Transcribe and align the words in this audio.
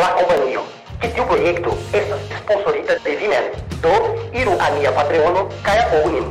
la 0.00 0.10
kompanio. 0.16 0.62
Ĉi 1.00 1.08
tiu 1.16 1.24
projekto 1.28 1.74
estas 1.98 2.22
sponsorita 2.42 2.96
de 3.04 3.16
vi 3.20 3.28
mem. 3.32 3.46
Do, 3.84 3.92
iru 4.40 4.56
al 4.66 4.76
nia 4.78 4.92
Patreono 4.96 5.46
kaj 5.66 5.78
apogu 5.84 6.12
nin. 6.14 6.26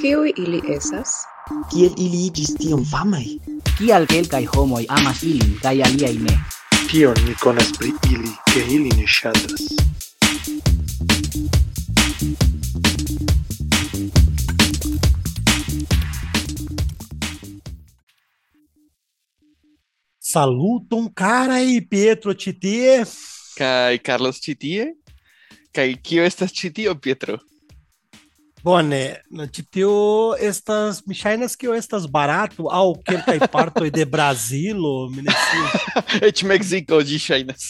Kiuj 0.00 0.32
ili 0.36 0.60
estas? 0.76 1.14
Kiel 1.72 1.92
ili 2.04 2.26
iĝis 2.26 2.54
tiom 2.60 2.84
famaj? 2.90 3.26
Kial 3.78 4.08
kelkaj 4.10 4.44
homoj 4.54 4.84
amas 4.98 5.22
ilin 5.22 5.56
kaj 5.62 5.76
aliaj 5.88 6.14
ne? 6.26 6.36
Kion 6.90 7.16
ni 7.26 7.36
konas 7.40 7.72
pri 7.78 7.92
ili, 8.10 8.32
ke 8.52 8.64
ili 8.76 8.90
ne 8.98 9.06
ŝatas? 9.06 9.68
Saluton 20.32 21.12
carai 21.12 21.82
Pietro 21.82 22.32
Citie. 22.32 23.04
Kai 23.54 23.98
Carlos 23.98 24.40
Chitie. 24.40 24.94
Kai 25.76 25.92
kio 26.00 26.24
estas 26.24 26.54
ĉi 26.56 26.70
tio, 26.72 26.94
Pietro? 26.96 27.36
Bone, 28.64 29.20
Citio 29.52 30.32
estas, 30.40 31.02
mi 31.04 31.12
ŝajnas 31.18 31.52
kio 31.60 31.76
estas 31.76 32.06
barato 32.08 32.70
aŭ 32.72 32.94
kelkaj 33.04 33.42
partoj 33.56 33.90
de 33.92 34.08
Brazilo, 34.08 35.10
mi 35.12 35.26
ne 35.26 35.36
scias. 35.36 35.86
Eĉ 36.30 36.44
Meksiko 36.48 37.02
ĝi 37.04 37.20
ŝajnas. 37.26 37.68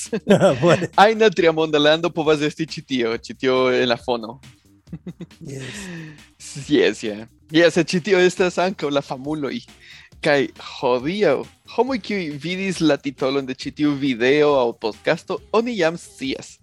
Ajna 1.07 1.35
triamonda 1.35 1.83
lando 1.83 2.15
povas 2.15 2.47
esti 2.47 2.69
ĉi 2.77 2.87
tio, 2.87 3.19
ĉi 3.19 3.41
tio 3.43 3.63
en 3.75 3.89
la 3.91 3.99
fono. 3.99 4.39
yes. 5.41 5.83
Yes, 6.69 7.03
yeah. 7.03 7.27
Yes, 7.51 7.75
ĉi 7.75 8.05
tio 8.07 8.23
estas 8.23 8.63
ankaŭ 8.63 8.89
la 8.95 9.03
famuloj. 9.03 9.59
Kaj 10.23 10.53
hodiaŭ, 10.63 11.41
homoj 11.75 11.99
kiuj 11.99 12.37
vidis 12.43 12.79
la 12.81 12.95
titolon 13.01 13.47
de 13.47 13.57
ĉi 13.59 13.73
tiu 13.81 13.95
video 13.99 14.53
aŭ 14.55 14.69
podcasto, 14.85 15.41
oni 15.51 15.75
jam 15.75 15.97
scias. 15.99 16.61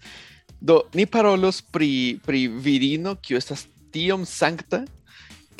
Do, 0.60 0.86
ni 0.96 1.04
parolos 1.06 1.60
pri, 1.62 2.20
pri 2.24 2.48
virino 2.48 3.18
kiu 3.20 3.40
estas 3.40 3.66
tiom 3.92 4.24
sankta, 4.28 4.86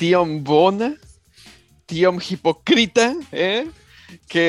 tiom 0.00 0.38
bona, 0.44 0.94
tiom 1.90 2.20
hipokrita, 2.24 3.10
eh? 3.32 3.68
que, 4.32 4.46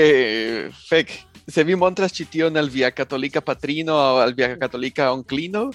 fek, 0.88 1.12
se 1.52 1.64
vi 1.68 1.76
montras 1.76 2.16
ĉi 2.16 2.48
al 2.48 2.70
via 2.70 2.92
katolika 2.92 3.42
patrino 3.42 3.98
aŭ 4.00 4.22
al 4.24 4.34
via 4.34 4.56
katolika 4.58 5.12
onklino, 5.12 5.72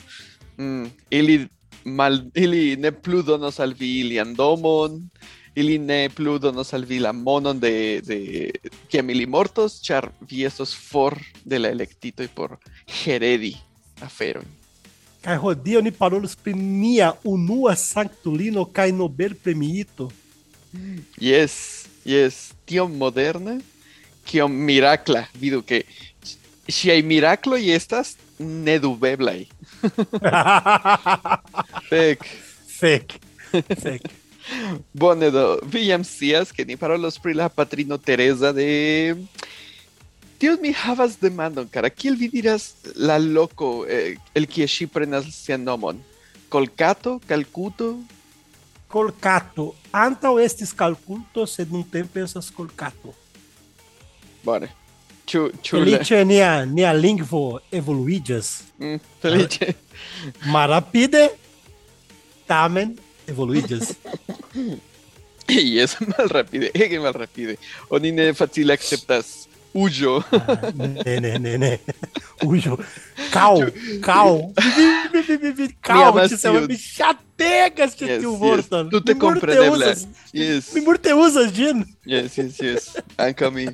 mm, 0.56 0.86
ili 1.10 1.46
mal, 1.84 2.22
ili 2.34 2.76
ne 2.76 2.90
plu 2.90 3.22
al 3.28 3.74
vi 3.74 4.00
ilian 4.00 4.34
domon, 4.34 5.10
ili 5.56 5.78
ne 5.78 6.08
plu 6.12 6.36
donos 6.38 6.74
al 6.76 6.84
vi 6.84 6.98
la 7.00 7.12
monon 7.16 7.58
de, 7.60 8.00
de 8.04 8.18
kiam 8.92 9.10
ili 9.10 9.26
mortos, 9.26 9.78
ĉar 9.80 10.10
vi 10.28 10.44
estos 10.44 10.74
for 10.76 11.16
de 11.44 11.58
la 11.58 11.72
elektitoj 11.72 12.28
por 12.36 12.58
heredi 13.00 13.54
aferojn. 14.04 14.50
Kaj 15.24 15.38
hodiaŭ 15.42 15.80
ni 15.82 15.90
parolos 15.96 16.36
pri 16.36 16.52
nia 16.54 17.08
unua 17.24 17.72
sanktulino 17.80 18.66
kaj 18.76 18.92
nobel 18.94 19.34
premiito. 19.42 20.10
Yes, 21.18 21.86
yes, 22.04 22.52
tiom 22.68 22.92
moderna, 23.00 23.56
kiom 24.28 24.52
mirakla, 24.68 25.24
vidu 25.40 25.62
ke 25.64 25.82
ŝiaj 26.68 27.00
mirakloj 27.06 27.62
estas 27.72 28.14
nedubeblaj. 28.38 29.46
Fek. 31.88 32.28
Fek. 32.78 33.18
Fek. 33.80 34.08
Bone 34.94 35.30
do, 35.30 35.60
scias 36.04 36.52
ke 36.52 36.64
ni 36.64 36.76
parolos 36.76 37.18
pri 37.18 37.34
la 37.34 37.48
patrino 37.48 37.98
Teresa 37.98 38.52
de 38.52 39.16
Tio 40.38 40.56
mi 40.60 40.72
havas 40.72 41.16
demandon, 41.18 41.66
kara, 41.66 41.88
kiel 41.88 42.14
vi 42.16 42.28
diras 42.28 42.74
la 42.94 43.16
loko 43.18 43.86
eh, 43.88 44.16
el 44.34 44.46
kie 44.46 44.66
ŝi 44.68 44.86
prenas 44.86 45.24
sian 45.32 45.64
nomon? 45.64 46.02
Kolkato, 46.52 47.18
Kalkuto? 47.26 47.94
Kolkato. 48.86 49.70
Antaŭ 49.96 50.36
estis 50.44 50.74
Kalkuto, 50.76 51.46
sed 51.48 51.72
nuntempe 51.72 52.20
estas 52.20 52.50
Kolkato. 52.52 53.14
Bone. 54.44 54.68
Ĉu 55.26 55.40
ĉu 55.64 55.80
Feliĉe 55.80 56.20
nia, 56.28 56.64
nia 56.68 56.92
lingvo 56.94 57.58
evoluiĝas 57.74 58.52
Mm, 58.78 59.00
feliĉe. 59.22 59.72
malrapide, 60.52 61.30
tamen 62.46 62.92
evoluídos. 63.26 63.94
y 65.48 65.78
es 65.78 65.96
mal 66.00 66.28
rápido, 66.28 66.68
es 66.72 67.00
mal 67.00 67.14
rápido. 67.14 67.54
O 67.88 67.98
nine 67.98 68.34
fácil 68.34 68.70
aceptas. 68.70 69.48
Ujo. 69.72 70.24
Ah, 70.32 70.72
né, 70.74 71.38
né, 71.38 71.58
né. 71.58 71.80
Ujo. 72.42 72.78
Cal, 73.30 73.70
cal. 74.00 74.52
cal, 75.82 76.14
me 76.14 76.28
chategas 76.28 76.44
uma 76.44 76.66
bichateca, 76.66 77.82
yes, 77.84 78.22
tu. 78.22 78.38
Yes. 78.42 78.68
Tu 78.90 79.00
te 79.02 79.14
compreendeblas. 79.14 80.08
Yes. 80.32 80.72
Mi 80.72 80.80
murte 80.80 81.12
usas, 81.12 81.52
Jin. 81.52 81.84
Yes, 82.06 82.38
yes, 82.38 82.58
yes. 82.58 82.96
Anca 83.18 83.50
mi. 83.50 83.68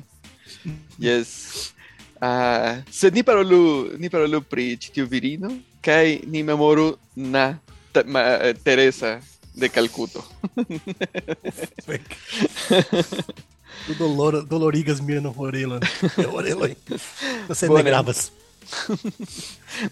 Yes. 0.99 1.73
Ah, 2.19 2.79
uh, 2.79 2.91
sed 2.91 3.13
ni 3.13 3.23
parolu, 3.23 3.95
ni 3.99 4.09
parolu 4.09 4.41
pri 4.41 4.77
ĉi 4.79 4.91
tiu 4.95 5.07
virino 5.07 5.49
kaj 5.83 6.23
ni 6.31 6.43
memoru 6.43 6.95
na 7.15 7.59
eh, 7.95 8.55
Teresa 8.63 9.19
de 9.53 9.69
Calcuto. 9.69 10.23
Tu 13.87 13.95
dolor, 13.97 14.45
dolorigas 14.47 15.01
mian 15.01 15.25
orelon. 15.35 15.81
Oreloj. 16.31 16.75
Você 17.47 17.67
Bone. 17.67 17.83
ne 17.83 17.89
gravas. 17.89 18.31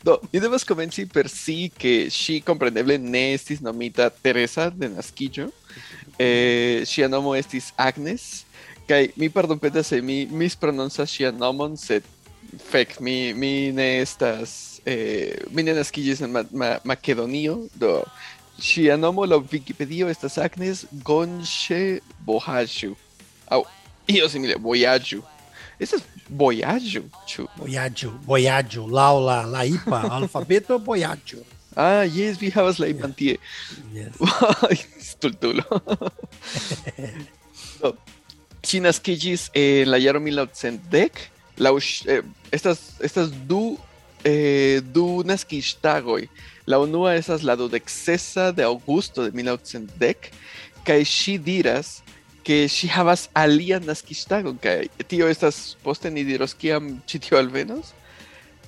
Do, 0.03 0.21
ni 0.31 0.39
devas 0.39 0.63
komenci 0.63 1.07
per 1.09 1.27
si 1.27 1.67
ke 1.73 2.07
ŝi 2.13 2.39
kompreneble 2.45 2.95
ne 3.01 3.33
estis 3.33 3.59
nomita 3.59 4.07
Teresa 4.09 4.69
de 4.69 4.88
naskiĝo. 4.94 5.50
Eh, 6.21 6.85
ŝia 6.88 7.09
nomo 7.09 7.35
estis 7.35 7.73
Agnes 7.75 8.45
kaj 8.91 9.07
mi 9.16 9.29
pardonpetas 9.29 9.88
se 9.88 10.01
mi 10.01 10.25
misprononcas 10.25 11.09
ŝian 11.09 11.38
nomon, 11.39 11.77
sed 11.77 12.03
fek, 12.71 12.97
mi, 13.00 13.33
mi 13.33 13.71
ne 13.71 14.01
estas 14.01 14.81
eh, 14.85 15.45
mi 15.51 15.63
ne 15.63 15.77
naskiĝis 15.77 16.23
en 16.25 16.33
ma 16.35 16.44
ma 16.51 16.71
Makedonio, 16.83 17.55
do 17.79 18.01
ŝia 18.61 18.97
nomo 18.97 19.25
laŭ 19.25 19.41
Wikipedio 19.51 20.09
estas 20.11 20.38
Agnes 20.38 20.85
Gonŝe 21.05 21.99
Bohaĝu. 22.25 22.94
Aŭ 23.49 23.63
io 24.11 24.29
simile, 24.29 24.55
Vojaĝu. 24.61 25.22
Estas 25.81 26.03
Vojaĝu, 26.29 27.01
ĉu? 27.27 27.47
Boiaggio, 27.57 28.11
boiaggio. 28.25 28.85
Lau 28.88 29.19
la, 29.25 29.41
la 29.45 29.66
IPA, 29.66 30.01
alfabeto 30.17 30.79
boiaggio. 30.79 31.41
Ah, 31.75 32.03
yes, 32.05 32.38
vi 32.39 32.51
havas 32.51 32.79
la 32.81 32.88
ipan 32.88 33.13
tie. 33.13 33.38
Yes. 33.94 34.16
Stultulo. 35.00 35.63
Do, 37.81 37.95
Ŝi 38.61 38.79
naskiĝis 38.85 39.50
en 39.57 39.89
la 39.89 39.97
jaro 39.97 40.21
1910. 40.21 41.23
Laŭ 41.61 41.73
eh, 42.07 42.21
estas 42.53 42.83
estas 43.01 43.31
du 43.50 43.77
eh, 44.23 44.79
du 44.94 45.23
naskiĝtagoj. 45.25 46.27
La 46.67 46.79
unua 46.79 47.16
estas 47.17 47.44
la 47.44 47.55
dudeksesa 47.57 48.51
de 48.55 48.66
aŭgusto 48.67 49.25
de 49.25 49.31
1910 49.38 50.29
kaj 50.85 50.99
ŝi 51.05 51.38
diras 51.41 52.01
ke 52.45 52.66
ŝi 52.69 52.89
havas 52.89 53.27
alian 53.38 53.85
naskiĝtagon 53.85 54.57
kaj 54.61 54.77
tio 55.09 55.29
estas 55.29 55.75
poste 55.83 56.09
ni 56.09 56.23
diros 56.25 56.55
kiam 56.57 56.95
ĉi 57.09 57.21
tio 57.27 57.38
alvenos 57.38 57.94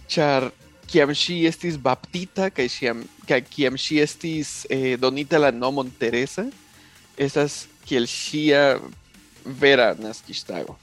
ĉar 0.09 0.49
kiam 0.89 1.13
ŝi 1.17 1.39
estis 1.49 1.77
baptita 1.81 2.49
kaj 2.53 2.67
kaj 3.29 3.41
kiam 3.49 3.77
ŝi 3.77 4.01
estis 4.03 4.53
eh, 4.69 4.93
donita 4.97 5.41
la 5.41 5.51
nomon 5.51 5.89
Teresa 5.99 6.45
estas 7.17 7.65
kiel 7.85 8.07
ŝia 8.09 8.79
vera 9.45 9.93
naskiĝtago. 9.99 10.77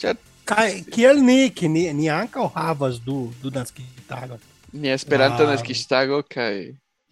Ĉar 0.00 0.16
Kaj, 0.44 0.82
kiel 0.92 1.22
ni, 1.24 1.48
ki 1.56 1.70
ni, 1.72 1.86
ni 1.96 2.10
ankaŭ 2.12 2.50
havas 2.52 2.98
du, 3.00 3.30
du 3.40 3.48
naskiĝtagon. 3.52 4.42
Ni 4.74 4.90
Esperanta 4.92 5.44
Wow. 5.44 5.52
naskiĝtago 5.54 6.22
kaj 6.30 6.56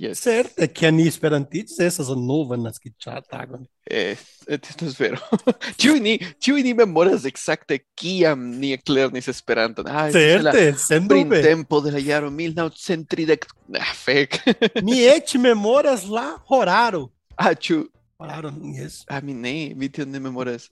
yes. 0.02 0.20
Certe, 0.24 0.66
ke 0.74 0.90
ni 0.90 1.04
esperantiĝis 1.06 1.78
estas 1.84 2.08
nova 2.18 2.56
naskiĝtagon. 2.58 3.64
Eh, 3.86 4.16
esto 4.48 4.86
es 4.88 4.96
vero. 4.98 5.18
Ĉiuj 5.80 6.00
ni, 6.02 6.16
ĉiuj 6.42 6.62
ni 6.66 6.72
memoras 6.74 7.24
ekzakte 7.28 7.78
kiam 7.98 8.42
ni 8.58 8.72
eklernis 8.74 9.28
Esperanton. 9.30 9.86
Ah, 9.86 10.08
Certe, 10.10 10.72
sendube. 10.78 11.28
printempo 11.38 11.80
de 11.84 11.92
la 11.94 12.02
jaro 12.02 12.30
1930. 12.34 13.46
Ah, 13.78 13.92
fek. 13.94 14.40
Mi 14.86 15.04
eĉ 15.06 15.36
memoras 15.38 16.06
la 16.10 16.32
horaro. 16.50 17.08
ah, 17.36 17.54
ĉu 17.54 17.84
Horaro, 18.22 18.52
yes. 18.78 19.00
Ah, 19.10 19.18
mi 19.20 19.34
ne, 19.34 19.72
mi 19.74 19.88
tion 19.90 20.10
ne 20.10 20.20
memoras. 20.22 20.68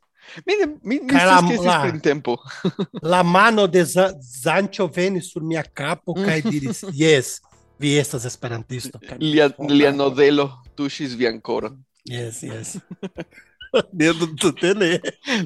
Mi 0.46 0.54
ne, 0.60 0.66
mi, 0.82 0.98
mi 1.00 1.08
Kaj 1.08 1.26
la- 1.26 1.38
scias 1.38 1.48
ke 1.48 1.54
estis 1.54 1.66
la-. 1.66 3.00
La 3.02 3.22
mano 3.22 3.66
de 3.66 3.82
Zanĉo 3.84 4.86
venis 4.96 5.32
sur 5.32 5.42
mia 5.42 5.62
kapo 5.62 6.14
kaj 6.14 6.42
diris, 6.42 6.84
yes, 7.02 7.40
vi 7.78 7.96
estas 7.98 8.24
esperantisto. 8.24 8.98
Kaj 8.98 9.18
Lia, 9.20 9.50
lia 9.68 9.90
"Oh, 9.90 9.96
nodelo 9.96 10.50
tuŝis 10.76 11.16
vian 11.16 11.40
koron. 11.40 11.78
Yes, 12.04 12.42
yes. 12.42 12.78
Tele. 14.60 15.00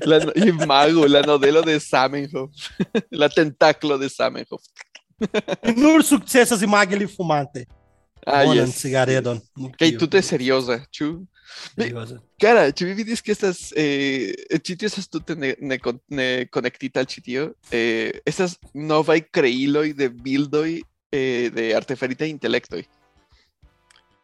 La, 0.07 0.17
y 0.35 0.53
Mago, 0.67 1.07
la 1.07 1.21
novela 1.23 1.61
de 1.63 1.79
Zamenhof. 1.79 2.51
La 3.11 3.29
tentáculo 3.29 3.99
de 3.99 4.09
Zamenhof. 4.09 4.63
Nur 5.77 6.03
successas 6.03 6.63
e 6.63 6.67
magli 6.67 7.07
fumante. 7.07 7.67
Ah, 8.27 8.45
Bonan 8.45 8.67
yes. 8.67 8.81
cigaredon. 8.81 9.41
Que 9.79 9.93
tu 9.93 10.07
te 10.09 10.23
seriosa, 10.23 10.87
chu. 10.91 11.27
Cara, 12.41 12.71
ci 12.73 12.85
vi 12.85 12.95
vidis 12.95 13.23
che 13.23 13.33
estas 13.33 13.73
eh, 13.77 14.33
ĉi 14.63 14.77
estas 14.89 15.09
tute 15.09 15.37
ne, 15.37 15.55
ne, 15.61 15.79
ne 16.09 16.29
konektita 16.51 17.03
al 17.03 17.09
ĉi 17.11 17.23
tio. 17.23 17.47
Eh, 17.71 18.21
estas 18.27 18.59
novaj 18.75 19.21
kreiloj 19.31 19.93
de 19.99 20.09
bildoj 20.09 20.81
eh, 21.13 21.51
de 21.55 21.73
artefaritaj 21.77 22.29
intelektoj. 22.33 22.85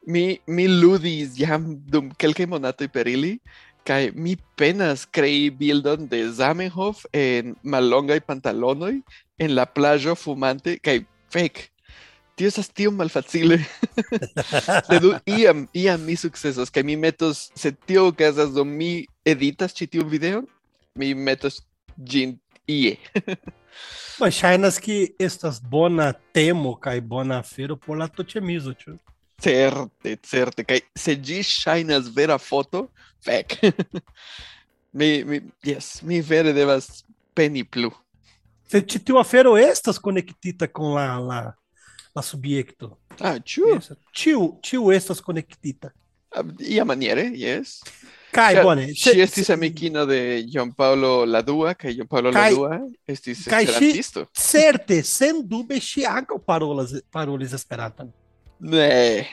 Mi, 0.08 0.40
mi 0.46 0.66
ludis 0.68 1.36
jam 1.38 1.74
dum 1.92 2.08
kelkaj 2.16 2.46
monatoj 2.48 2.88
per 2.88 3.08
ili, 3.08 3.36
kaj 3.84 4.12
mi 4.14 4.36
penas 4.56 5.04
krei 5.06 5.50
bildon 5.50 6.08
de 6.08 6.22
Zamenhof 6.32 7.04
en 7.12 7.54
mallongaj 7.62 8.20
pantalonoj 8.26 8.94
en 9.40 9.54
la 9.56 9.66
plaĝo 9.66 10.16
fumante 10.16 10.78
kaj 10.80 11.00
fek. 11.32 11.68
Tio 12.40 12.48
estas 12.48 12.70
tiom 12.72 12.94
malfacile. 12.96 13.58
Sed 14.86 15.06
iam, 15.28 15.66
iam 15.76 16.06
mi 16.08 16.14
sukcesos, 16.16 16.70
kaj 16.72 16.86
mi 16.88 16.94
metos, 16.96 17.50
se 17.52 17.68
tio 17.74 18.06
okazas 18.08 18.54
dum 18.54 18.70
mi 18.78 19.04
editas 19.28 19.76
ĉi 19.76 19.90
tiun 19.92 20.08
videon, 20.08 20.46
mi 20.96 21.10
metos 21.12 21.58
ĝin 22.00 22.32
ie. 22.64 22.94
Mas 24.22 24.38
ŝajnas 24.38 24.80
que 24.80 25.10
estas 25.20 25.60
bona 25.60 26.14
temo 26.32 26.72
kaj 26.80 26.96
bona 27.12 27.42
afero 27.44 27.76
por 27.76 28.00
la 28.00 28.08
toĉemizo, 28.08 28.72
ĉu? 28.72 28.96
Certe, 29.44 30.16
certe. 30.24 30.64
Kaj 30.64 30.80
se 30.96 31.18
ĝi 31.20 31.44
ŝajnas 31.44 32.08
vera 32.16 32.40
foto, 32.40 32.86
fek. 33.20 33.58
mi, 34.96 35.12
mi, 35.28 35.44
yes, 35.60 35.98
mi 36.00 36.24
vere 36.24 36.56
devas 36.56 37.02
peni 37.36 37.68
plu. 37.68 37.92
Se 38.72 38.80
ĉi 38.80 39.04
tiu 39.04 39.20
afero 39.20 39.58
estas 39.60 40.00
konektita 40.00 40.72
kun 40.72 40.96
la 40.96 41.10
la 41.20 41.46
la 42.16 42.22
subjekto. 42.22 42.96
Ah, 43.20 43.36
ĉu? 43.44 43.78
Ĉiu 44.16 44.44
ĉiu 44.62 44.90
estas 44.92 45.20
konektita. 45.20 45.90
Ah, 46.30 46.44
maniere, 46.84 47.30
yes. 47.34 47.80
Kaj 48.30 48.54
Ca- 48.54 48.62
bone. 48.62 48.86
Ŝi 48.94 49.16
estis 49.24 49.50
amikino 49.50 50.04
de 50.06 50.44
John 50.46 50.70
Paulo 50.72 51.24
Ladua, 51.26 51.74
kaj 51.74 51.96
John 51.96 52.06
Paulo 52.08 52.30
Kaj- 52.30 52.50
Ladua 52.52 52.78
estis 53.08 53.44
kaj 53.44 53.64
esperantisto. 53.64 54.26
Certe, 54.32 55.02
sen 55.02 55.42
dube 55.48 55.74
ŝi 55.82 56.04
ankaŭ 56.06 56.38
parolas 56.46 56.94
parolis 57.10 57.52
Esperanton. 57.52 58.12
Ne. 58.60 59.26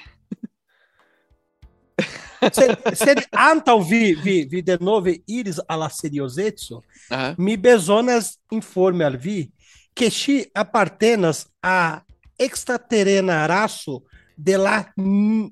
Sed, 2.53 2.75
sed 2.93 3.19
antaŭ 3.33 3.79
vi, 3.89 4.15
vi, 4.23 4.35
vi 4.49 4.61
denove 4.61 5.15
iris 5.27 5.57
al 5.67 5.79
la 5.81 5.89
seriozeco, 5.89 6.83
Aha. 7.09 7.33
mi 7.37 7.57
bezonas 7.57 8.35
informe 8.53 9.05
al 9.05 9.17
vi 9.17 9.49
que 9.97 10.09
ŝi 10.13 10.43
apartenas 10.53 11.47
a 11.61 12.01
extraterrenaraço 12.37 14.03
né, 14.03 14.11
de 14.37 14.57
la, 14.57 14.93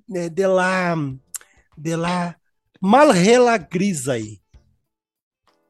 de 0.06 0.48
la, 0.48 0.96
de 1.78 1.96
la 1.96 2.36
malrela 2.82 3.58
grisai. 3.58 4.42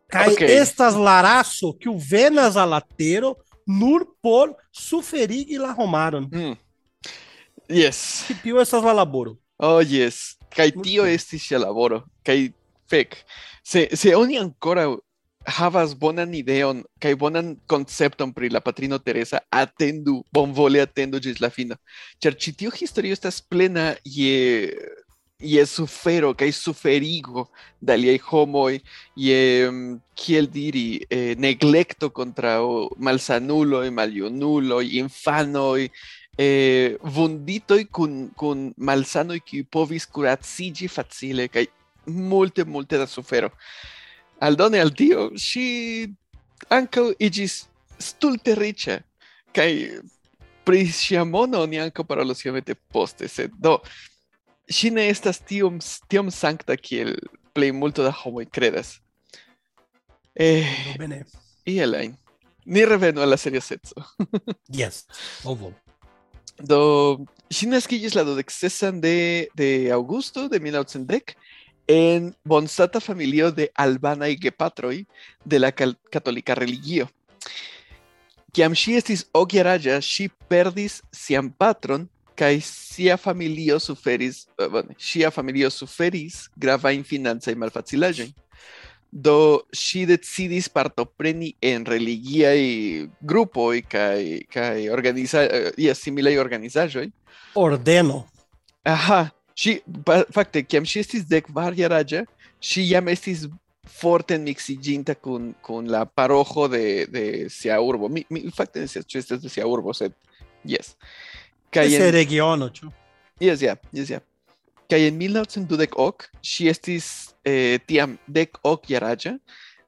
Cai 0.07 0.33
okay. 0.33 0.47
estas 0.47 0.95
laraço 0.95 1.73
que 1.73 1.89
o 1.89 1.97
venas 1.97 2.55
alatero 2.55 3.35
nur 3.65 4.15
por 4.21 4.55
suferig 4.71 5.57
la 5.57 5.73
romaron. 5.73 6.29
Mm. 6.31 6.57
Yes. 7.69 8.25
Tio 8.43 8.59
é 8.59 8.61
estas 8.61 8.83
la 8.83 8.93
laboro. 8.93 9.39
Oh, 9.57 9.81
yes. 9.81 10.37
cai 10.49 10.71
tio 10.71 11.05
estis 11.05 11.49
la 11.51 11.59
laboro. 11.59 12.03
Kai 12.23 12.53
fec. 12.87 13.17
Se, 13.63 13.89
se 13.95 14.15
oni 14.15 14.37
ancora 14.37 14.85
havas 15.45 15.93
bonan 15.97 16.33
ideon 16.33 16.83
kaj 17.01 17.13
bonan 17.21 17.55
koncepton 17.69 18.33
pri 18.33 18.49
la 18.49 18.61
patrino 18.61 18.97
Teresa, 18.99 19.39
atendu, 19.49 20.23
bonvole 20.33 20.81
atendu 20.81 21.19
ĝis 21.21 21.41
la 21.41 21.49
fino. 21.53 21.77
Ĉar 22.23 22.37
ĉi 22.37 22.55
tiu 22.61 22.73
historio 22.73 23.13
estas 23.13 23.41
plena 23.41 23.93
je 24.03 24.73
je 25.39 25.65
sufero 25.67 26.33
kaj 26.33 26.51
suferigo 26.55 27.45
de 27.81 27.93
aliaj 27.93 28.17
homoj, 28.29 28.79
je 29.15 29.69
mm, 29.71 29.97
kiel 30.15 30.47
diri 30.47 31.05
eh, 31.09 31.35
neglekto 31.37 32.09
kontraŭ 32.09 32.89
malsanuloj, 32.97 33.89
maljunuloj, 33.91 34.85
infanoj, 35.01 35.89
eh, 36.37 36.95
vunditoj 37.03 37.83
kun 37.91 38.29
kun 38.35 38.69
malsanoj 38.77 39.39
kiuj 39.43 39.65
povis 39.71 40.07
kuraciĝi 40.07 40.87
facile 40.87 41.47
kaj 41.47 41.67
multe 42.05 42.63
multe 42.63 42.97
da 42.97 43.07
sufero. 43.07 43.51
Aldone 44.43 44.81
al 44.83 44.91
tio, 44.95 45.29
ŝi 45.39 45.65
ankaŭ 46.73 47.11
iĝis 47.23 47.63
stulte 48.01 48.55
riĉa 48.57 48.99
kaj 49.55 49.69
pri 50.65 50.81
ŝia 50.91 51.23
mono 51.27 51.61
oni 51.63 51.79
ankaŭ 51.79 52.03
parolos 52.09 52.43
iomete 52.45 52.75
poste, 52.91 53.29
sed 53.31 53.53
do 53.61 53.77
ŝi 54.71 54.91
ne 54.95 55.07
estas 55.11 55.39
tiom, 55.45 55.79
tiom 56.09 56.31
sankta 56.33 56.75
kiel 56.75 57.15
plej 57.55 57.71
multo 57.71 58.03
da 58.03 58.11
homoj 58.11 58.47
kredas. 58.51 58.97
Eh, 60.35 60.67
bene. 60.99 61.23
iel 61.65 61.95
ajn. 61.95 62.15
Ni 62.65 62.85
revenu 62.85 63.21
al 63.21 63.29
la 63.29 63.37
seriozeco. 63.37 64.03
Yes. 64.79 65.05
Ovo. 65.45 65.71
Do 66.59 66.79
ŝi 67.53 67.69
naskiĝis 67.69 68.15
la 68.15 68.25
dudeksesan 68.27 68.99
de, 69.01 69.47
de 69.55 69.69
aŭgusto 69.93 70.47
de 70.49 70.59
1910 70.59 71.35
en 71.87 72.33
bonstata 72.43 72.99
familio 72.99 73.51
de 73.51 73.69
albanaj 73.75 74.35
gepatroj 74.41 75.05
de 75.45 75.59
la 75.59 75.71
katolika 75.71 76.55
religio. 76.55 77.07
Kiam 78.55 78.71
ŝi 78.71 78.95
estis 78.95 79.25
okjaraĝa, 79.35 79.99
ŝi 79.99 80.29
perdis 80.47 81.01
sian 81.11 81.49
patron 81.51 82.07
kaj 82.39 82.59
sia 82.63 83.17
familio 83.17 83.79
suferis, 83.79 84.45
eh, 84.59 84.67
bone, 84.71 84.95
ŝia 84.99 85.31
familio 85.31 85.69
suferis 85.69 86.49
gravajn 86.55 87.03
financajn 87.03 87.59
malfacilaĵojn. 87.59 88.33
Do 89.11 89.63
ŝi 89.71 90.05
decidis 90.07 90.67
partopreni 90.67 91.53
en 91.63 91.85
religiaj 91.87 92.59
grupoj 93.21 93.83
kaj 93.87 94.47
kaj 94.51 94.89
organiza 94.91 95.43
eh, 95.43 95.71
yes, 95.77 96.03
similaj 96.03 96.37
organizaĵoj. 96.39 97.09
Ordeno. 97.55 98.25
Aha, 99.55 99.61
ŝi 99.61 99.79
pa- 100.05 100.25
fakte 100.33 100.63
kiam 100.63 100.83
ŝi 100.83 100.99
estis 100.99 101.23
dekvarjaraĝa, 101.25 102.25
ŝi 102.61 102.81
jam 102.89 103.07
estis 103.07 103.45
forte 103.87 104.37
miksiĝinta 104.37 105.15
kun 105.15 105.53
kun 105.61 105.87
la 105.87 106.05
paroĥo 106.05 106.67
de 106.67 107.05
de 107.07 107.49
sia 107.49 107.79
urbo. 107.81 108.09
Mi, 108.09 108.25
mi 108.29 108.51
fakte 108.51 108.79
ne 108.81 108.87
scias 108.87 109.05
ĉu 109.05 109.17
estas 109.17 109.41
de 109.41 109.49
sia 109.49 109.65
urbo, 109.67 109.93
sed 109.93 110.11
yes. 110.65 110.95
Kaj 111.71 111.85
Ese 111.87 112.07
en, 112.07 112.13
regiono, 112.13 112.69
ĉu? 112.69 112.91
yes, 113.39 113.61
ja, 113.61 113.75
yes, 113.93 114.09
ja. 114.09 114.19
Kaj 114.89 115.07
en 115.07 115.17
1912 115.19 116.27
ŝi 116.43 116.67
estis 116.69 117.33
eh, 117.45 117.79
tiam 117.87 118.17
dek 118.27 118.57
ok 118.63 118.89
jaraĝa, 118.89 119.37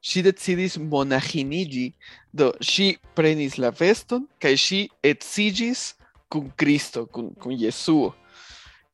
ŝi 0.02 0.22
decidis 0.22 0.78
monaĥiniĝi, 0.78 1.92
do 2.32 2.52
ŝi 2.62 2.96
prenis 3.14 3.58
la 3.58 3.70
veston 3.70 4.26
kaj 4.40 4.54
ŝi 4.56 4.88
edziĝis 5.02 5.94
kun 6.28 6.50
Kristo, 6.56 7.06
kun, 7.06 7.34
kun 7.34 7.52
Jesuo. 7.52 8.14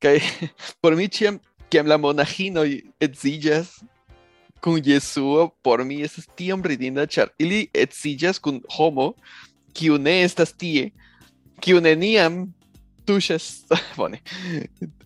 Kaj 0.05 0.19
por 0.85 0.97
mi 0.99 1.09
ĉiam, 1.09 1.39
kiam 1.73 1.89
la 1.89 1.97
monaĥinoj 1.97 2.69
edziĝas 3.03 3.79
kun 4.65 4.81
Jesuo, 4.85 5.49
por 5.65 5.85
mi 5.85 6.03
estas 6.05 6.29
tiom 6.37 6.63
ridinda, 6.65 7.07
ĉar 7.09 7.33
ili 7.41 7.67
edziĝas 7.73 8.41
kun 8.41 8.63
homo, 8.77 9.13
kiu 9.77 9.99
ne 10.01 10.23
estas 10.25 10.55
tie, 10.57 10.91
kiu 11.65 11.81
neniam 11.85 12.47
tuŝas, 13.09 13.49
bone, 13.99 14.21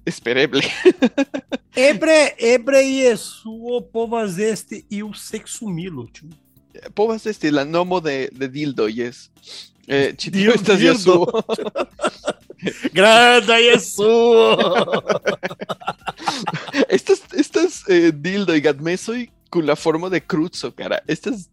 espereble. 0.07 0.63
Ebre, 1.79 2.19
ebre 2.55 2.83
Jesuo 2.83 3.81
povas 3.95 4.39
esti 4.43 4.85
iu 4.99 5.11
seksumilo, 5.15 6.07
ĉu? 6.15 6.31
Povas 6.95 7.27
esti 7.27 7.51
la 7.51 7.65
nomo 7.65 8.01
de, 8.01 8.29
de 8.33 8.49
dildo, 8.49 8.89
yes. 8.89 9.29
Eh, 9.89 10.13
ĉi 10.17 10.31
tio 10.33 10.53
Dil- 10.53 10.55
estas 10.61 10.79
dildo. 10.79 11.15
Jesuo. 11.25 11.43
Granda 12.93 13.57
Jesuo! 13.63 14.57
Estas, 16.89 17.23
estas 17.33 17.83
eh, 17.89 18.11
dildo 18.13 18.55
y 18.55 18.61
gadmesoj 18.61 19.29
kun 19.51 19.67
la 19.67 19.77
formo 19.77 20.11
de 20.11 20.21
cruzo, 20.21 20.71
cara. 20.75 20.99
Estas 21.07 21.49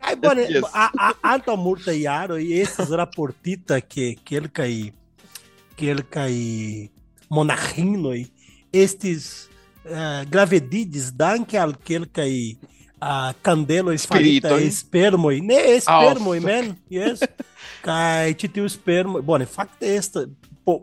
Ai, 0.00 0.16
bone, 0.16 0.46
Yes. 0.48 0.64
a, 0.72 0.88
a, 0.96 1.10
antaŭ 1.34 1.56
multaj 1.60 1.94
jaroj 2.00 2.40
estis 2.62 2.88
raportita 2.96 3.80
ke 3.84 4.14
kelkaj 4.24 4.72
kelkaj 5.76 6.32
monaĥinoj 7.28 8.22
estis 8.72 9.26
uh, 9.84 10.24
gravediĝis 10.32 11.10
danke 11.12 11.60
al 11.60 11.74
kelkaj 11.84 12.32
uh, 12.32 12.79
kandeloj 13.42 13.96
farita 13.98 14.48
Spiritoj. 14.48 14.66
espermoj. 14.66 15.40
Ne 15.40 15.58
espermoj, 15.76 16.38
fuck. 16.40 16.46
men. 16.46 16.76
Yes. 16.90 17.20
Kai 17.86 18.34
titiu 18.34 18.64
espermo. 18.64 19.22
Bom, 19.22 19.44
facto 19.46 19.84
esta. 19.86 20.26
Pô, 20.64 20.82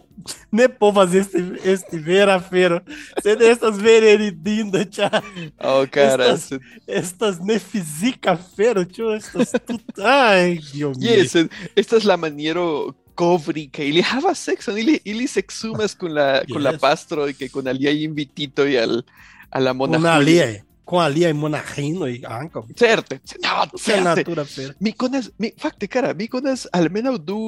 ne 0.51 0.67
povas 0.69 1.13
este 1.13 1.37
este 1.63 1.99
vera 1.99 2.39
fero. 2.39 2.81
Sed 3.23 3.41
estas 3.41 3.77
vereridinda, 3.77 4.83
tchau. 4.85 5.21
Oh, 5.59 5.85
cara. 5.91 6.33
Estas, 6.33 6.59
estas 6.87 7.39
ne 7.39 7.59
física 7.59 8.35
fero, 8.35 8.83
tio, 8.85 9.13
estas 9.13 9.51
tut... 9.67 9.81
Ai, 10.03 10.57
Dios 10.73 10.97
mío. 10.97 11.13
Yes, 11.13 11.35
eh, 11.35 11.47
esta 11.75 11.95
es 11.97 12.05
la 12.05 12.17
maniero 12.17 12.95
covri 13.13 13.67
que 13.67 13.85
ili 13.85 14.01
havas 14.01 14.39
sexon, 14.39 14.77
ili, 14.77 14.99
ili 15.05 15.27
sexumas 15.27 15.95
con 15.95 16.13
la, 16.13 16.43
con 16.51 16.63
la 16.63 16.71
Yes. 16.71 16.79
pastro 16.81 17.29
y 17.29 17.33
que 17.35 17.49
con 17.49 17.67
alia 17.67 17.91
invitito 17.91 18.67
y 18.67 18.77
al, 18.77 19.05
a 19.51 19.59
la 19.59 19.73
mona 19.73 19.97
Una 19.99 20.15
alia, 20.15 20.65
com 20.87 20.99
alia 21.03 21.27
e 21.29 21.33
monarrino 21.33 22.07
e 22.07 22.21
anca. 22.23 22.61
Certe, 22.79 23.19
no, 23.43 23.67
certe. 23.77 24.01
natura 24.03 24.45
fero. 24.45 24.73
Mi 24.79 24.93
conas, 24.93 25.29
mi, 25.37 25.51
fakte, 25.59 25.87
cara, 25.91 26.13
mi 26.15 26.27
conas 26.31 26.63
almenaŭ 26.71 27.17
du, 27.19 27.39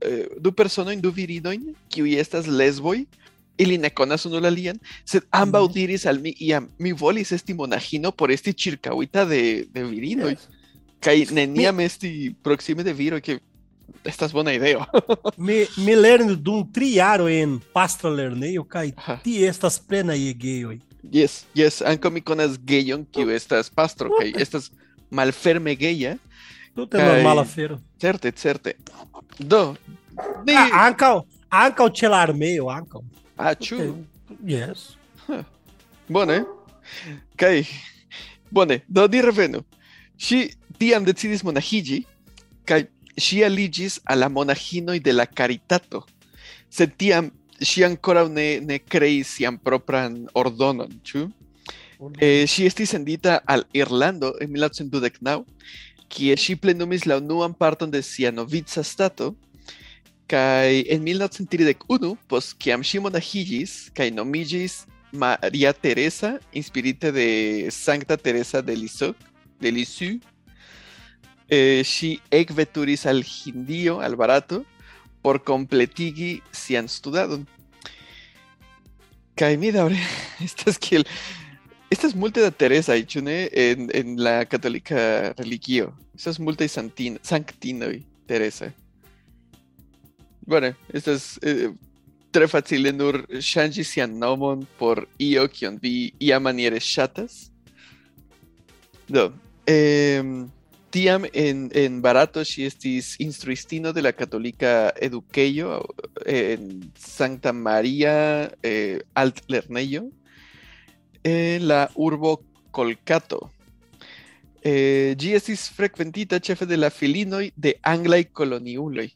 eh, 0.00 0.24
du 0.40 0.52
personojn, 0.56 1.00
du 1.04 1.10
virinojn, 1.12 1.74
kiuj 1.92 2.14
estas 2.22 2.46
lesboj, 2.48 3.02
ili 3.58 3.76
ne 3.78 3.90
konas 3.90 4.24
unu 4.24 4.40
la 4.40 4.48
alian, 4.48 4.78
sed 5.04 5.26
ambaŭ 5.34 5.64
Mhm. 5.66 5.72
diris 5.74 6.06
al 6.06 6.18
mi 6.24 6.32
iam, 6.40 6.68
mi 6.78 6.92
volis 6.92 7.32
esti 7.36 7.54
monaĥino 7.54 8.12
por 8.12 8.30
esti 8.30 8.52
ĉirkaŭita 8.54 9.26
de, 9.28 9.42
de 9.74 9.84
virinoj, 9.84 10.36
kaj 11.04 11.26
neniam 11.30 11.80
esti 11.80 12.34
proksime 12.42 12.82
de 12.86 12.92
viroj, 12.92 13.20
ke 13.20 13.38
estas 14.04 14.32
bona 14.32 14.52
ideo. 14.56 14.84
Mi, 15.46 15.66
mi 15.84 15.94
lerno 15.96 16.34
dum 16.36 16.64
triaro 16.72 17.28
en 17.28 17.58
pastra 17.72 18.10
lernejo 18.10 18.64
kaj 18.64 18.92
ti 19.24 19.42
estas 19.44 19.78
plena 19.78 20.14
je 20.14 20.32
gejoj. 20.34 20.78
Yes, 21.02 21.44
yes, 21.54 21.82
ankaŭ 21.82 22.10
mi 22.10 22.20
konas 22.20 22.58
gejon, 22.58 23.04
kiu 23.12 23.30
estas 23.30 23.70
pastro, 23.70 24.10
kaj 24.18 24.32
estas 24.36 24.70
malferme 25.10 25.74
geja, 25.76 26.16
Tute 26.74 26.96
Kaj- 26.98 27.06
normala 27.14 27.44
fero. 27.44 27.78
certe, 27.98 28.30
certe. 28.32 28.74
Do, 29.38 29.74
ne, 30.46 30.54
Ah, 30.54 30.86
ankaŭ 30.86 31.22
ankaŭ 31.50 31.88
ĉe 31.90 32.08
la 32.08 32.20
armeo 32.22 32.68
ankaŭ. 32.70 33.00
ah, 33.38 33.54
ĉu? 33.54 34.04
Yes. 34.46 34.96
Bone. 36.08 36.44
Kaj 37.36 37.64
bone, 38.50 38.80
do 38.88 39.06
ni 39.08 39.20
revenu. 39.22 39.62
Ŝi 40.18 40.54
tiam 40.78 41.04
decidis 41.04 41.42
monaĥiĝi 41.42 42.04
kaj 42.66 42.84
ŝi 43.18 43.42
aliĝis 43.44 44.00
al 44.04 44.18
la 44.20 44.28
monaĥinoj 44.28 44.98
de 45.02 45.12
la 45.12 45.26
Caritato. 45.26 46.04
Sed 46.70 46.96
tiam 46.96 47.30
ŝi 47.60 47.84
ankoraŭ 47.86 48.28
ne, 48.30 48.60
ne 48.62 48.78
kreis 48.78 49.34
sian 49.38 49.58
propran 49.58 50.24
ordonon, 50.38 50.92
ĉu? 51.04 51.26
Eh, 52.22 52.46
ŝi 52.46 52.68
estis 52.68 52.92
sendita 52.94 53.40
al 53.46 53.64
Irlando 53.74 54.30
en 54.42 54.52
1929, 54.54 55.42
kie 56.08 56.36
ŝi 56.38 56.54
plenumis 56.62 57.06
la 57.10 57.18
unuan 57.18 57.54
parton 57.54 57.90
de 57.90 58.02
sia 58.06 58.30
novica 58.30 58.84
stato, 58.86 59.32
kaj 60.30 60.84
en 60.92 61.02
1931, 61.02 62.14
post 62.30 62.54
kiam 62.60 62.84
ŝi 62.84 63.02
monaĥiĝis 63.02 63.74
kaj 63.96 64.10
nomiĝis 64.14 64.84
Maria 65.10 65.72
Teresa, 65.72 66.36
inspirite 66.52 67.10
de 67.12 67.28
Sancta 67.72 68.16
Teresa 68.16 68.62
de 68.62 68.76
Lisieux, 68.76 69.16
de 69.58 69.72
Lisieux, 69.72 70.20
eh, 71.48 71.82
ŝi 71.82 72.18
ekveturis 72.30 73.06
al 73.08 73.24
Hindio, 73.24 73.98
al 74.04 74.14
Barato, 74.20 74.62
por 75.28 75.42
completigi 75.44 76.40
sian 76.56 76.86
studadon. 76.88 77.42
Kaj 79.36 79.58
mi 79.60 79.68
daŭre 79.74 79.98
estas 80.46 80.80
kiel 80.80 81.04
estas 81.92 82.14
multe 82.16 82.40
da 82.40 82.48
Teresa 82.48 82.96
ĉu 82.96 83.20
ne 83.26 83.36
en, 83.52 83.90
en 83.92 84.14
la 84.24 84.46
katolika 84.48 85.34
religio. 85.36 85.90
Estas 86.16 86.40
multaj 86.40 86.70
santin, 86.72 87.18
sanktinoj 87.20 87.98
Teresa. 88.28 88.70
Bueno, 90.48 90.72
estas 90.96 91.36
eh, 91.44 91.68
tre 92.32 92.48
facile 92.48 92.94
nur 92.96 93.20
ŝanĝi 93.28 93.84
sian 93.84 94.16
nomon 94.16 94.64
por 94.80 95.04
io 95.20 95.44
kion 95.52 95.76
vi 95.82 96.10
iamaniere 96.24 96.80
ŝatas. 96.80 97.50
Do, 99.12 99.28
em, 99.68 100.48
tiam 100.90 101.24
en, 101.32 101.68
en 101.76 102.00
Barato 102.04 102.42
ŝi 102.44 102.66
estis 102.68 103.14
instruistino 103.20 103.92
de 103.92 104.02
la 104.02 104.12
katolika 104.16 104.90
edukejo 104.96 105.82
en 106.26 106.90
Santa 106.96 107.52
Maria 107.52 108.48
eh, 108.62 109.00
Altlernejo 109.14 110.08
en 111.24 111.68
la 111.68 111.88
urbo 111.94 112.38
Kolkato. 112.70 113.40
Eh, 114.62 115.14
ĝi 115.18 115.34
estis 115.38 115.68
frekventita 115.74 116.40
ĉefe 116.40 116.66
de 116.66 116.76
la 116.78 116.90
filinoj 116.90 117.50
de 117.56 117.74
anglaj 117.82 118.24
koloniuloj. 118.32 119.08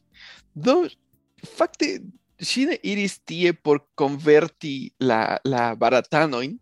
Do, 0.53 0.83
fakte 1.57 1.97
ŝi 2.43 2.67
ne 2.69 2.77
iris 2.83 3.19
tie 3.27 3.53
por 3.53 3.83
konverti 3.95 4.93
la, 4.99 5.39
la 5.43 5.73
baratanojn, 5.79 6.55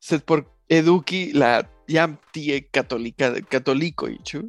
sed 0.00 0.24
por 0.28 0.44
eduki 0.68 1.28
la 1.34 1.62
jam 1.88 2.16
tie 2.32 2.60
katolika 2.72 3.32
katolikoj, 3.50 4.14
ĉu? 4.24 4.42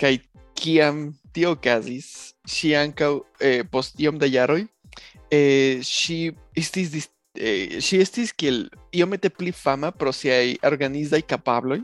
Kaj 0.00 0.18
kiam 0.60 1.10
tio 1.32 1.54
okazis, 1.56 2.34
ŝi 2.48 2.74
ankaŭ 2.76 3.14
eh, 3.40 3.62
post 3.70 4.00
iom 4.00 4.18
da 4.20 4.28
jaroj 4.28 4.64
eh, 5.30 5.80
ŝi 5.86 6.18
estis 6.58 6.90
dis 6.92 7.08
eh, 7.38 7.78
ŝi 7.80 8.00
estis 8.02 8.32
kiel 8.32 8.66
iomete 8.92 9.30
pli 9.30 9.52
fama 9.54 9.92
pro 9.94 10.12
siaj 10.12 10.58
organizaj 10.66 11.22
kapabloj 11.30 11.80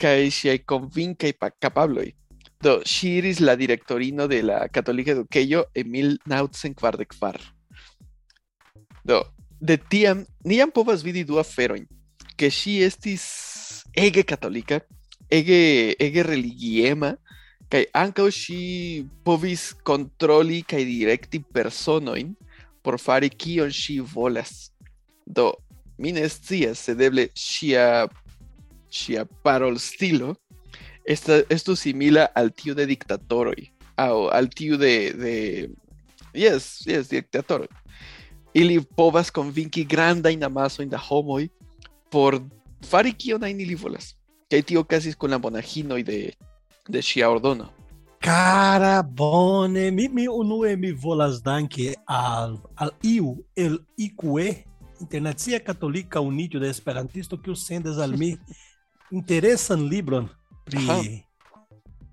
kaj 0.00 0.30
ŝiaj 0.32 0.58
konvinkaj 0.68 1.32
pa- 1.40 1.52
kapabloj. 1.52 2.10
Do, 2.64 2.80
ŝi 2.88 3.18
iris 3.20 3.40
la 3.40 3.54
direktorino 3.56 4.26
de 4.28 4.40
la 4.42 4.62
Katolika 4.72 5.12
Edukejo 5.12 5.64
en 5.76 5.92
1944. 5.92 7.52
Do, 9.06 9.20
de 9.60 9.76
tiam, 9.76 10.24
ni 10.44 10.58
jam 10.58 10.72
povas 10.72 11.04
vidi 11.04 11.24
du 11.24 11.38
aferojn, 11.40 11.84
ke 12.36 12.50
ŝi 12.52 12.78
estis 12.86 13.24
ege 13.96 14.22
katolika, 14.22 14.80
ege, 15.32 15.94
ege 15.98 16.22
religiema, 16.26 17.14
kaj 17.72 17.84
ankaŭ 17.98 18.28
ŝi 18.30 18.58
povis 19.26 19.72
kontroli 19.86 20.60
kaj 20.62 20.84
direkti 20.86 21.40
personojn 21.42 22.34
por 22.86 23.00
fari 23.02 23.32
kion 23.32 23.72
ŝi 23.74 23.98
volas. 24.14 24.70
Do, 25.26 25.50
mi 25.98 26.12
ne 26.14 26.28
scias 26.30 26.84
sed 26.86 27.00
eble 27.02 27.26
ŝia 27.34 28.06
ŝia 28.96 29.24
parolstilo 29.42 30.36
esta, 31.02 31.40
esto 31.50 31.74
simila 31.74 32.28
al 32.38 32.52
tiu 32.54 32.76
de 32.78 32.86
diktatoroj 32.86 33.58
aŭ 33.98 34.28
al 34.36 34.46
tiu 34.52 34.78
de, 34.78 34.92
de 35.18 35.34
yes, 36.36 36.86
yes, 36.86 37.10
diktatoroj. 37.10 37.66
Ili 38.54 38.78
povas 38.96 39.32
konvinki 39.34 39.84
grandajn 39.84 40.46
amasojn 40.46 40.92
da 40.92 41.00
homoj 41.00 41.48
por 42.16 42.42
Farikio 42.80 43.38
Nainilivolas. 43.38 44.18
Que 44.48 44.56
hay 44.56 44.62
tío 44.62 44.86
casi 44.86 45.12
con 45.12 45.30
la 45.30 45.36
Bonagino 45.36 45.98
y 45.98 46.02
de, 46.02 46.34
de 46.88 47.02
Shiaordono. 47.02 47.70
Cara 48.18 49.02
bone, 49.02 49.92
mi 49.92 50.08
mi 50.08 50.26
unue 50.26 50.78
mi 50.78 50.92
volas 50.92 51.42
danke 51.42 51.94
al, 52.06 52.58
al 52.74 52.94
iu, 53.02 53.44
el 53.54 53.84
IQE, 53.98 54.64
Internacia 54.98 55.62
católica 55.62 56.18
Unidio 56.18 56.58
de 56.58 56.70
Esperantisto, 56.70 57.38
que 57.42 57.50
os 57.50 57.66
sendas 57.66 57.98
al 57.98 58.16
mi 58.16 58.38
interesan 59.10 59.86
libron 59.86 60.30
pri, 60.64 60.88
Aha. 60.88 61.02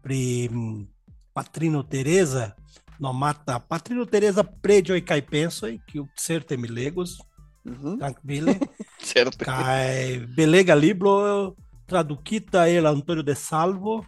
pri 0.01 0.49
mm, 0.51 0.85
Patrino 1.31 1.81
Teresa, 1.81 2.57
nomata 2.99 3.57
Patrino 3.57 4.05
Teresa 4.05 4.43
predioi 4.43 4.97
e 4.97 5.01
caipenso, 5.01 5.65
que 5.87 6.01
o 6.01 6.09
certe 6.17 6.57
me 6.57 6.67
legos, 6.67 7.19
uhum. 7.63 7.99
-huh. 8.03 8.69
certo. 9.05 9.43
Cai, 9.43 10.19
belega 10.35 10.75
libro 10.75 11.55
traduquita 11.85 12.69
el 12.69 12.85
Antonio 12.85 13.23
de 13.23 13.35
Salvo. 13.35 14.05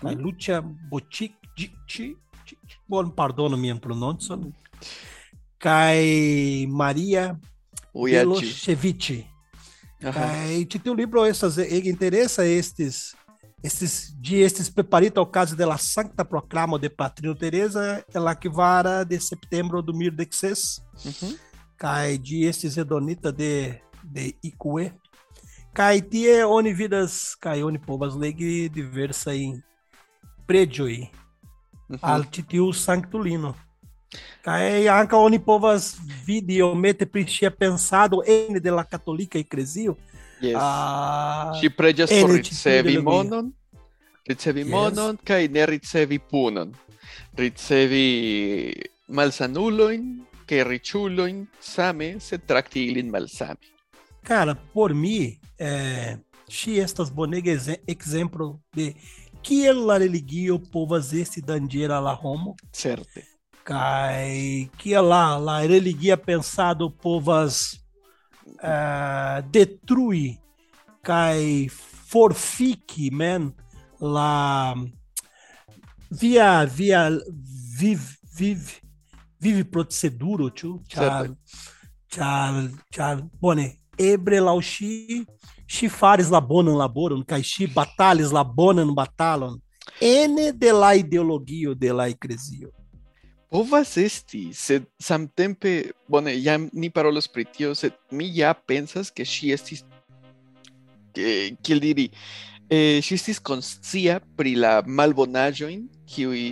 Cai, 0.00 0.14
lucha 0.14 0.60
botic, 0.60 1.34
bom, 2.88 3.10
pardona 3.10 3.56
minha 3.56 3.76
pronúncia. 3.76 4.38
Cai 5.58 6.66
Maria 6.68 7.38
Milosevic. 7.94 9.26
Cai, 10.00 10.64
te 10.64 10.78
tem 10.78 10.92
um 10.92 10.96
livro 10.96 11.24
essas, 11.24 11.58
interessa 11.58 12.46
estes 12.46 13.16
estes 13.62 14.14
de 14.20 14.36
estes 14.36 14.70
preparita 14.70 15.18
ao 15.18 15.26
caso 15.26 15.56
dela 15.56 15.76
Santa 15.76 16.24
Proclama 16.24 16.78
de 16.78 16.88
Patrino 16.88 17.34
Teresa, 17.34 18.04
ela 18.14 18.34
que 18.34 18.48
vara 18.48 19.02
de 19.02 19.18
setembro 19.20 19.82
do 19.82 19.92
2016. 19.92 20.80
Uhum. 21.04 21.36
Cai 21.76 22.18
de 22.18 22.44
estes 22.44 22.76
Edonita 22.76 23.32
de 23.32 23.80
de 24.12 24.32
Ikue, 24.42 24.90
kai 25.78 26.00
tie 26.02 26.42
oni 26.44 26.72
vidas 26.74 27.36
kai 27.38 27.62
oni 27.62 27.78
povas 27.78 28.16
legi 28.18 28.68
diversa 28.68 29.32
in 29.34 29.60
predioi 30.46 31.06
uhum. 31.88 31.98
al 32.02 32.24
titiu 32.24 32.72
sanctulino 32.72 33.54
kai 34.42 34.88
anka 34.88 35.16
oni 35.16 35.38
povas 35.38 35.92
vidi 36.26 36.62
omete 36.62 37.06
pri 37.06 37.26
ŝia 37.28 37.50
pensado 37.50 38.22
ene 38.26 38.60
de 38.60 38.74
la 38.74 38.84
katolika 38.84 39.38
eklezio 39.38 39.94
yes. 40.40 40.56
a 40.56 41.54
ŝi 41.60 41.70
preĝas 41.78 42.16
por 42.16 42.34
ricevi 42.34 42.98
monon 42.98 43.52
ricevi 44.26 44.64
yes. 44.66 44.72
monon 44.74 45.22
kai 45.24 45.46
ne 45.48 45.66
ricevi 45.66 46.18
punon 46.18 46.74
ricevi 47.38 48.06
malsanulojn 49.08 50.14
kaj 50.48 50.64
riĉulojn 50.74 51.42
same 51.60 52.14
se 52.20 52.38
trakti 52.38 52.88
ilin 52.90 53.12
malsame 53.14 53.77
Cara, 54.28 54.54
por 54.54 54.92
mim, 54.92 55.40
é, 55.58 56.18
se 56.46 56.78
estas 56.78 57.08
bonegas 57.08 57.66
exemplo 57.86 58.60
de 58.74 58.94
que 59.42 59.66
ela 59.66 59.98
o 60.52 60.58
povas 60.58 61.14
esse 61.14 61.40
dandiera 61.40 61.98
lá 61.98 62.12
homo. 62.12 62.54
Certo. 62.70 63.22
Cai 63.64 64.70
que 64.76 64.92
ela 64.92 65.38
lá 65.38 65.60
religia 65.60 66.18
pensado 66.18 66.90
povas 66.90 67.72
uh, 68.46 69.38
é, 69.38 69.42
detrui 69.50 70.38
cai 71.02 71.68
forfique 71.70 73.10
men 73.10 73.54
lá 73.98 74.74
via 76.10 76.66
via 76.66 77.08
vive 77.78 78.18
vive 78.34 78.82
vive 79.40 79.64
proceduro 79.64 80.50
tio 80.50 80.82
tchau 80.88 81.36
tchau 82.08 82.68
tchau 82.90 83.30
bone 83.40 83.77
ebre 83.98 84.40
laŭ 84.40 84.58
ŝi 84.62 85.22
ŝi 85.68 85.88
faris 85.92 86.30
la 86.32 86.40
bonan 86.40 86.78
laboron 86.78 87.22
kaj 87.24 87.42
ŝi 87.52 87.70
batalis 87.74 88.32
la 88.32 88.44
bonan 88.44 88.94
batalon 88.94 89.60
ene 90.00 90.52
de 90.52 90.72
la 90.72 90.94
ideologio 90.94 91.74
de 91.74 91.92
la 91.92 92.08
eklezio 92.08 92.70
Povas 93.48 93.96
esti, 93.96 94.50
sed 94.52 94.84
samtempe, 95.00 95.94
bone, 96.04 96.34
jam 96.36 96.66
ni 96.72 96.90
parolos 96.92 97.28
pri 97.28 97.46
sed 97.74 97.94
mi 98.12 98.28
ja 98.36 98.52
pensas 98.52 99.10
ke 99.10 99.24
ŝi 99.24 99.52
estis, 99.54 99.84
ke, 101.16 101.56
kiel 101.64 101.80
diri, 101.80 102.10
eh, 102.68 103.00
estis 103.00 103.40
konscia 103.40 104.20
pri 104.36 104.54
la 104.54 104.82
malbonaĵojn, 104.84 105.88
kiuj, 106.04 106.42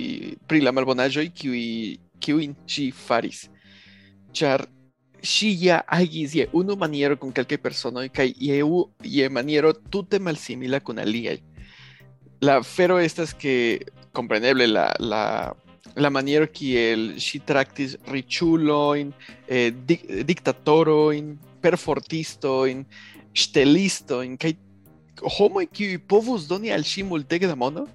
pri 0.49 0.63
la 0.65 0.73
malbonaĵoj, 0.73 1.29
kiuj, 1.37 1.99
kiujn 2.19 2.57
ŝi 2.65 2.89
faris. 2.93 3.45
Ĉar 4.33 4.65
ja 5.61 5.83
agis 5.87 6.35
unu 6.53 6.77
maniero 6.77 7.17
kun 7.17 7.33
kelkaj 7.33 7.59
personoj 7.59 8.09
kaj 8.09 8.33
je, 8.37 8.63
u- 8.65 8.89
je 9.03 9.29
maniero 9.29 9.73
tute 9.73 10.19
malsimila 10.19 10.81
kun 10.81 10.99
aliaj. 10.99 11.39
La 12.41 12.63
fero 12.63 12.99
estas 12.99 13.33
que, 13.35 13.81
compreneble, 14.13 14.67
la, 14.67 14.93
la, 15.01 15.53
la 15.97 16.11
maniero 16.11 16.47
kiel 16.47 17.15
ŝi 17.17 17.41
traktis 17.47 17.97
riĉulojn, 18.13 19.13
eh, 19.49 19.71
dik, 19.73 20.05
diktatorojn, 20.29 21.39
perfortistojn, 21.63 22.85
ŝtelistojn 23.37 24.37
kaj 24.41 24.55
homoj 25.39 25.67
kiuj 25.73 25.99
povus 26.09 26.47
doni 26.49 26.71
al 26.73 26.85
ŝi 26.85 27.03
multege 27.09 27.49
da 27.49 27.57
mono, 27.57 27.87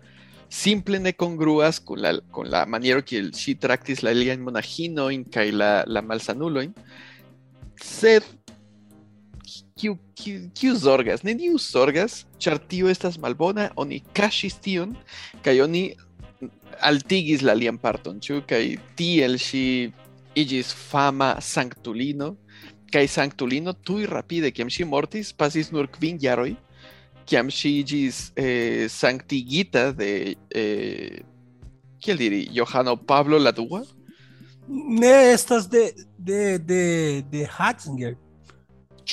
simple 0.51 0.99
ne 0.99 1.13
kongruas 1.13 1.79
kun 1.79 2.01
la, 2.01 2.15
kun 2.33 2.49
la 2.51 2.65
maniero 2.65 3.01
kiel 3.05 3.29
ŝi 3.37 3.55
traktis 3.61 4.01
la 4.03 4.11
aliajn 4.11 4.41
monaĥinojn 4.43 5.27
kaj 5.31 5.47
la, 5.53 5.71
la 5.87 6.01
malsanulojn, 6.01 6.73
sed 7.83 8.25
kiu 9.77 9.97
kiu, 10.15 10.49
kiu 10.55 10.75
zorgas? 10.77 11.23
Neniu 11.25 11.57
zorgas 11.59 12.21
ĉar 12.41 12.59
tio 12.71 12.89
estas 12.91 13.17
malbona 13.21 13.69
oni 13.75 14.01
kaŝis 14.17 14.59
tion 14.61 14.95
kaj 15.45 15.59
oni 15.65 15.83
altigis 16.81 17.43
la 17.45 17.53
lian 17.57 17.77
parton 17.81 18.21
ĉu? 18.21 18.41
Kaj 18.47 18.63
tiel 18.99 19.37
ŝi 19.41 19.65
iĝis 20.37 20.71
fama 20.91 21.35
sanktulino 21.43 22.35
kaj 22.91 23.07
sanktulino 23.07 23.73
tuj 23.87 24.05
rapide 24.11 24.51
kiam 24.51 24.69
ŝi 24.71 24.85
mortis 24.87 25.31
pasis 25.35 25.71
nur 25.71 25.87
kvin 25.91 26.19
jaroj 26.21 26.53
kiam 27.27 27.49
ŝi 27.53 27.71
iĝis 27.81 28.21
eh, 28.35 28.87
sanktigita 28.91 29.91
de 29.95 30.35
eh, 30.55 31.21
kiel 32.01 32.17
diri 32.17 32.47
Johano 32.51 32.95
Pablo 32.97 33.39
la 33.39 33.53
dua? 33.55 33.83
estas 35.01 35.67
de, 35.69 35.93
de, 36.17 36.59
de, 36.59 37.21
de 37.29 37.45
Ratzinger. 37.45 38.17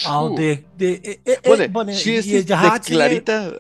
Al 0.05 0.35
de, 0.35 0.65
de, 0.77 1.21
eh, 1.25 1.41
bueno, 1.45 1.63
eh, 1.65 1.69
bueno, 1.69 1.93
si 1.93 2.21
de 2.21 2.45
Clarita, 2.85 3.59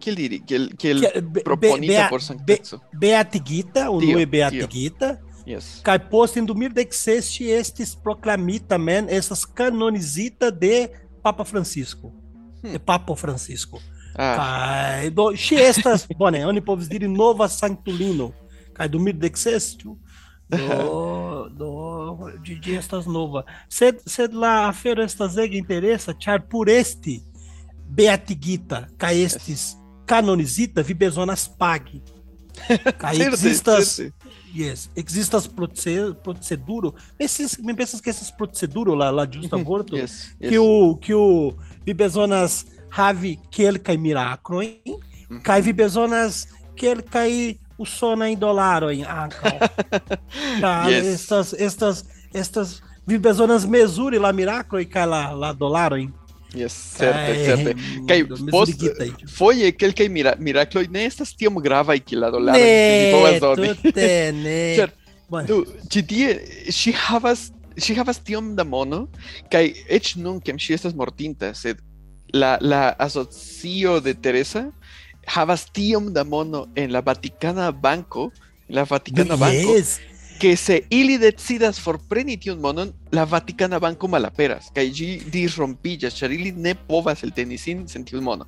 que 0.00 0.10
ele 0.10 0.40
que 0.40 0.68
que 0.76 0.88
ele 0.90 1.22
proponha 1.42 2.08
por 2.08 2.22
San 2.22 2.38
Cazzo? 2.38 2.80
Beatiguita, 2.92 3.90
o 3.90 4.00
nome 4.00 4.22
é 4.22 4.26
Beatiguita. 4.26 5.20
Yes. 5.46 5.80
Cai 5.82 5.98
posto 5.98 6.38
em 6.38 6.44
dormir 6.44 6.72
de 6.72 6.84
que 6.86 6.96
seste 6.96 7.44
estes 7.44 7.94
proclamita, 7.94 8.78
man, 8.78 9.06
essas 9.08 9.44
canonizita 9.44 10.50
de 10.50 10.90
Papa 11.22 11.44
Francisco. 11.44 12.12
Hmm. 12.62 12.72
De 12.72 12.78
Papa 12.78 13.14
Francisco. 13.14 13.78
Ah. 14.16 14.36
Cai 14.36 15.10
do, 15.10 15.32
estas, 15.32 16.06
bone, 16.16 16.46
onde 16.46 16.62
povos 16.62 16.88
diri 16.88 17.08
nova 17.08 17.48
sanctulino. 17.48 18.32
Cai 18.72 18.88
dormir 18.88 19.12
de 19.12 19.28
que 19.28 19.38
seste 19.38 19.86
do, 20.48 21.48
do, 21.56 22.30
de, 22.42 22.74
estas 22.74 23.06
novas. 23.06 23.44
Sed, 23.68 24.00
sed 24.06 24.32
la 24.32 24.68
afero 24.68 25.02
estas 25.02 25.34
que 25.34 25.58
interessa 25.58 26.14
char 26.14 26.46
por 26.46 26.68
este 26.68 27.22
beatigita, 27.86 28.88
ca 28.96 29.12
estes 29.12 29.78
canonizita 30.06 30.82
vibezonas 30.82 31.48
pague. 31.48 32.02
Ca 32.98 33.12
existas, 33.12 34.00
yes, 34.54 34.88
existas 34.94 35.48
proceduro, 35.48 36.94
esses, 37.18 37.58
me 37.58 37.74
pensas 37.74 38.00
que 38.00 38.08
esses 38.08 38.30
proceduro 38.30 38.94
lá, 38.94 39.10
lá 39.10 39.28
justa 39.30 39.56
uhum. 39.56 39.64
gordo 39.64 39.96
yes, 39.96 40.36
yes. 40.40 40.50
que 40.50 40.58
o, 40.58 40.96
que 40.96 41.12
o 41.12 41.56
vibezonas 41.84 42.64
have 42.96 43.36
que 43.50 43.62
ele 43.62 43.78
cai 43.78 43.96
miracro, 43.96 44.62
hein? 44.62 44.80
Uhum. 45.28 45.40
Cai 45.40 45.60
vibezonas 45.60 46.46
que 46.76 46.86
ele 46.86 47.02
cai 47.02 47.58
o 47.78 47.84
sono 47.84 48.24
é 48.24 48.30
em 48.30 48.36
dólar, 48.36 48.82
ah, 49.06 49.28
tá, 50.60 50.88
yes. 50.88 51.06
estas, 51.06 51.52
estas, 51.54 52.04
estas 52.32 52.82
vibezonas 53.06 53.64
mesure 53.64 54.18
lá 54.18 54.32
miraco 54.32 54.78
e 54.78 54.86
cai 54.86 55.06
lá, 55.06 55.32
lá 55.32 55.52
dólar, 55.52 55.92
hein? 55.98 56.12
Yes, 56.54 56.72
certo, 56.72 57.18
Ai, 57.18 57.44
certo. 57.44 58.06
Kaj, 58.06 58.50
post, 58.50 58.78
foi 59.26 59.66
aquele 59.66 59.92
que 59.92 60.08
mira, 60.08 60.36
Miracle 60.38 60.86
nestas 60.88 61.32
tiam 61.32 61.54
grava 61.54 61.96
e 61.96 62.00
que 62.00 62.14
lá 62.14 62.30
do 62.30 62.38
lado 62.38 62.56
né, 62.56 63.06
ne, 63.06 63.12
boa 63.12 63.56
né? 63.56 63.66
né? 63.66 63.74
tu 63.82 63.92
te 63.92 64.32
ne. 64.32 64.76
se 64.76 64.88
Du, 65.46 65.66
ci 65.90 66.02
tie 66.02 66.70
si 66.70 66.92
havas 66.92 67.50
si 67.76 67.94
havas 67.98 68.20
tiom 68.22 68.54
da 68.54 68.62
mono 68.62 69.08
kaj 69.50 69.72
eĉ 69.90 70.14
nun 70.20 70.38
kiam 70.38 70.60
ŝi 70.60 70.76
estas 70.76 70.94
mortinta, 70.94 71.50
sed 71.56 71.80
la 72.30 72.54
la 72.60 72.94
asocio 72.98 73.98
de 74.04 74.14
Teresa 74.14 74.68
havas 75.26 75.66
tiom 75.72 76.12
da 76.12 76.24
mono 76.24 76.66
en 76.74 76.92
la 76.92 77.00
Vatikana 77.00 77.70
Banko, 77.70 78.30
la 78.68 78.84
Vatikana 78.84 79.36
Banko, 79.36 79.76
yes. 79.76 79.98
que 80.40 80.56
se 80.56 80.82
ili 80.90 81.18
decidas 81.18 81.80
forpreni 81.80 82.36
tiun 82.36 82.60
monon, 82.60 82.92
la 83.12 83.24
Vatikana 83.24 83.78
Banko 83.78 84.08
malaperas, 84.08 84.70
ĝi 84.74 85.22
disrompiĝas, 85.30 86.16
ĉar 86.18 86.32
ili 86.32 86.52
ne 86.52 86.74
povas 86.74 87.22
elteni 87.22 87.58
sin 87.58 87.88
sen 87.88 88.04
tiu 88.04 88.20
mono. 88.20 88.46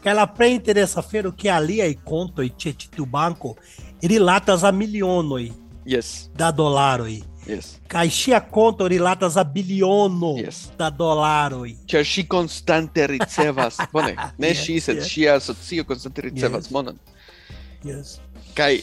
Kaj 0.00 0.14
la 0.16 0.26
plej 0.26 0.54
interesa 0.54 1.00
afero 1.00 1.32
que 1.36 1.50
aliaj 1.52 1.92
kontoj 2.04 2.48
ĉe 2.56 2.72
ĉi 2.72 2.94
tiu 2.96 3.04
banko 3.06 3.54
rilatas 4.00 4.64
a 4.64 4.72
milionoj 4.72 5.50
Yes, 5.84 6.28
da 6.36 6.50
dolaroj. 6.52 7.22
Yes. 7.50 7.72
Kaj 7.90 8.06
ŝia 8.14 8.40
konto 8.50 8.86
rilatas 8.88 9.36
a 9.36 9.44
biliono 9.44 10.36
yes. 10.38 10.68
da 10.78 10.90
dolaroj. 10.90 11.72
Ĉar 11.90 12.06
ŝi 12.06 12.26
konstante 12.30 13.06
ricevas, 13.10 13.80
bone, 13.94 14.14
ne 14.38 14.52
yes, 14.52 14.62
ŝi, 14.64 14.78
sed 14.86 15.02
yes. 15.02 15.10
ŝia 15.10 15.36
asocio 15.40 15.84
konstante 15.88 16.28
ricevas 16.28 16.68
yes. 16.68 16.72
monon. 16.76 16.98
Yes. 17.84 18.18
Kaj 18.54 18.80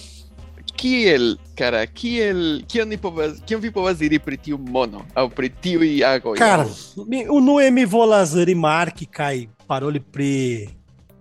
kiel, 0.78 1.36
cara, 1.58 1.86
kiel, 1.90 2.62
kion 2.70 2.90
ni 2.92 2.98
povas, 3.02 3.40
kion 3.48 3.62
vi 3.62 3.72
povas 3.74 3.98
diri 3.98 4.20
pri 4.22 4.38
tiu 4.38 4.58
mono, 4.58 5.06
au 5.18 5.30
pri 5.30 5.50
tiu 5.50 5.82
agoj? 6.06 6.38
Cara, 6.38 6.68
mi, 7.08 7.26
unue 7.30 7.72
mi 7.72 7.86
volas 7.86 8.36
rimarki 8.36 9.08
kaj 9.10 9.48
paroli 9.68 10.00
pri 10.00 10.34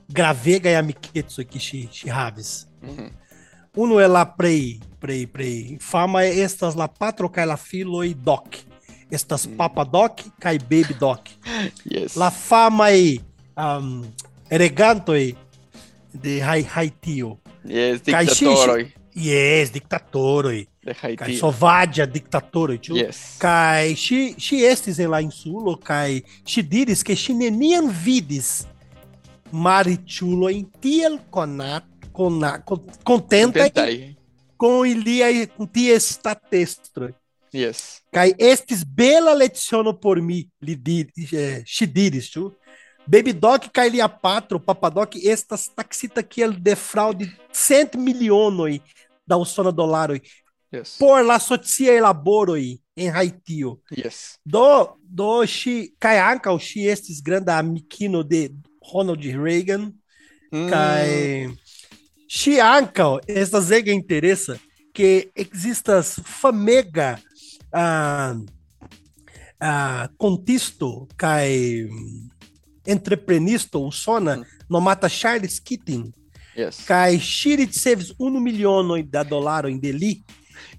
gravega 0.09 0.70
e 0.70 0.76
amiketsu 0.76 1.44
que 1.44 1.59
ŝi 1.59 1.88
ŝi 1.92 2.09
havis. 2.09 2.66
Mm 2.82 2.96
-hmm. 2.96 3.11
Unu 3.76 4.00
el 4.00 4.12
la 4.12 4.24
plej 4.24 4.80
plej 5.07 5.23
plej 5.31 5.79
fama 5.81 6.25
estas 6.27 6.75
la 6.75 6.88
patro 6.90 7.31
kaj 7.31 7.47
la 7.47 7.57
filoj 7.57 8.11
Doc. 8.27 8.59
Estas 9.11 9.47
Mm. 9.47 9.57
Papa 9.57 9.85
Doc 9.87 10.25
kaj 10.42 10.59
Baby 10.66 10.97
Doc. 11.01 11.31
Yes. 11.87 12.16
La 12.19 12.31
famaj 12.31 13.21
um, 13.57 14.03
regantoj 14.51 15.35
de 16.12 16.40
Hai- 16.42 16.66
Haitio. 16.75 17.37
Yes, 17.64 18.03
diktatoroj 18.03 18.87
Yes, 19.16 19.71
diktatoroj. 19.73 20.66
de 20.87 20.95
Kaj 20.95 21.16
Haiti. 21.19 21.37
sovaĝa 21.40 22.05
diktatoroj, 22.07 22.77
ĉu? 22.79 22.95
Yes. 22.99 23.16
Kaj 23.42 23.95
ŝi 23.95 24.19
ŝi 24.38 24.57
estis 24.73 24.99
en 24.99 25.11
la 25.11 25.21
insulo 25.21 25.77
kaj 25.83 26.21
ŝi 26.47 26.62
diris 26.62 27.03
ke 27.03 27.14
ŝi 27.14 27.35
neniam 27.35 27.88
vidis 28.05 28.66
mariĉulojn 29.53 30.64
tiel 30.83 31.19
konat 31.31 31.85
kona, 32.12 32.59
kon, 32.64 32.81
kontentaj 33.05 33.90
Kontentaj. 34.57 34.59
con 34.59 34.87
iliaj 34.88 35.47
kun 35.57 35.69
ties 35.69 36.12
statelstroj. 36.14 37.12
Yes. 37.53 38.03
Kaj 38.12 38.33
estis 38.38 38.85
bela 38.85 39.33
leciono 39.35 39.92
por 40.01 40.21
mi, 40.21 40.49
li 40.61 40.75
diris, 40.75 41.33
eh, 41.33 41.87
diris, 41.87 42.31
ĉu? 42.31 42.51
Baby 43.07 43.33
Doc 43.33 43.69
Kailia 43.73 44.09
Patro, 44.09 44.59
Papadoc, 44.59 45.14
estas 45.23 45.69
taxita 45.69 46.23
que 46.23 46.42
el 46.42 46.53
defraude 46.53 47.31
100 47.53 47.97
milionoi 47.97 48.81
da 49.27 49.37
usona 49.37 49.71
dolaroi 49.71 50.21
Yes. 50.73 50.97
por 50.99 51.25
la 51.25 51.38
socia 51.38 51.92
elaboroi 51.92 52.81
em 52.97 53.09
Haitio. 53.09 53.81
Yes. 53.97 54.38
Do, 54.45 54.97
do 55.01 55.47
shi, 55.47 55.95
kai 56.01 56.19
anka 56.19 56.51
o 56.53 56.59
shi 56.59 56.88
estes 56.88 57.21
granda 57.21 57.57
amikino 57.57 58.25
de 58.25 58.51
Ronald 58.92 59.23
Reagan, 59.25 59.95
Mm, 60.53 60.69
kai 60.71 61.57
shi 62.28 62.60
anka 62.60 63.20
estas 63.26 63.70
ega 63.70 63.92
interessa 63.92 64.58
que 64.92 65.30
existas 65.34 66.20
famega 66.24 67.20
ah, 67.72 68.34
ah, 69.60 70.08
contisto 70.16 71.06
kai 71.16 71.88
entreprenisto 72.86 73.84
usona 73.86 74.44
no 74.68 74.80
mata 74.80 75.08
Charles 75.08 75.58
Keating 75.60 76.12
yes. 76.56 76.84
kai 76.86 77.18
shi 77.18 77.68
saves 77.72 78.14
1 78.18 78.40
miliono 78.40 79.02
da 79.02 79.22
dolaro 79.22 79.68
em 79.68 79.78
deli 79.78 80.24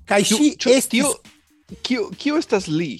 kai 0.06 0.24
Tio, 0.24 0.38
shi 0.38 0.56
tio, 0.56 0.72
estes 0.72 0.90
tio, 0.90 1.20
kio, 1.84 2.10
kio 2.18 2.38
estas 2.38 2.68
li? 2.68 2.98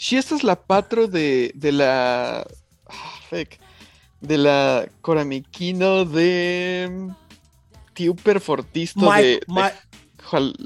Si 0.00 0.16
estas 0.16 0.42
la 0.42 0.56
patro 0.56 1.06
de, 1.06 1.52
de 1.54 1.72
la... 1.72 2.44
ah, 2.86 3.16
fek, 3.28 3.58
de 4.20 4.36
la 4.36 4.86
coramikino 5.00 6.04
de 6.04 6.88
superfortisto 8.06 9.00
de, 9.16 9.40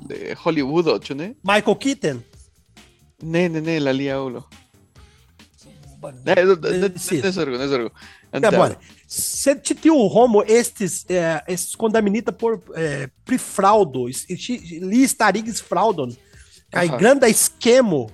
de 0.09 0.35
Hollywood, 0.44 1.03
ĉu 1.05 1.14
ne? 1.14 1.35
Michael 1.42 1.79
Keaton? 1.79 2.23
Ne, 3.23 3.49
ne, 3.49 3.61
ne, 3.61 3.79
la 3.81 3.90
alia 3.90 4.20
ulo. 4.23 4.44
Ne, 6.25 6.35
ne 6.44 7.33
zorgu. 7.33 7.90
Agora, 8.42 8.77
se 9.07 9.55
tio 9.55 9.94
Romo 10.09 10.42
estes 10.42 11.05
é, 11.09 11.14
eh, 11.14 11.55
estes 11.55 11.77
por 12.37 12.61
eh, 12.77 13.05
é, 13.05 13.11
prefraudo, 13.25 14.07
li 14.09 15.07
starigis 15.09 15.61
fraudon, 15.62 16.16
kai 16.70 16.88
grande 16.88 17.31
esquemo 17.31 18.11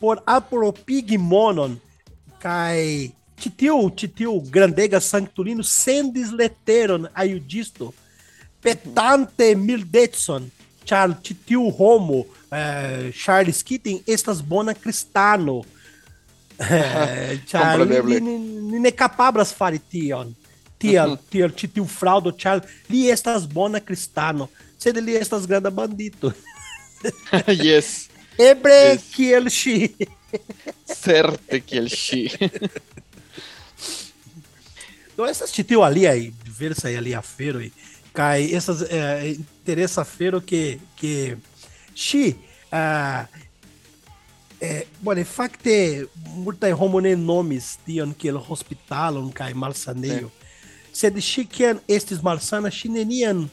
por 0.00 0.22
apropigmonon 0.26 1.78
cai 2.40 3.14
titio 3.36 3.88
titio 3.90 4.40
grandega 4.40 5.00
sanctulino 5.00 5.62
sendes 5.62 6.32
leteron 6.32 7.06
aiudisto 7.14 7.94
petante 8.62 9.54
mildetson 9.54 10.50
char 10.84 11.14
titio 11.22 11.68
homo 11.70 12.26
eh, 12.50 13.12
Charles 13.12 13.62
Keating 13.62 14.02
estas 14.06 14.40
bona 14.40 14.74
cristano. 14.74 15.62
Eh, 16.60 17.40
char 17.48 17.78
li, 17.80 17.86
Compreneble. 17.86 18.18
li, 18.20 18.32
li 18.70 18.78
ne 18.84 18.90
capabras 18.92 19.48
fari 19.56 19.78
tion. 19.80 20.34
Tiel 20.76 21.14
tiel 21.32 21.54
titio 21.56 21.86
fraudo 21.88 22.34
char 22.36 22.60
li 22.90 23.06
estas 23.08 23.46
bona 23.48 23.80
cristano. 23.80 24.50
Sed 24.76 25.00
li 25.00 25.16
estas 25.16 25.46
granda 25.48 25.70
bandito. 25.70 26.32
Yes, 27.64 28.10
ebre 28.36 28.76
Yes. 28.92 29.06
kiel 29.14 29.48
ŝi. 29.48 29.76
Certe 30.84 31.62
kiel 31.64 31.88
ŝi. 31.88 32.26
Então 35.58 35.82
ali 35.82 36.06
aí, 36.06 36.32
diversas 36.44 36.96
ali 36.96 37.14
a 37.14 37.20
feiro 37.20 37.60
e 37.60 37.70
cai 38.12 38.52
essas 38.54 38.82
é, 38.82 39.30
eh, 39.30 39.38
terça-feira 39.64 40.40
que 40.40 40.80
que 40.96 41.36
se 41.94 42.36
ah, 42.70 43.28
eh, 43.32 43.36
é, 44.60 44.86
bueno, 45.00 45.24
facte 45.24 46.06
multa 46.34 46.68
homone 46.74 47.16
nomes 47.16 47.78
tion 47.86 48.12
que 48.12 48.28
el 48.28 48.36
hospitalon 48.36 49.30
cai 49.32 49.54
malsaneio. 49.54 50.30
Sed 50.92 51.18
si 51.20 51.46
kian 51.46 51.80
estes 51.88 52.20
malsana, 52.20 52.70
chinenian 52.70 53.48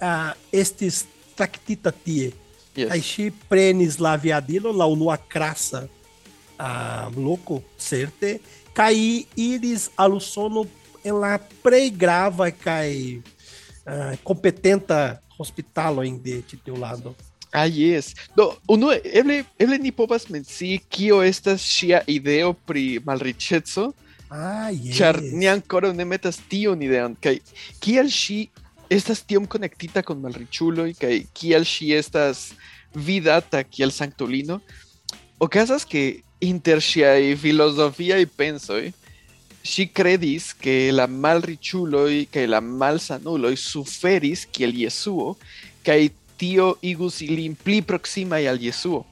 a 0.00 0.34
uh, 0.34 0.38
estis 0.52 1.06
tractita 1.36 1.92
tie. 1.92 2.34
Yes. 2.76 2.90
Aí 2.90 3.02
si 3.02 3.30
prenis 3.30 3.98
la 3.98 4.16
viadilo, 4.16 4.72
la 4.72 4.86
unua 4.86 5.16
crassa 5.16 5.84
uh, 5.84 5.88
ah, 6.58 7.10
louco 7.16 7.62
certe, 7.78 8.40
cai 8.74 9.26
iris 9.36 9.90
alusono 9.96 10.66
ela 11.02 11.38
pregrava 11.62 12.50
cai... 12.50 13.22
ah, 13.86 14.14
kompetenta 14.24 15.20
hospitalojn 15.38 16.20
de 16.22 16.40
ĉi 16.48 16.60
tiu 16.64 16.76
lando. 16.80 17.14
Ah, 17.52 17.66
yes. 17.66 18.12
Do, 18.36 18.52
unu, 18.70 18.92
eble, 19.04 19.40
eble 19.58 19.78
ni 19.82 19.90
povas 19.90 20.28
mencii 20.30 20.78
kio 20.88 21.18
estas 21.26 21.64
ŝia 21.66 22.04
ideo 22.06 22.52
pri 22.66 23.00
malriĉeco, 23.04 23.90
Ah, 24.30 24.70
yes. 24.70 24.94
ĉar 24.94 25.16
ni 25.34 25.48
ankoraŭ 25.50 25.90
ne 25.90 26.04
metas 26.06 26.36
tion 26.46 26.78
ideon, 26.86 27.16
kaj 27.18 27.40
kial 27.82 28.06
ŝi 28.06 28.44
estas 28.90 29.24
tiom 29.26 29.46
konektita 29.50 30.04
kun 30.06 30.20
malriĉuloj 30.22 30.92
kaj 31.00 31.16
kial 31.34 31.66
ŝi 31.66 31.88
estas 31.96 32.52
vidata 32.94 33.64
kiel 33.66 33.90
sanktulino, 33.90 34.60
okazas 35.42 35.82
ke 35.82 36.22
inter 36.38 36.78
ŝiaj 36.78 37.34
filozofiaj 37.42 38.22
pensoj 38.38 38.92
ŝi 39.66 39.86
kredis 39.92 40.50
ke 40.56 40.90
la 40.94 41.06
malriĉuloj 41.06 42.26
kaj 42.32 42.46
la 42.48 42.60
malsanuloj 42.64 43.54
suferis 43.60 44.46
kiel 44.48 44.72
Jesuo 44.76 45.34
kaj 45.84 46.00
tio 46.40 46.74
igus 46.80 47.20
ilin 47.20 47.54
pli 47.54 47.82
proksimaj 47.84 48.46
al 48.48 48.60
Jesuo. 48.62 49.04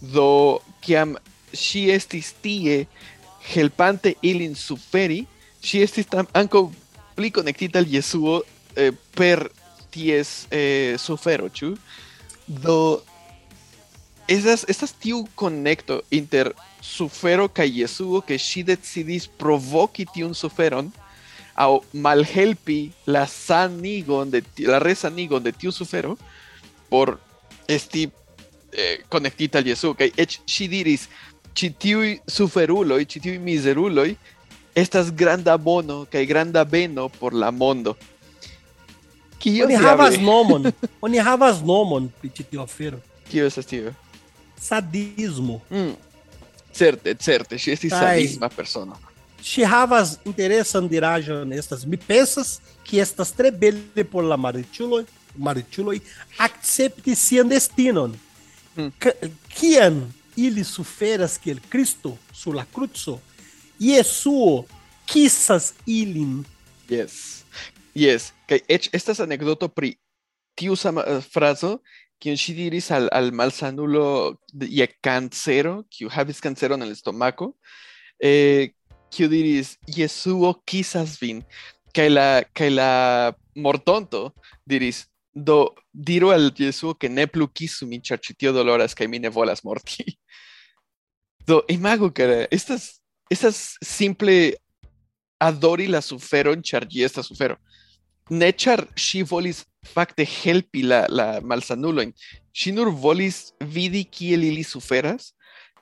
Do 0.00 0.60
kiam 0.84 1.16
ŝi 1.50 1.88
estis 1.90 2.30
tie 2.42 2.84
helpante 3.50 4.14
ilin 4.22 4.54
suferi, 4.54 5.24
ŝi 5.64 5.82
estis 5.82 6.06
tam 6.06 6.28
ankaŭ 6.38 6.68
pli 7.18 7.32
konektita 7.34 7.82
al 7.82 7.90
Jesuo 7.90 8.42
eh, 8.76 8.92
per 9.18 9.48
ties 9.90 10.46
eh, 10.54 10.94
sufero, 11.00 11.48
ĉu? 11.50 11.74
Do 12.46 13.02
esas, 14.28 14.64
estas 14.68 14.92
tiu 14.92 15.24
konekto 15.34 16.02
inter 16.14 16.52
sufero 16.80 17.48
ke 17.48 17.66
ŝi 18.38 18.62
decidis 18.64 19.26
provoki 19.26 20.06
tiun 20.14 20.34
suferon 20.34 20.90
aŭ 21.54 21.80
malhelpi 21.92 22.90
la 23.06 23.26
sanigon 23.26 24.30
de 24.30 24.42
la 24.66 24.78
resanigon 24.78 25.42
de 25.42 25.52
tiu 25.52 25.72
sufero 25.72 26.16
por 26.88 27.18
esti 27.68 28.08
eh, 28.72 29.00
konektita 29.08 29.58
al 29.58 29.66
Jesuo 29.66 29.94
kaj 29.94 30.12
eĉ 30.16 30.40
ŝi 30.46 30.68
diris 30.68 31.08
ĉi 31.58 31.70
tiuj 31.82 32.10
suferuloj, 32.30 33.02
ĉi 33.04 33.20
tiuj 33.20 33.38
mizeruloj 33.42 34.12
estas 34.78 35.10
granda 35.10 35.56
bono 35.58 36.04
kaj 36.12 36.24
granda 36.26 36.64
beno 36.64 37.08
por 37.08 37.34
la 37.34 37.50
mondo. 37.50 37.96
Kio 39.38 39.66
Oni 39.66 39.74
havas 39.78 40.18
nomon, 40.20 40.70
oni 41.00 41.18
havas 41.28 41.62
nomon 41.62 42.10
pri 42.20 42.30
ĉi 42.34 42.46
tiu 42.50 42.62
afero. 42.62 42.98
Kio 43.30 43.46
estas 43.46 43.66
tio? 43.66 43.94
Sadismo. 44.60 45.60
Mm. 45.70 45.94
Certe, 46.78 47.14
certe, 47.18 47.58
ŝi 47.58 47.72
estis 47.74 47.92
Kaj- 47.92 48.00
sadisma 48.00 48.48
persono. 48.48 48.96
Ŝi 49.42 49.64
havas 49.66 50.16
interesan 50.26 50.88
diraĵon 50.90 51.52
estas 51.54 51.84
mi 51.86 51.96
pensas 51.96 52.58
ke 52.86 52.98
estas 53.02 53.30
tre 53.32 53.50
bele 53.50 54.04
por 54.04 54.24
la 54.26 54.36
malriĉuloj 54.36 55.04
malriĉuloj 55.38 56.00
akcepti 56.42 57.14
sian 57.14 57.48
destinon. 57.50 58.14
Hmm. 58.74 58.90
K- 58.98 59.14
Kiam 59.54 60.00
ili 60.36 60.64
suferas 60.64 61.36
kiel 61.38 61.58
Kristo 61.70 62.16
sur 62.32 62.54
la 62.54 62.64
kruco, 62.74 63.18
Jesuo 63.78 64.64
kisas 65.06 65.72
ilin. 65.86 66.44
Yes. 66.90 67.44
Yes. 67.94 68.32
Kaj 68.48 68.60
eĉ 68.68 68.88
estas 68.94 69.20
anekdoto 69.20 69.68
pri 69.68 69.94
tiu 70.58 70.76
sama 70.76 71.04
eh, 71.06 71.20
frazo 71.32 71.78
kiun 72.22 72.38
ŝi 72.38 72.54
diris 72.56 72.90
al, 72.94 73.08
al 73.12 73.30
malsanulo 73.32 74.38
de- 74.52 74.68
je 74.70 74.86
kancero, 75.02 75.84
kiu 75.90 76.08
havis 76.10 76.40
kanceron 76.40 76.82
en 76.82 76.88
el 76.88 76.96
stomako, 76.96 77.52
eh, 78.20 78.70
diris, 79.10 79.76
Jesuo 79.86 80.54
kisas 80.66 81.18
vin. 81.20 81.42
Kaj 81.94 82.08
la, 82.10 82.42
kaj 82.52 82.68
la 82.70 82.90
mortonto 83.56 84.32
diris, 84.66 85.06
do 85.34 85.74
diru 85.92 86.30
al 86.30 86.50
Jesuo 86.52 86.94
que 86.94 87.08
ne 87.08 87.26
plu 87.26 87.46
kisu 87.48 87.86
min, 87.86 88.02
ĉar 88.02 88.18
ĉi 88.18 88.34
tio 88.36 88.52
doloras 88.52 88.94
kaj 88.94 89.08
mi 89.08 89.18
ne 89.18 89.28
volas 89.28 89.64
morti. 89.64 90.04
Do 91.48 91.62
imagu, 91.68 92.10
cara, 92.12 92.46
estas, 92.50 93.00
estas 93.30 93.78
simple 93.80 94.52
adori 95.40 95.86
la 95.86 96.02
suferon 96.02 96.60
ĝi 96.60 97.04
estas 97.04 97.26
sufero. 97.26 97.56
Ne 98.28 98.52
ĉar 98.52 98.84
ŝi 98.94 99.22
volis 99.22 99.64
fakte 99.94 100.26
helpi 100.28 100.82
la, 100.86 101.04
la 101.08 101.26
malsanulojn. 101.40 102.12
Ŝi 102.54 102.72
nur 102.76 102.90
volis 102.92 103.52
vidi 103.60 104.04
kiel 104.04 104.46
ili 104.48 104.64
suferas, 104.66 105.32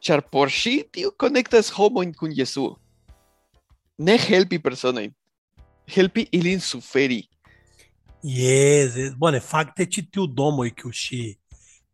ĉar 0.05 0.25
por 0.33 0.53
ŝi 0.53 0.83
tio 0.93 1.13
konektas 1.19 1.73
homojn 1.77 2.13
kun 2.15 2.35
Jesuo. 2.37 2.77
Ne 3.99 4.19
helpi 4.21 4.59
personojn, 4.61 5.15
helpi 5.89 6.27
ilin 6.37 6.61
suferi. 6.61 7.25
Yes, 8.23 8.97
yes. 8.97 9.17
Bone, 9.17 9.41
fakte 9.41 9.87
ĉi 9.87 10.09
tiu 10.13 10.27
domoj 10.27 10.71
kiu 10.77 10.93
ŝi 10.93 11.25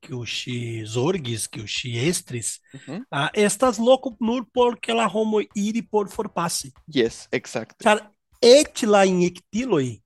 que 0.02 0.14
o 0.14 0.24
xi 0.26 0.82
zorgis, 0.84 1.46
que 1.46 1.62
o 1.62 1.66
xi 1.66 1.94
estris, 2.08 2.58
Ujú. 2.74 3.04
ah, 3.10 3.30
estas 3.32 3.78
loco 3.78 4.16
nur 4.20 4.44
porque 4.52 4.92
la 4.92 5.06
homo 5.06 5.40
iri 5.54 5.82
por 5.82 6.08
forpasse. 6.08 6.72
Yes, 6.88 7.28
exacto. 7.30 7.76
Cara, 7.78 8.10
etila 8.42 9.06
in 9.06 9.22
ectiloi, 9.22 10.02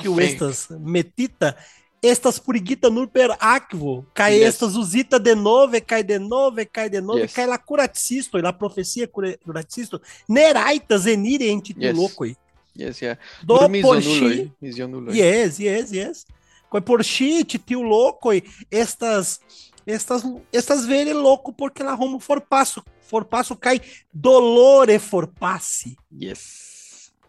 que 0.00 0.08
o 0.08 0.20
estas 0.20 0.68
metita, 0.78 1.56
estas 2.02 2.38
purigita 2.38 2.90
nuper 2.90 3.34
aquvo, 3.40 4.04
cai 4.12 4.34
yes. 4.34 4.54
estas 4.54 4.76
usita 4.76 5.18
de 5.18 5.34
nove, 5.34 5.80
cai 5.80 6.02
de 6.04 6.18
nove, 6.18 6.66
cai 6.66 6.90
de 6.90 7.00
nove, 7.00 7.22
yes. 7.22 7.32
cai 7.32 7.46
la 7.46 7.56
curatisto, 7.56 8.38
la 8.38 8.52
profecia 8.52 9.08
curatisto, 9.08 10.02
neraitas 10.28 11.06
enire 11.06 11.48
entito 11.48 11.80
tio 11.80 11.92
locoi. 11.92 12.36
Yes, 12.76 13.00
yeah. 13.00 13.16
Do 13.42 13.56
porxi, 13.80 14.52
yes, 14.60 15.58
yes, 15.58 15.92
yes. 15.92 16.26
Coi 16.68 16.82
porxi, 16.82 17.44
titio 17.44 17.82
locoi, 17.82 18.42
estas, 18.70 19.40
estas, 19.86 20.24
estas 20.52 20.84
vere 20.84 21.14
louco 21.14 21.52
porque 21.52 21.82
la 21.82 21.94
romo 21.94 22.18
for 22.18 22.40
passo, 22.40 22.84
for 23.08 23.24
passo 23.24 23.56
cai 23.56 23.80
dolore 24.12 24.98
for 24.98 25.26
passe. 25.26 25.96
Yes. 26.10 26.73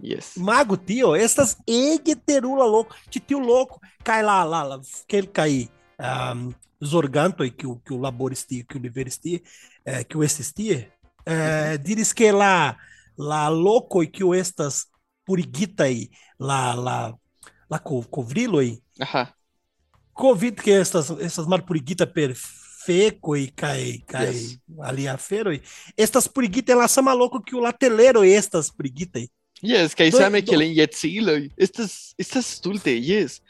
Yes. 0.04 0.34
Mago, 0.38 0.78
tio, 0.78 1.16
estas 1.16 1.58
egeterula 1.66 2.66
louco, 2.66 2.96
tio 3.10 3.40
louco, 3.40 3.80
cai 4.04 4.22
lá, 4.22 4.44
lá, 4.44 4.64
lá, 4.64 4.82
que 5.08 5.16
ele 5.16 5.28
cai 5.28 5.70
um, 6.36 6.54
zorganto 6.84 7.44
aí, 7.44 7.52
que 7.52 7.66
o, 7.66 7.78
que 7.78 7.94
o 7.94 7.98
laboristia, 7.98 8.64
que 8.64 8.78
o 8.78 8.80
liveristia, 8.80 9.42
eh, 9.86 10.04
que 10.04 10.18
o 10.18 10.24
existia, 10.24 10.92
eh, 11.26 11.78
diris 11.78 12.12
que 12.14 12.32
lá, 12.32 12.78
lá 13.18 13.48
louco 13.48 14.04
e 14.04 14.08
que 14.08 14.24
o 14.24 14.34
estas 14.34 14.88
puriguita 15.26 15.86
aí, 15.86 16.10
lá, 16.38 16.74
lá, 16.74 17.14
lá 17.70 17.80
co, 17.80 18.04
covrilo 18.04 18.60
aí, 18.60 18.82
Ajá. 19.00 19.34
covid 20.14 20.62
que 20.62 20.72
estas, 20.72 21.10
estas 21.12 21.48
mal 21.48 21.62
puriguita 21.62 22.06
perfeco 22.06 23.36
e 23.38 23.50
cai, 23.50 24.04
cai 24.06 24.34
Yes. 24.34 24.60
ali 24.82 25.08
a 25.08 25.18
feiro 25.18 25.50
aí, 25.50 25.62
estas 25.98 26.28
puriguita 26.28 26.72
ela 26.72 26.88
sama 26.88 27.14
louco 27.14 27.42
que 27.42 27.56
o 27.56 27.60
lateleiro 27.60 28.24
estas 28.24 28.70
puriguita 28.70 29.20
aí. 29.20 29.30
Yes, 29.62 29.96
kai 29.96 30.10
Do- 30.12 30.18
same 30.18 30.42
do- 30.42 30.52
kelen. 30.52 31.50
Estas, 31.58 32.14
estas 32.18 32.46
stulte, 32.46 32.92
yes. 32.92 33.42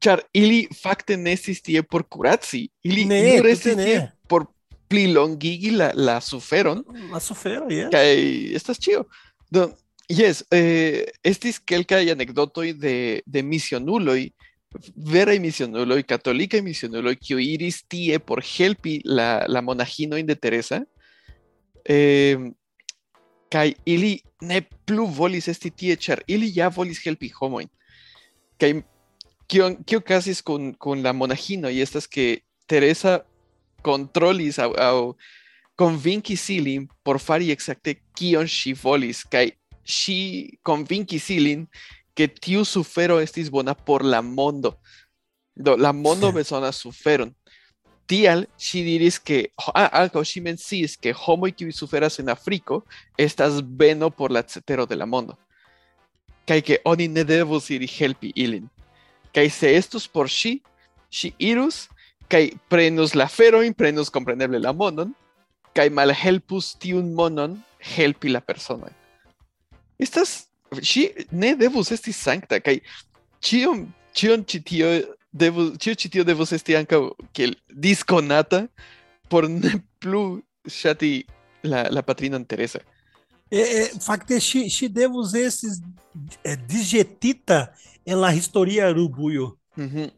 Char, 0.00 0.22
ili 0.32 0.68
fakte 0.82 1.16
ne 1.16 1.32
existie 1.32 1.82
por 1.82 2.04
kuratsi. 2.08 2.68
Ili 2.84 3.04
Ne, 3.04 3.36
nur 3.36 3.76
ne. 3.76 4.12
por 4.28 4.46
plilongigi 4.88 5.70
la, 5.70 5.90
la 5.94 6.20
suferon. 6.20 6.84
La 7.12 7.18
sufero, 7.20 7.66
yes. 7.68 7.90
Kai 7.90 8.54
estas 8.54 8.78
chio. 8.78 9.06
Do, 9.50 9.72
yes, 10.08 10.44
eh, 10.50 11.06
estis 11.24 11.58
kelkaj 11.58 12.10
anekdotoj 12.12 12.72
de, 12.78 13.22
de 13.26 13.42
misionuloj, 13.42 14.30
veraj 14.96 15.38
misionuloj, 15.40 16.02
katolikaj 16.02 16.60
misionuloj, 16.62 17.16
kiuj 17.16 17.42
iris 17.54 17.82
tie 17.88 18.18
por 18.18 18.42
helpi 18.44 19.00
la, 19.04 19.44
la 19.48 19.62
monaĥinojn 19.62 20.26
de 20.26 20.34
Teresa. 20.36 20.82
Eh, 21.84 22.36
kaj 23.52 23.72
ili 23.86 24.18
ne 24.42 24.60
plu 24.86 25.06
volis 25.06 25.48
esti 25.48 25.70
tie, 25.70 25.96
ĉar 25.96 26.22
ili 26.26 26.50
ja 26.54 26.68
volis 26.68 27.00
helpi 27.04 27.30
homojn. 27.38 27.68
Kaj 28.60 28.72
kion 29.46 29.76
kio 29.86 30.00
okazis 30.02 30.42
kun, 30.42 30.74
kun 30.74 31.02
la 31.02 31.12
monaĥinoj 31.12 31.74
estas 31.82 32.06
ke 32.10 32.42
Teresa 32.66 33.20
kontrolis 33.86 34.58
aŭ, 34.58 34.72
aŭ 34.74 34.96
convinkis 35.78 36.48
ilin 36.50 36.88
por 37.04 37.20
fari 37.22 37.52
exacte 37.54 37.98
kion 38.18 38.48
ŝi 38.50 38.72
volis 38.82 39.22
kaj 39.30 39.50
ŝi 39.86 40.18
convinkis 40.66 41.28
ilin 41.30 41.66
ke 42.16 42.26
tiu 42.26 42.64
sufero 42.64 43.20
estis 43.20 43.50
bona 43.52 43.74
por 43.74 44.04
la 44.04 44.22
mondo. 44.22 44.74
Do 45.54 45.76
la 45.76 45.92
mondo 45.92 46.32
bezonas 46.32 46.80
suferon. 46.82 47.30
Tial 48.06 48.44
ŝi 48.58 48.84
diris 48.86 49.18
ke 49.18 49.48
ah, 49.74 49.88
ankaŭ 50.04 50.22
ŝi 50.22 50.42
menciis 50.44 50.94
ke 50.96 51.12
homoj 51.12 51.50
kiuj 51.56 51.72
suferas 51.74 52.20
en 52.22 52.30
Afriko 52.30 52.84
estas 53.18 53.58
beno 53.60 54.10
por 54.10 54.30
la 54.30 54.42
cetero 54.42 54.86
de 54.86 54.96
la 54.96 55.06
mondo. 55.06 55.34
Kaj 56.46 56.60
ke 56.62 56.78
oni 56.84 57.08
ne 57.08 57.24
devus 57.26 57.70
iri 57.74 57.88
helpi 57.90 58.30
ilin. 58.36 58.68
Kaj 59.34 59.50
se 59.50 59.72
estus 59.74 60.06
por 60.06 60.30
ŝi, 60.30 60.60
ŝi 61.10 61.32
irus 61.38 61.88
kaj 62.30 62.50
prenus 62.70 63.14
la 63.14 63.26
ferojn, 63.30 63.74
prenus 63.74 64.10
kompreneble 64.10 64.58
la 64.62 64.72
monon, 64.72 65.12
kaj 65.74 65.90
malhelpus 65.90 66.74
tiun 66.80 67.12
monon 67.14 67.58
helpi 67.94 68.30
la 68.30 68.40
personoj. 68.40 68.90
Estas 69.98 70.46
ŝi 70.82 71.08
ne 71.30 71.54
devus 71.58 71.92
esti 71.94 72.12
sankta 72.12 72.60
kaj 72.60 72.78
ĉion 73.44 73.86
ĉion 74.16 74.44
ĉi 74.48 74.62
devus 75.32 75.76
ĉio 75.82 75.94
ĉi 75.94 76.10
tio 76.12 76.24
devus 76.24 76.52
esti 76.52 76.76
ankaŭ 76.76 77.00
kiel 77.32 77.54
diskonata 77.70 78.66
por 79.28 79.48
ne 79.62 79.72
plu 80.00 80.42
ŝati 80.68 81.24
la, 81.66 81.86
la 81.90 82.02
patrinon 82.02 82.44
Teresa. 82.44 82.80
É, 83.50 83.60
é, 83.60 83.82
facte, 84.02 84.38
xi, 84.42 84.66
xi 84.70 84.88
devus 84.88 85.34
esses 85.34 85.80
é, 86.42 86.56
digetita 86.56 87.72
en 88.04 88.20
la 88.20 88.32
historia 88.34 88.90
rubuio. 88.92 89.56
Mhm. 89.76 90.10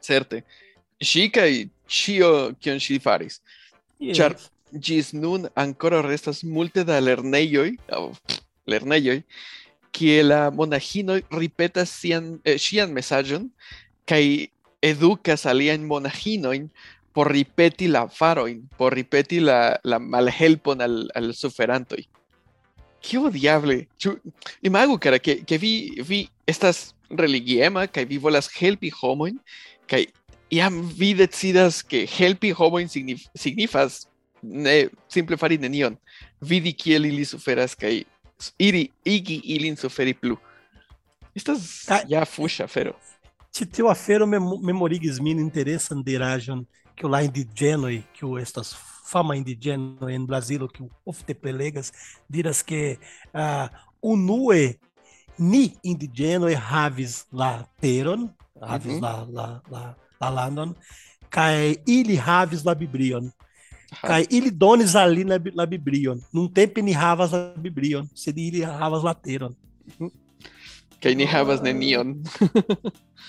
Certe. 0.00 0.42
Ŝi 1.02 1.26
kaj 1.34 1.50
ĉio 1.90 2.30
kion 2.62 2.78
ŝi 2.78 3.00
faris. 3.02 3.40
Char- 4.14 4.38
Ĝis 4.72 5.12
nun 5.14 5.46
ankoraŭ 5.54 6.02
restas 6.04 6.42
multe 6.44 6.82
da 6.84 6.98
lernejoj 7.00 7.76
aŭ 7.94 8.10
pff, 8.12 8.40
lernejoj 8.66 9.22
kie 9.94 10.22
la 10.26 10.50
monaĥinoj 10.50 11.20
ripetas 11.38 11.92
sian 11.94 12.40
eh, 12.44 12.58
ŝian 12.58 12.90
mesaĝon 12.92 13.46
kaj 14.06 14.22
edukas 14.86 15.46
aliajn 15.46 15.86
monaĥinojn 15.88 16.68
por 17.16 17.30
ripeti 17.32 17.88
la 17.88 18.08
farojn, 18.12 18.68
por 18.76 18.92
ripeti 18.92 19.40
la, 19.40 19.78
la 19.84 19.96
malhelpon 19.98 20.82
al, 20.84 20.96
al 21.16 21.30
suferantoj. 21.32 22.02
Kio 23.00 23.30
diable? 23.32 23.86
Ĉu 23.96 24.12
imagu 24.68 24.98
kara 25.00 25.16
ke, 25.22 25.38
ke 25.48 25.56
vi, 25.56 25.72
vi 26.04 26.26
estas 26.44 26.90
religiema 27.08 27.86
kaj 27.88 28.04
vi 28.10 28.18
volas 28.20 28.50
helpi 28.52 28.90
homojn 28.92 29.38
kaj 29.88 30.02
iam 30.52 30.82
vi 30.98 31.14
decidas 31.16 31.80
ke 31.80 32.04
helpi 32.10 32.52
homojn 32.52 32.92
signif 32.92 33.24
signifas 33.32 34.04
ne 34.42 34.90
simple 35.08 35.40
fari 35.40 35.56
nenion. 35.56 35.96
Vidi 36.40 36.74
kiel 36.76 37.08
ili 37.08 37.24
suferas 37.24 37.72
kaj 37.74 38.02
iri 38.60 38.90
igi 39.04 39.40
ilin 39.56 39.80
suferi 39.80 40.12
plu. 40.12 40.36
Estas 41.32 41.86
ja 42.12 42.28
fuŝa 42.28 42.68
afero. 42.68 42.92
Titeu 43.52 43.88
afero 43.88 44.26
mem 44.26 44.42
memorigis 44.62 45.18
min 45.18 45.38
interesan 45.38 46.02
dirajon 46.02 46.66
que 46.94 47.06
o 47.06 47.08
lá 47.08 47.22
de 47.22 47.46
Genoi, 47.54 48.04
que 48.14 48.24
o 48.24 48.38
estas 48.38 48.74
fama 49.04 49.40
de 49.42 49.56
Genoi 49.58 50.14
em 50.14 50.24
Brasil, 50.24 50.68
que 50.68 50.82
o 50.82 50.90
ofte 51.04 51.34
prelegas 51.34 51.92
diras 52.28 52.62
que 52.62 52.98
uh, 53.34 53.68
unue 54.02 54.78
ni 55.38 55.76
indigenoi 55.84 56.54
havis 56.54 57.26
la 57.32 57.66
teron, 57.80 58.30
havis 58.60 58.94
uhum. 58.94 59.00
la, 59.00 59.26
la, 59.30 59.62
la, 59.70 59.96
la 60.20 60.30
landon, 60.30 60.74
cae 61.30 61.76
ili 61.86 62.16
havis 62.16 62.64
la 62.64 62.74
biblion. 62.74 63.30
Cai 64.02 64.26
ele 64.30 64.50
dones 64.50 64.96
ali 64.96 65.24
na, 65.24 65.38
na 65.54 65.66
Biblion. 65.66 66.20
Num 66.32 66.48
tempo 66.48 66.78
ele 66.78 66.92
ravas 66.92 67.32
a 67.32 67.54
Biblion. 67.56 68.06
Se 68.14 68.30
ele 68.30 68.64
ravas 68.64 69.02
lateron. 69.02 69.54
Kaj 71.02 71.14
ni 71.14 71.26
havas 71.26 71.62
nenion. 71.62 72.16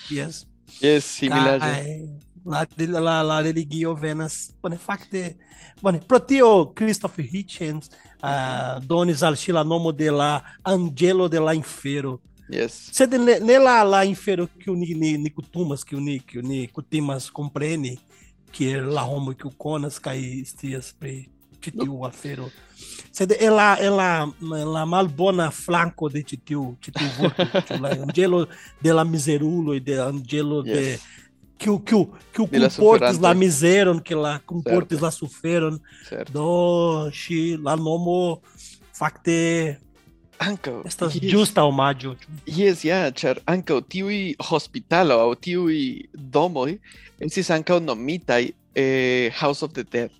Yes. 0.08 0.46
Jes, 0.80 1.04
similaĵe. 1.18 1.68
Kaj 1.68 2.28
la, 2.48 3.00
la, 3.00 3.22
la 3.22 3.40
religio 3.40 3.94
venas, 3.94 4.52
bone, 4.62 4.78
fakte, 4.78 5.36
bone, 5.80 6.00
pro 6.00 6.18
tio 6.18 6.72
Christoph 6.74 7.18
Hitchens 7.18 7.90
uh, 8.22 8.80
donis 8.86 9.22
al 9.22 9.36
la 9.48 9.64
nomo 9.64 9.92
de 9.92 10.10
la 10.10 10.42
angelo 10.62 11.28
de 11.28 11.40
la 11.40 11.54
infero. 11.54 12.20
Yes. 12.48 12.90
Sed 12.92 13.12
ne, 13.12 13.38
ne 13.40 13.58
la, 13.58 13.82
la 13.84 14.04
infero 14.04 14.46
kiu 14.46 14.74
ni, 14.74 14.94
ni, 14.94 15.18
ni 15.18 15.30
kutumas, 15.30 15.84
kiu 15.84 16.00
ni, 16.00 16.18
kiu 16.20 16.42
ni 16.42 16.66
kutimas 16.68 17.30
kompreni, 17.30 17.98
kiel 18.52 18.88
la 18.94 19.02
homo 19.02 19.34
kiu 19.34 19.50
konas 19.50 19.98
kaj 19.98 20.18
scias 20.44 20.94
pri 20.98 21.28
citiu 21.60 22.04
afero. 22.04 22.50
Sed 23.10 23.36
e 23.38 23.48
la, 23.48 23.78
e 23.80 23.88
la, 23.88 24.30
la 24.40 24.84
malbona 24.86 25.50
flanco 25.50 26.08
de 26.08 26.22
citiu, 26.22 26.76
citiu 26.80 27.08
vorto, 27.18 27.78
la 27.82 27.90
angelo 27.90 28.48
de 28.80 28.92
la 28.92 29.04
miserulo 29.04 29.74
e 29.74 29.80
de 29.80 30.00
angelo 30.00 30.62
yes. 30.64 30.74
de... 30.74 31.00
Que 31.58 31.70
o 31.70 31.80
que 31.80 31.92
o 31.92 32.06
que 32.32 32.40
o 32.40 32.46
comportes 32.46 33.18
la, 33.18 33.28
la 33.28 33.34
miseron, 33.34 33.98
que 33.98 34.14
la 34.14 34.38
comportes 34.38 35.00
la 35.00 35.10
suferon, 35.10 35.80
do 36.30 37.10
și 37.10 37.58
la 37.62 37.74
nomo 37.74 38.40
facte 38.92 39.80
anco 40.38 40.82
estas 40.84 41.14
yes. 41.14 41.32
justa 41.32 41.64
omaggio 41.64 42.16
yes 42.44 42.82
ja 42.82 42.88
yeah, 42.88 43.12
char 43.12 43.42
o 43.70 43.80
tiui 43.80 44.34
hospitalo 44.38 45.14
au 45.20 45.34
tiui 45.34 46.08
domoi 46.12 46.78
estis 47.18 47.50
anco 47.50 47.78
nomitai 47.78 48.54
eh, 48.74 49.32
House 49.40 49.64
of 49.64 49.72
the 49.72 49.82
Dead 49.82 50.10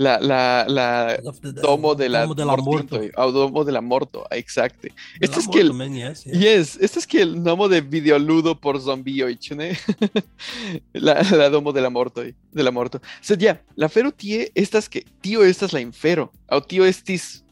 La, 0.00 0.18
la, 0.18 0.64
la 0.66 1.20
domo 1.60 1.94
de 1.94 2.08
la, 2.08 2.22
Domo 2.22 2.34
de 2.34 2.44
la 2.46 2.56
mortinto, 2.56 2.96
morto. 2.96 3.20
o 3.22 3.32
domo 3.32 3.64
de 3.64 3.72
la 3.72 3.82
morto, 3.82 4.26
exacto. 4.30 4.88
De 4.88 4.94
Este 5.20 5.40
es 5.40 5.46
que 5.46 5.60
el, 5.60 5.74
man, 5.74 5.94
yes, 5.94 6.24
yes. 6.24 6.40
Yes, 6.40 6.78
este 6.80 7.00
es 7.00 7.06
que 7.06 7.20
el 7.20 7.42
nomo 7.42 7.68
de 7.68 7.82
videoludo 7.82 8.58
por 8.58 8.80
zombie 8.80 9.22
oichune. 9.22 9.76
la, 10.94 11.22
la 11.22 11.50
domo 11.50 11.70
de 11.74 11.82
la 11.82 11.90
morto, 11.90 12.22
de 12.22 12.62
la 12.62 12.70
morto. 12.70 13.02
So, 13.20 13.34
ya, 13.34 13.60
la 13.76 13.90
fero 13.90 14.10
tie 14.10 14.50
estas 14.54 14.88
que, 14.88 15.04
tío, 15.20 15.44
estas 15.44 15.74
la 15.74 15.82
infero, 15.82 16.32
o 16.48 16.62
tío 16.62 16.86
estis 16.86 17.44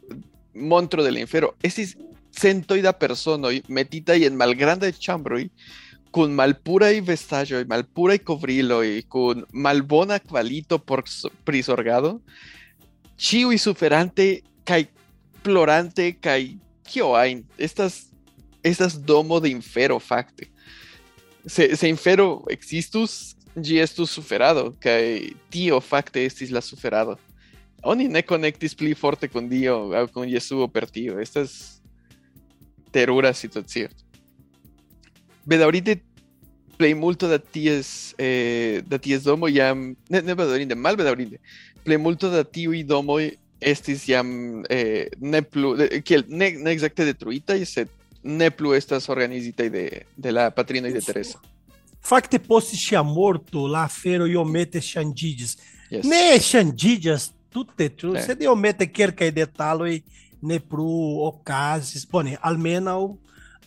montro 0.54 1.04
de 1.04 1.12
la 1.12 1.20
infero, 1.20 1.54
estis 1.62 1.98
centoida 2.30 2.98
persona 2.98 3.48
metita 3.68 4.16
y 4.16 4.24
en 4.24 4.36
malgranda 4.36 4.90
chambro 4.92 5.38
con 6.10 6.34
malpura 6.34 6.92
y 6.92 7.00
vestajo 7.00 7.60
y 7.60 7.64
malpura 7.64 8.14
y 8.14 8.18
covrilo 8.18 8.84
y 8.84 9.02
con 9.02 9.46
malbona 9.52 10.20
qualito 10.20 10.78
por 10.82 11.04
prisorgado, 11.44 12.20
chiu 13.16 13.52
y 13.52 13.58
suferante, 13.58 14.42
kai 14.64 14.88
plorante, 15.42 16.16
kai 16.18 16.58
kio 16.84 17.16
hay, 17.16 17.44
estas 17.58 18.08
estas 18.62 19.04
domo 19.04 19.40
de 19.40 19.50
infero 19.50 19.98
facte. 20.00 20.50
Se, 21.46 21.88
infero 21.88 22.44
existus, 22.48 23.36
gi 23.54 23.78
estus 23.78 24.10
suferado, 24.10 24.74
kai 24.80 25.34
tio 25.48 25.80
facte 25.80 26.24
estis 26.24 26.50
la 26.50 26.60
suferado. 26.60 27.18
Oni 27.82 28.08
ne 28.08 28.22
connectis 28.22 28.74
pli 28.74 28.94
forte 28.94 29.28
con 29.28 29.48
Dio 29.48 29.90
con 30.12 30.28
Jesuo 30.28 30.68
per 30.68 30.90
tio. 30.90 31.18
Estas 31.18 31.80
terura 32.90 33.32
situacio. 33.32 33.88
Bedaurite 35.48 35.96
play 36.78 36.94
multo 36.94 37.28
da 37.28 37.38
ties 37.38 38.14
eh, 38.18 38.82
da 38.86 38.98
ties 38.98 39.24
domo 39.24 39.48
jam 39.48 39.94
ne 40.08 40.22
ne 40.22 40.34
bedaurinde 40.38 40.74
mal 40.74 40.96
bedaurinde. 40.96 41.40
Play 41.84 41.98
multo 41.98 42.30
da 42.30 42.44
tiui 42.44 42.84
domo 42.84 43.18
estis 43.60 44.06
jam 44.08 44.62
eh, 44.70 45.08
ne 45.18 45.42
plu 45.42 45.74
kiel 46.04 46.24
ne, 46.28 46.52
ne 46.52 46.70
exacte 46.72 47.04
detruita 47.08 47.56
y 47.56 47.66
se 47.66 47.88
ne 48.22 48.50
plu 48.50 48.74
estas 48.74 49.08
organizita 49.08 49.68
de 49.68 50.06
de 50.16 50.32
la 50.32 50.50
patrino 50.50 50.88
y 50.88 50.92
de 50.92 51.00
Teresa. 51.00 51.40
Fakte 52.00 52.38
post 52.38 52.76
ŝia 52.78 53.02
morto 53.02 53.66
la 53.66 53.82
afero 53.88 54.26
iomete 54.26 54.80
ŝanĝiĝis. 54.80 55.56
Yes. 55.90 56.04
Ne 56.04 56.38
ŝanĝiĝas 56.38 57.32
tute 57.50 57.88
ĉu 57.96 58.12
Ne. 58.14 58.22
sed 58.22 58.42
iomete 58.42 58.86
kelkaj 58.86 59.30
detaloj 59.34 60.02
ne 60.42 60.60
plu 60.60 61.24
okazis. 61.26 62.06
Bone, 62.06 62.36
almenaŭ 62.40 63.00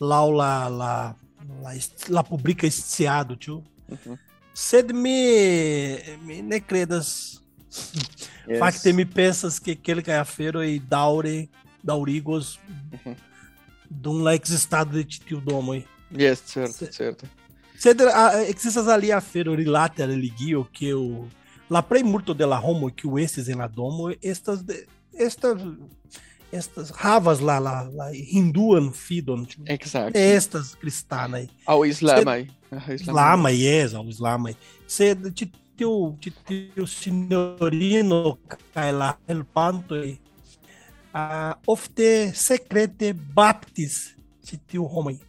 laŭ 0.00 0.26
la 0.32 0.52
la 0.68 0.94
la, 1.62 1.72
la 2.08 2.22
publika 2.22 2.70
sciado, 2.70 3.36
ĉu? 3.36 3.62
Mhm. 3.90 4.14
Sed 4.54 4.92
mi, 4.92 5.96
mi 6.26 6.42
ne 6.42 6.60
credas. 6.60 7.40
Yes. 8.46 8.58
Fakte 8.58 8.92
mi 8.92 9.04
pensas 9.06 9.58
ke 9.58 9.74
kelkaj 9.74 10.18
aferoj 10.20 10.80
daŭre 10.90 11.46
daŭrigos 11.82 12.58
Mhm. 12.92 13.14
dum 13.90 14.22
la 14.24 14.34
ekzistado 14.34 14.92
de 14.92 15.04
ĉi 15.04 15.20
tiu 15.28 15.40
domoj. 15.40 15.82
Yes, 16.10 16.40
certo, 16.46 16.86
certo. 16.86 17.26
Sed 17.78 18.00
a, 18.00 18.30
ekzistas 18.48 18.86
alia 18.88 19.16
afero 19.16 19.54
rilate 19.54 20.06
religio 20.06 20.64
ke 20.72 20.92
o 20.94 21.26
la 21.70 21.80
plej 21.82 22.02
multo 22.04 22.34
de 22.34 22.46
la 22.46 22.56
homoj 22.60 22.92
kiu 22.94 23.18
estis 23.18 23.48
en 23.48 23.58
la 23.58 23.68
domo 23.68 24.10
estas 24.22 24.62
de 24.64 24.86
estas 25.18 25.58
estas 26.52 26.90
ravas 26.90 27.40
lá, 27.40 27.58
lá, 27.58 27.82
lá 27.82 28.14
hinduan 28.14 28.92
fidon, 28.92 29.44
tipo, 29.44 29.64
exato 29.66 30.16
é 30.16 30.34
estas 30.34 30.74
cristãs. 30.74 31.48
Ao 31.66 31.84
islama, 31.84 32.46
Islamai, 32.88 33.54
yes, 33.54 33.94
ao 33.94 34.04
islamai. 34.04 34.56
Se 34.86 35.14
teu, 35.76 36.16
teu 36.74 36.86
senhorino 36.86 38.38
cai 38.72 38.92
lá, 38.92 39.18
el 39.26 39.44
panto, 39.44 39.94
uh, 39.94 41.56
ofte 41.66 42.32
secrete 42.34 43.12
baptis, 43.12 44.14
se 44.42 44.56
teu 44.56 44.84
homem. 44.84 45.20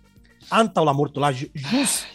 Anta 0.52 0.82
la 0.82 0.94
morto 0.94 1.20
lá, 1.20 1.30
ah, 1.30 1.32
jus, 1.32 2.06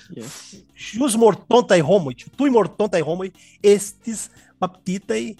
Jus 0.75 1.16
mortonta 1.16 1.77
e 1.77 1.83
homem. 1.83 2.14
Tipo, 2.14 2.37
tu 2.37 2.47
e 2.47 2.51
mortonta 2.51 2.99
e 2.99 3.03
homem. 3.03 3.33
estes 3.62 4.31
baptitai, 4.61 5.37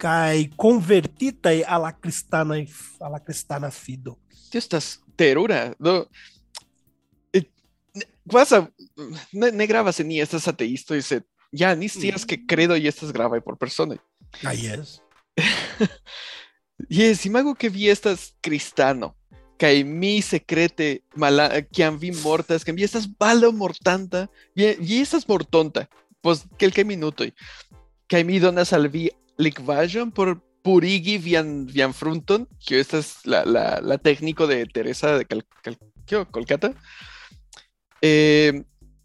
baptitaj 0.00 0.50
kaj 0.50 0.56
konvertitaj 0.56 1.62
al 1.66 1.82
la 1.82 1.92
kristanaj 1.92 2.66
al 3.00 3.12
la 3.12 3.20
kristana 3.20 3.70
fido. 3.70 4.16
Tio 4.50 4.58
estas 4.58 5.00
terura. 5.16 5.74
Do, 5.78 6.06
eh, 7.32 7.42
ne- 7.94 8.06
Quasa, 8.28 8.66
ne, 9.32 9.50
ne 9.52 9.66
gravas 9.66 10.00
en 10.00 10.08
ni 10.08 10.20
estas 10.20 10.48
ateistoj, 10.48 11.02
sed 11.02 11.22
ja 11.52 11.74
ni 11.74 11.88
scias 11.88 12.24
ke 12.24 12.46
kredo 12.46 12.76
y 12.76 12.86
estas 12.86 13.12
gravaj 13.12 13.40
por 13.40 13.58
personoj. 13.58 13.98
Ah, 14.44 14.54
yes. 14.54 15.00
Yes, 16.88 17.26
imago 17.26 17.54
que 17.54 17.68
vi 17.68 17.88
estas 17.90 18.34
cristano, 18.40 19.14
kaj 19.58 19.84
mi 19.84 20.22
secrete 20.22 21.02
mala, 21.14 21.60
kiam 21.62 21.98
vi 21.98 22.10
mortas, 22.12 22.64
que 22.64 22.72
vi 22.72 22.84
estas 22.84 23.06
baldaŭ 23.06 23.52
mortanta, 23.52 24.28
vi 24.54 25.00
estas 25.00 25.28
mortonta, 25.28 25.86
post 26.22 26.46
kelkaj 26.56 26.84
minutoj, 26.84 27.30
kaj 28.08 28.24
mi 28.24 28.40
donas 28.40 28.72
al 28.72 28.88
vi 28.88 29.10
likvaĵon 29.40 30.12
por 30.14 30.36
purigi 30.64 31.16
vian, 31.18 31.64
vian 31.66 31.94
frunton, 31.96 32.46
kio 32.60 32.80
estas 32.80 33.14
la, 33.24 33.44
la, 33.48 33.64
la 33.80 33.96
técnico 33.98 34.46
de 34.46 34.64
Teresa 34.66 35.16
de 35.18 35.24
Cal, 35.24 35.42
Cal, 35.64 35.76
kio, 36.06 36.26
Kolkata. 36.32 36.74
Eh, 38.04 38.60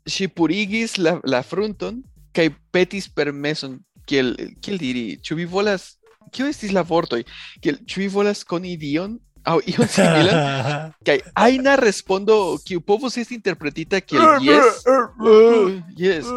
ŝi 0.05 0.27
purigis 0.35 0.97
la, 1.01 1.17
la 1.23 1.41
frunton 1.43 2.03
kaj 2.35 2.49
petis 2.75 3.07
permeson, 3.07 3.79
kiel, 4.07 4.35
kiel 4.61 4.79
diri, 4.79 5.05
ĉu 5.23 5.39
vi 5.39 5.45
volas, 5.49 5.95
kio 6.35 6.49
estis 6.51 6.73
la 6.75 6.83
vortoj? 6.83 7.23
Kiel, 7.63 7.79
ĉu 7.87 8.03
vi 8.03 8.09
volas 8.11 8.43
koni 8.47 8.75
Dion? 8.79 9.15
Aŭ 9.45 9.59
ion 9.71 9.89
similan? 9.91 10.91
Kaj 11.05 11.19
ajna 11.47 11.75
respondo 11.79 12.57
kiu 12.65 12.81
povus 12.81 13.17
esti 13.21 13.37
interpretita 13.37 14.01
kiel 14.01 14.41
yes, 14.43 14.81
uh, 14.89 15.75
yes. 15.99 16.31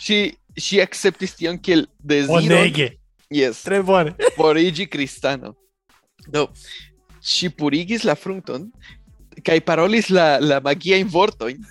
Ŝi 0.00 0.20
ŝi 0.58 0.80
akceptis 0.82 1.36
tion 1.38 1.58
kiel 1.62 1.86
deziron, 2.02 2.48
Bonege, 2.48 2.88
yes, 3.30 3.62
tre 3.64 3.82
bone. 3.82 4.14
por 4.36 4.56
iĝi 4.56 4.86
kristano. 4.90 5.54
Do, 6.28 6.48
ŝi 7.24 7.50
purigis 7.56 8.04
la 8.04 8.14
frunton 8.18 8.68
kaj 9.44 9.60
parolis 9.64 10.08
la, 10.10 10.38
la 10.42 10.58
magiajn 10.64 11.06
vortojn 11.08 11.62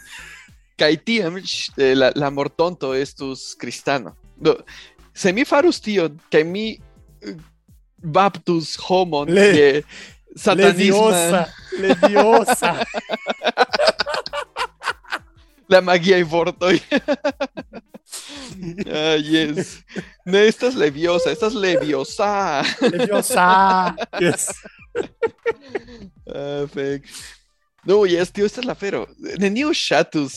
kaj 0.79 0.91
tiam 1.05 1.37
eh, 1.37 1.93
la, 1.97 2.11
la 2.15 2.29
mortonto 2.29 2.93
estus 2.95 3.51
kristano. 3.59 4.15
Do, 4.37 4.55
se 5.13 5.33
mi 5.33 5.45
farus 5.45 5.81
tion 5.81 6.19
mi 6.45 6.77
baptus 7.97 8.75
homon 8.87 9.29
Le- 9.33 9.81
satanisma 10.37 10.69
Leviosa, 10.77 11.45
leviosa. 11.81 12.73
la 15.69 15.81
magia 15.81 16.17
y 16.17 16.23
vortoj. 16.23 16.79
ah, 18.91 19.17
yes. 19.17 19.83
No, 20.25 20.37
esta 20.37 20.67
es 20.67 20.75
leviosa, 20.75 21.31
esta 21.31 21.47
es 21.47 21.53
leviosa. 21.53 22.63
leviosa. 22.81 23.95
Yes. 24.19 24.53
Ah. 26.33 26.65
No, 27.85 28.05
yes, 28.05 28.31
tio, 28.31 28.45
esta 28.45 28.61
es 28.61 28.65
la 28.67 28.75
fero. 28.75 29.07
Neniu 29.39 29.71
ŝatus 29.73 30.33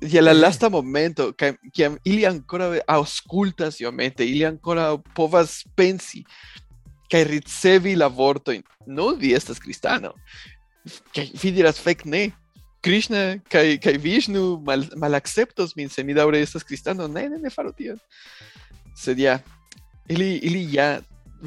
je 0.00 0.20
la 0.20 0.32
lasta 0.32 0.68
momento, 0.68 1.32
kaj 1.38 1.54
kiam 1.74 1.98
ili 2.04 2.24
ankoraŭ 2.26 2.80
aŭskultas 2.88 3.80
iomete, 3.80 4.26
ili 4.26 4.44
ankoraŭ 4.48 4.98
povas 5.14 5.62
pensi 5.76 6.24
kaj 7.10 7.24
ricevi 7.28 7.94
la 7.96 8.08
vortojn. 8.08 8.64
No, 8.86 9.12
vi 9.14 9.34
estas 9.36 9.60
kristano. 9.62 10.14
Kaj 11.14 11.28
vi 11.42 11.52
diras 11.54 11.78
fek 11.80 12.04
ne. 12.04 12.30
Krishna 12.84 13.38
kaj 13.48 13.78
kaj 13.80 13.96
Vishnu 14.02 14.60
mal, 14.66 14.84
malakceptos 15.00 15.72
min 15.76 15.88
se 15.88 16.04
mi 16.04 16.14
daŭre 16.14 16.40
estas 16.44 16.64
kristano. 16.64 17.08
Ne, 17.08 17.28
ne, 17.32 17.38
ne 17.40 17.50
faru 17.50 17.72
tion. 17.72 17.98
Sed 18.96 19.18
ja, 19.18 19.38
ili 20.08 20.34
ili 20.44 20.66
ja 20.74 21.00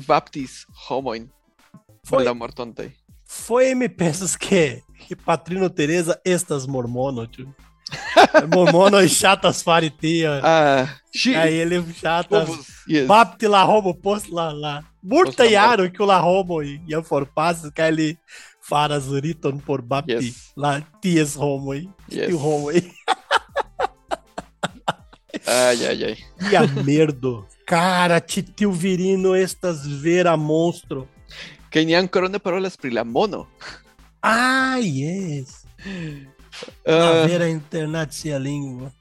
baptis 0.08 0.65
homojn 0.88 1.30
por 2.10 2.19
Foi, 2.19 2.26
la 2.26 2.34
mortontaj. 2.34 2.89
foi 3.28 3.76
me 3.76 3.89
pensas 3.89 4.36
que, 4.36 4.82
que 5.08 5.15
Patrino 5.15 5.69
Teresa 5.69 6.15
estas 6.26 6.65
mormono, 6.67 7.28
tio. 7.28 7.54
Mormono 8.54 9.00
e 9.00 9.08
chatas 9.10 9.62
faritia. 9.63 10.41
Ah, 10.43 10.88
ŝi 11.15 11.36
Aí 11.36 11.54
ele 11.60 11.84
chatas. 11.93 12.50
yes. 12.88 13.08
Bapti 13.08 13.47
la 13.47 13.63
homo 13.63 13.93
post 13.93 14.30
la 14.30 14.52
la. 14.52 14.84
Multa 15.02 15.45
iaro 15.45 15.89
que 15.91 16.02
o 16.04 16.06
la 16.06 16.19
homo 16.21 16.62
e 16.62 16.82
ia 16.88 17.02
forpasis 17.04 17.71
que 17.71 17.82
ele 17.82 18.17
faras 18.69 19.08
riton 19.23 19.60
por 19.60 19.82
bapti 19.82 20.13
Yes. 20.13 20.51
la 20.56 20.82
ties 21.01 21.36
homo 21.36 21.73
e 21.73 21.88
Yes. 22.10 22.27
tiu 22.27 22.38
homo 22.39 22.71
e. 22.71 22.82
Ai, 25.45 25.86
ai, 25.88 26.03
ai. 26.03 26.17
Ia 26.51 26.62
merdo. 26.84 27.45
Cara, 27.65 28.19
titio 28.19 28.71
virino 28.71 29.36
estas 29.36 29.86
vera 30.03 30.36
monstro. 30.38 31.08
Kaj 31.71 31.85
ni 31.85 31.96
ankoraŭ 31.96 32.29
ne 32.31 32.39
parolas 32.39 32.75
pri 32.77 32.91
la 32.91 33.04
mono. 33.04 33.46
Ah, 34.23 34.77
yes. 34.81 35.63
La 36.85 37.23
Ah, 37.23 37.27
vera 37.27 37.48
internacia 37.48 38.37
língua. 38.39 38.91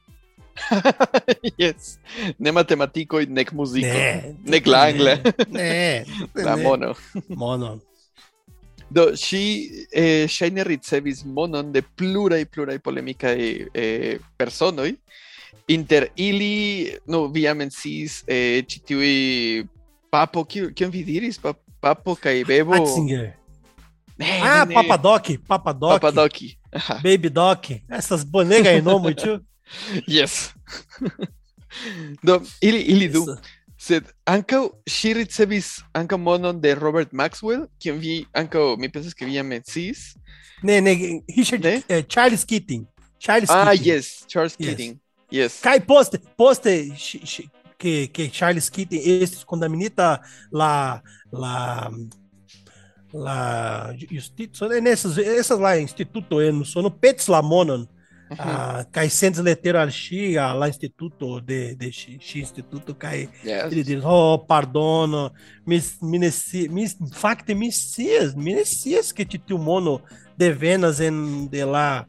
yes. 1.63 1.99
Ne 2.39 2.53
matematiko 2.53 3.21
nec 3.29 3.53
musico. 3.53 3.87
Ne, 3.87 4.35
Nec 4.45 4.67
la 4.67 4.85
angla. 4.91 5.17
Ne, 5.51 6.05
La 6.35 6.55
ne. 6.57 6.63
mono. 6.63 6.95
Mono. 7.29 7.81
Do 8.91 9.11
ŝi 9.19 9.41
eh, 9.93 10.27
ŝajne 10.29 10.65
ricevis 10.65 11.25
monon 11.25 11.73
de 11.73 11.83
pluraj 11.83 12.45
pluraj 12.47 12.79
polemikaj 12.79 13.39
eh, 13.75 14.19
personoj. 14.39 14.93
Inter 15.69 16.07
ili, 16.17 16.87
no, 17.07 17.27
vi 17.27 17.43
ja 17.43 17.55
menciis 17.55 18.21
eh, 18.27 18.63
ĉi 18.63 18.81
tiuj 18.87 19.67
papo, 20.11 20.45
kio- 20.45 20.71
kion 20.75 20.91
vi 20.91 21.03
diris? 21.05 21.39
Pa, 21.39 21.53
papo 21.81 22.15
kaj 22.15 22.45
bebo. 22.45 22.73
Ratzinger. 22.73 23.33
Ne, 24.19 24.39
Ah, 24.43 24.65
ne. 24.65 24.75
Papadoc, 24.75 25.27
Papadoc, 25.47 25.91
Papadoki. 26.01 26.57
Aha. 26.73 27.01
Baby 27.05 27.29
Doc. 27.29 27.67
Essas 27.91 28.23
bonegas 28.25 28.67
aí, 28.69 28.81
não, 28.83 28.99
muito. 28.99 29.41
Yes. 30.09 30.55
Do 32.23 32.41
ili 32.61 32.81
ili 32.81 33.09
du. 33.09 33.27
Sed 33.79 34.05
ankaŭ 34.27 34.63
ŝi 34.89 35.13
ricevis 35.19 35.67
ankaŭ 35.95 36.17
monon 36.19 36.61
de 36.61 36.75
Robert 36.75 37.13
Maxwell, 37.13 37.67
kion 37.79 37.99
vi 38.01 38.25
ankaŭ 38.35 38.77
mi 38.81 38.89
pensas 38.89 39.15
ke 39.15 39.27
vi 39.29 39.35
jam 39.37 39.47
menciis. 39.47 40.15
Ne, 40.63 40.81
ne, 40.81 40.95
Richard, 41.37 41.63
Ne? 41.65 41.83
eh, 41.89 42.03
Charles 42.09 42.45
Keating. 42.45 42.87
Charles 43.21 43.51
Ah, 43.51 43.65
Keating. 43.73 43.87
yes, 43.87 44.25
Charles 44.27 44.57
Yes. 44.59 44.67
Keating. 44.69 44.99
Yes. 45.31 45.61
Cai 45.61 45.81
poste, 45.81 46.19
poste 46.39 46.89
chi- 46.97 47.21
chi- 47.25 47.51
que, 47.79 48.07
que 48.09 48.31
Charles 48.31 48.71
Keating, 48.71 49.01
esse 49.05 49.45
condaminita 49.45 50.21
lá, 50.51 51.03
lá, 51.31 51.91
lá, 53.13 53.95
justiça, 54.11 54.69
nessas, 54.81 55.19
essas 55.19 55.59
lá, 55.59 55.79
instituto, 55.79 56.41
eu 56.41 56.53
não 56.53 56.65
sou 56.65 56.83
no 56.83 56.91
Pets 56.91 57.27
Lamonon, 57.29 57.81
Uhum. 57.81 57.89
A 58.31 58.85
cai 58.91 59.09
centros 59.09 59.45
leteiro 59.45 59.79
archi, 59.79 60.37
a 60.37 60.53
lá 60.53 60.69
instituto 60.69 61.41
de, 61.41 61.75
de 61.77 61.93
X, 61.93 62.37
instituto 62.37 62.95
cai, 62.95 63.29
Yes. 63.45 63.71
ele 63.73 63.83
diz, 63.85 64.03
oh, 64.05 64.39
pardono, 64.39 65.33
mis, 65.65 65.99
mineci, 66.03 66.69
mis, 66.69 66.97
facte 67.13 67.55
messias, 67.55 68.35
minecias 68.35 69.13
que 69.13 69.25
te 69.25 69.39
mono 69.55 70.01
de 70.37 70.53
venas 70.53 70.99
en 71.01 71.47
de 71.47 71.65
lá, 71.65 72.07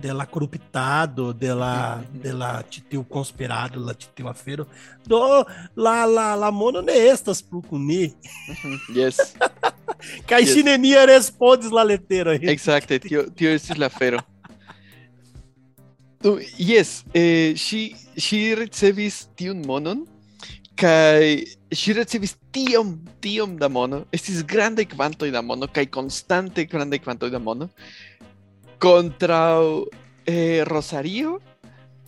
de 0.00 0.12
lá 0.12 0.24
corruptado, 0.24 1.34
de 1.34 1.52
lá, 1.52 2.02
de 2.12 2.32
lá 2.32 2.62
titio 2.62 3.02
conspirado, 3.04 3.80
lá 3.80 3.92
titio 3.92 4.28
afero, 4.28 4.66
do 5.04 5.44
lá, 5.74 6.04
lá, 6.04 6.34
lá 6.36 6.50
mono 6.52 6.80
ne 6.80 6.92
estas 6.92 7.42
procuni, 7.42 8.14
Mhm. 8.48 8.78
Yes. 8.96 9.34
cai 10.26 10.42
Yes. 10.44 11.06
respondes 11.06 11.70
lá 11.70 11.82
leteiro 11.82 12.30
aí. 12.30 12.38
Exacte, 12.42 12.98
tio, 13.00 13.30
tio 13.32 13.50
estis 13.50 13.76
la 13.76 13.90
fero. 13.90 14.22
Do, 16.20 16.38
yes, 16.58 17.04
eh, 17.14 17.54
si, 17.56 17.96
si 18.12 18.52
recevis 18.52 19.22
tiun 19.40 19.62
monon, 19.64 20.02
kai 20.76 21.46
si 21.72 21.94
recevis 21.96 22.34
tiom, 22.52 22.98
tiom 23.24 23.54
da 23.56 23.70
mono, 23.72 24.02
estis 24.12 24.42
grande 24.44 24.84
quantoi 24.84 25.30
da 25.32 25.40
mono, 25.40 25.64
kai 25.72 25.88
constante 25.88 26.66
grande 26.66 27.00
quantoi 27.00 27.30
da 27.30 27.38
mono, 27.38 27.70
contra 28.76 29.56
eh, 30.26 30.62
Rosario, 30.64 31.40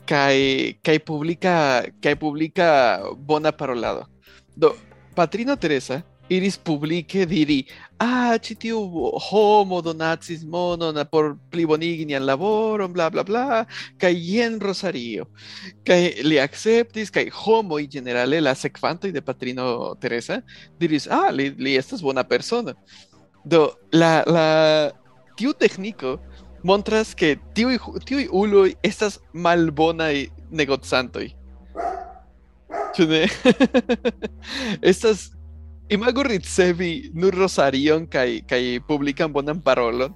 kai, 0.04 0.76
kai 0.82 1.00
publica, 1.00 1.80
kai 2.00 2.16
publica 2.16 3.00
bona 3.16 3.52
parolado. 3.52 4.08
Do, 4.54 4.76
Patrino 5.14 5.56
Teresa, 5.56 6.02
iris 6.32 6.56
publike 6.58 7.26
diri 7.28 7.62
ah, 8.02 8.34
ĉi 8.42 8.56
tiu 8.64 8.80
homo 9.28 9.80
donacis 9.84 10.42
monon 10.48 10.98
por 11.10 11.34
plibonigi 11.52 12.06
nian 12.08 12.24
laboron, 12.26 12.92
bla 12.92 13.08
bla 13.10 13.22
bla, 13.22 13.64
kaj 14.00 14.12
jen 14.16 14.58
Rosario. 14.60 15.28
Kaj 15.86 16.00
li 16.26 16.40
akceptis, 16.42 17.12
kaj 17.14 17.28
homoj 17.42 17.84
ĝenerale 17.92 18.40
la 18.42 18.54
sekvantoj 18.58 19.12
de 19.12 19.22
Patrino 19.22 19.94
Teresa 20.00 20.40
diris, 20.80 21.06
ah, 21.10 21.30
li, 21.30 21.52
li 21.58 21.76
estas 21.78 22.02
bona 22.02 22.24
persono. 22.24 22.74
Do 23.44 23.68
la, 23.92 24.22
la 24.26 24.48
tiu 25.36 25.52
montras 26.62 27.14
ke 27.14 27.36
tiuj 27.54 27.78
tiuj 28.06 28.28
uloj 28.30 28.74
estas 28.82 29.18
malbonaj 29.32 30.26
negocantoj. 30.50 31.28
Estas 34.92 35.32
imagu 35.92 36.22
ricevi 36.26 37.10
nur 37.14 37.34
Rosarion 37.34 38.06
kaj 38.10 38.42
kaj 38.48 38.62
publikan 38.88 39.32
bonan 39.32 39.60
parolon 39.60 40.14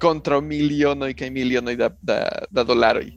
kontraŭ 0.00 0.40
milionoj 0.40 1.12
kaj 1.14 1.30
milionoj 1.30 1.76
da, 1.76 1.90
da, 2.02 2.20
da 2.50 2.64
dolaroj. 2.64 3.10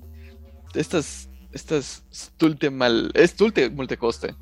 Estas 0.76 1.30
estas 1.54 2.01
stulte 2.12 2.70
mal, 2.70 3.12
stulte 3.28 3.70
multekoste. 3.70 4.34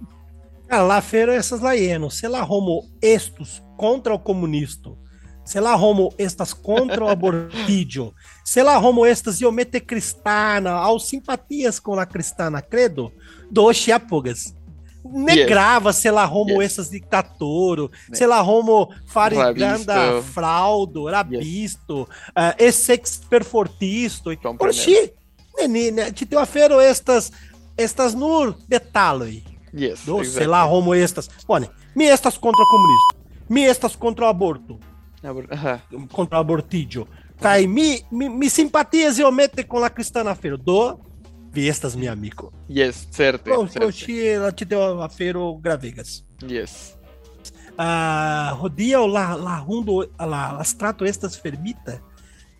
Ah, 0.69 0.81
lá 0.81 1.01
feira 1.01 1.35
essas 1.35 1.59
lá 1.59 1.75
hieno, 1.75 2.09
se 2.09 2.27
lá 2.27 2.43
homo 2.43 2.87
estus 3.01 3.61
contra 3.77 4.13
o 4.13 4.19
comunista, 4.19 4.89
se 5.43 5.59
lá 5.59 5.75
homo 5.75 6.13
estas 6.17 6.53
contra 6.53 7.03
o 7.03 7.09
abortidio, 7.11 8.13
se 8.45 8.63
lá 8.63 8.79
homo 8.79 9.05
estas 9.05 9.41
iomete 9.41 9.81
cristana, 9.81 10.71
ao 10.71 10.97
simpatias 10.97 11.79
com 11.79 11.99
a 11.99 12.05
cristana, 12.05 12.61
credo, 12.61 13.11
do 13.51 13.73
chiapogas 13.73 14.55
negrava, 15.03 15.89
yes. 15.89 15.97
sei 15.97 16.11
lá, 16.11 16.25
Romo 16.25 16.61
yes. 16.61 16.73
essas 16.73 16.89
dictatoro, 16.89 17.91
yes. 18.09 18.17
sei 18.17 18.27
lá, 18.27 18.39
Romo 18.41 18.93
fariganda 19.05 20.21
fraudo, 20.21 21.05
rabisto, 21.05 22.07
yes. 22.09 22.29
uh, 22.29 22.55
essex 22.63 23.21
perfortisto. 23.29 24.29
Oxi, 24.59 25.13
menina, 25.57 25.57
né, 25.57 25.67
né, 25.67 26.05
né, 26.05 26.11
te 26.11 26.25
teu 26.25 26.39
afero 26.39 26.79
estas, 26.79 27.31
estas 27.77 28.13
no 28.13 28.53
detalhe. 28.67 29.43
Yes, 29.73 30.01
Do, 30.05 30.19
exactly. 30.19 30.25
Sei 30.25 30.47
lá, 30.47 30.63
Romo 30.63 30.93
estas. 30.93 31.29
olha, 31.47 31.69
me 31.95 32.05
estas 32.05 32.37
contra 32.37 32.61
o 32.61 32.67
comunismo, 32.67 33.07
me 33.49 33.63
estas 33.63 33.95
contra 33.95 34.25
o 34.25 34.27
aborto, 34.27 34.79
Abor 35.23 35.43
uh 35.43 35.47
-huh. 35.47 36.07
contra 36.09 36.37
o 36.37 36.41
abortídio. 36.41 37.07
Cai, 37.39 37.67
me 37.67 38.03
me 38.11 38.29
me 38.29 38.49
simpatias 38.49 39.17
mi 39.17 39.23
simpatia 39.23 39.63
com 39.65 39.83
a 39.83 39.89
cristã 39.89 40.23
na 40.23 40.35
feira. 40.35 40.57
Do, 40.57 40.99
vi 41.51 41.67
estas, 41.67 41.95
mi 41.95 42.07
amigo. 42.07 42.51
Yes. 42.69 43.07
Oh, 43.09 43.13
certe. 43.13 43.51
Oxi, 43.83 44.27
ela 44.27 44.51
te 44.51 44.65
deu 44.65 45.01
a 45.01 45.09
feiro 45.09 45.55
gravegas. 45.57 46.23
Yes. 46.47 46.97
Ah, 47.77 48.55
rodia 48.59 48.99
lá, 48.99 49.35
lá 49.35 49.57
rundo, 49.57 50.07
lá, 50.19 50.51
las 50.51 50.73
trato 50.73 51.05
estas 51.05 51.35
fermita. 51.35 52.01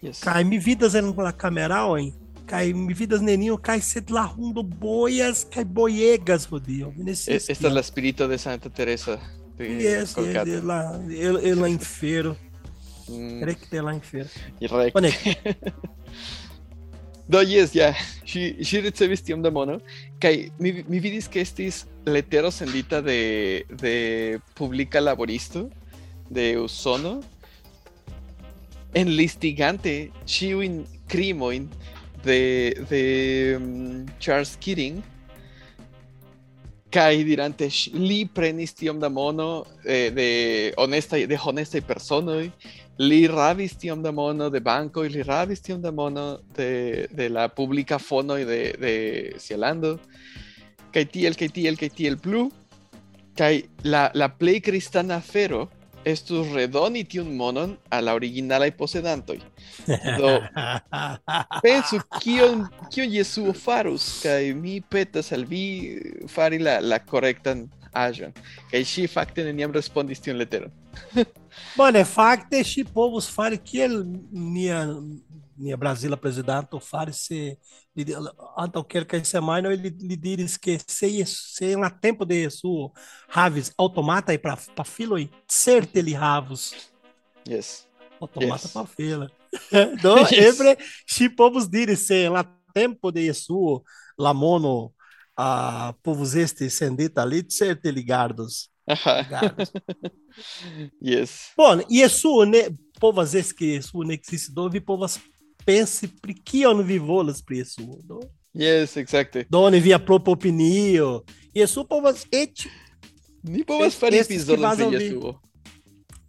Yes. 0.01 0.19
Cai, 0.19 0.43
mi 0.43 0.57
vidas 0.57 0.95
en 0.95 1.13
la 1.15 1.31
cameral, 1.31 1.97
hein? 1.97 2.13
Cai, 2.47 2.73
mi 2.73 2.93
vidas 2.93 3.21
neninho, 3.21 3.57
cai, 3.57 3.81
sed 3.81 4.09
lá 4.09 4.23
rundo 4.23 4.63
boias, 4.63 5.43
cai 5.43 5.63
boiegas, 5.63 6.45
rodio. 6.45 6.93
E- 7.05 7.11
Esta 7.11 7.51
es 7.51 7.61
la 7.61 7.79
espíritu 7.79 8.27
de 8.27 8.37
Santa 8.37 8.69
Teresa 8.69 9.19
de 9.57 9.65
Yes, 9.83 10.15
yes, 10.17 10.63
lá, 10.63 10.99
ele, 11.07 11.37
ele 11.47 11.55
lá 11.55 11.69
em 11.69 11.77
feiro. 11.79 12.35
Mm, 13.07 13.39
Creio 13.41 13.57
que 13.57 13.67
tem 13.69 13.81
lá 13.81 13.93
em 13.93 14.01
feiro. 14.01 14.29
correct. 14.67 14.97
Olha, 17.32 17.43
Do 17.45 17.49
yes, 17.49 17.71
ja. 17.75 17.93
Ŝi 18.27 18.41
ŝi 18.63 18.82
ricevis 18.82 19.21
tiom 19.23 19.41
da 19.41 19.49
mono 19.49 19.79
kaj 20.21 20.49
mi, 20.59 20.84
mi 20.88 20.99
vidis 20.99 21.27
ke 21.32 21.41
estis 21.41 21.86
letero 22.05 22.51
sendita 22.51 23.01
de 23.01 23.63
de 23.82 24.39
publika 24.55 24.99
laboristo 24.99 25.69
de 26.29 26.57
Usono 26.59 27.21
enlistigante 28.93 30.11
ĉiujn 30.27 30.84
krimojn 31.07 31.69
de 32.25 32.39
de 32.89 33.03
mm, 33.59 34.05
Charles 34.19 34.57
Keating 34.59 35.01
kaj 36.91 37.23
dirante 37.23 37.69
"Ŝ- 37.71 37.93
li 37.95 38.25
prenis 38.27 38.73
tiom 38.75 38.99
da 38.99 39.07
mono 39.09 39.65
eh, 39.86 40.11
de 40.11 40.73
honestaj 40.77 41.25
de 41.27 41.38
honestaj 41.38 41.82
personoj 41.88 42.49
li 43.02 43.26
ravis 43.28 43.74
tiom 43.82 44.04
da 44.04 44.12
mono 44.12 44.49
de 44.54 44.60
banco 44.62 45.02
li 45.02 45.24
ravis 45.24 45.62
tiom 45.66 45.82
da 45.82 45.91
mono 45.91 46.26
de, 46.58 47.08
de 47.12 47.30
la 47.30 47.47
publica 47.49 47.99
fono 47.99 48.36
de, 48.36 48.62
de 48.80 48.93
Cielando. 49.39 49.97
Kaj 50.91 51.06
tiel 51.14 51.38
kaj 51.39 51.49
tiel 51.56 51.78
kaj 51.80 51.89
tiel 51.95 52.18
plu 52.20 52.49
kaj 53.38 53.62
la, 53.88 54.10
la 54.14 54.28
plej 54.30 54.60
kristana 54.68 55.18
afero 55.22 55.68
estus 56.06 56.49
redoni 56.54 57.04
tiun 57.06 57.30
monon 57.38 57.76
al 57.93 58.06
la 58.06 58.16
originalaj 58.18 58.72
posedantoj 58.78 59.38
do 60.18 60.32
pensu 61.66 62.02
kion 62.20 62.66
kion 62.93 63.14
Jesuo 63.14 63.54
farus 63.54 64.08
kaj 64.24 64.54
mi 64.58 64.80
petas 64.82 65.32
al 65.32 65.45
vi 65.45 65.66
fari 66.28 66.60
la, 66.60 66.80
la 66.82 66.99
korektan 66.99 67.68
aĵon 67.93 68.34
kaj 68.72 68.84
ŝi 68.93 69.08
fakte 69.14 69.45
neniam 69.45 69.74
respondis 69.78 70.24
tiun 70.26 70.41
leteron 70.41 70.74
Bonefacte 71.76 72.58
é 72.58 72.64
și 72.64 72.84
povus 72.93 73.28
fare 73.28 73.58
kiel 73.58 74.06
é 74.06 74.20
nia 74.32 75.04
minha 75.56 75.78
Brasília 75.78 76.16
presidente 76.16 76.78
fale 76.80 77.12
se 77.12 77.58
antaŭ 78.56 78.84
kelkaj 78.88 79.24
semajnoj 79.24 79.76
li, 79.76 79.91
ele 80.02 80.36
lhe 80.36 80.47
ke 80.62 80.80
se 80.88 81.26
se 81.26 81.66
é 81.72 81.76
na 81.76 81.89
tempo 81.89 82.26
de 82.26 82.41
Jesuo 82.41 82.91
havis 83.28 83.72
aŭtomataj 83.78 84.38
pafiloj 84.76 85.30
certe 85.45 86.02
li 86.02 86.14
havus. 86.14 86.74
Yes. 87.45 87.86
Automata 88.20 88.82
yes. 88.82 88.89
fila. 88.95 89.28
Do 90.04 90.16
sempre 90.26 90.47
eble 90.47 90.76
ŝi 91.06 91.30
povus 91.36 91.68
se 91.97 92.30
na 92.30 92.43
tempo 92.74 93.12
de 93.12 93.22
Jesuo 93.28 93.84
lamono 94.18 94.93
a 95.36 95.93
povos 96.02 96.34
este 96.34 96.70
sendita 96.70 97.22
ali 97.22 97.43
certo 97.43 97.89
li 97.89 98.04
gardos 98.04 98.70
Yes. 101.01 101.51
Bom, 101.57 101.81
e 101.89 102.01
isso, 102.01 102.45
né, 102.45 102.69
povas 102.99 103.35
estes 103.35 103.53
que 103.53 103.79
não 103.93 104.11
existe, 104.11 104.53
do 104.53 104.69
vi 104.69 104.79
povas 104.79 105.19
pense 105.65 106.07
pri 106.07 106.33
kion 106.33 106.83
vi 106.83 106.97
volas 106.99 107.41
pri 107.41 107.59
isso, 107.59 107.81
do? 108.03 108.19
Yes, 108.55 108.97
exacte. 108.97 109.45
Doni 109.49 109.79
via 109.79 109.99
propo 109.99 110.31
opinio, 110.31 111.23
e 111.53 111.61
isso 111.61 111.85
povas 111.85 112.25
et 112.31 112.67
Ni 113.43 113.63
povas 113.63 113.95
fari 113.95 114.17
epizodon 114.19 114.75
pri 114.75 115.09
Jesuo. 115.09 115.39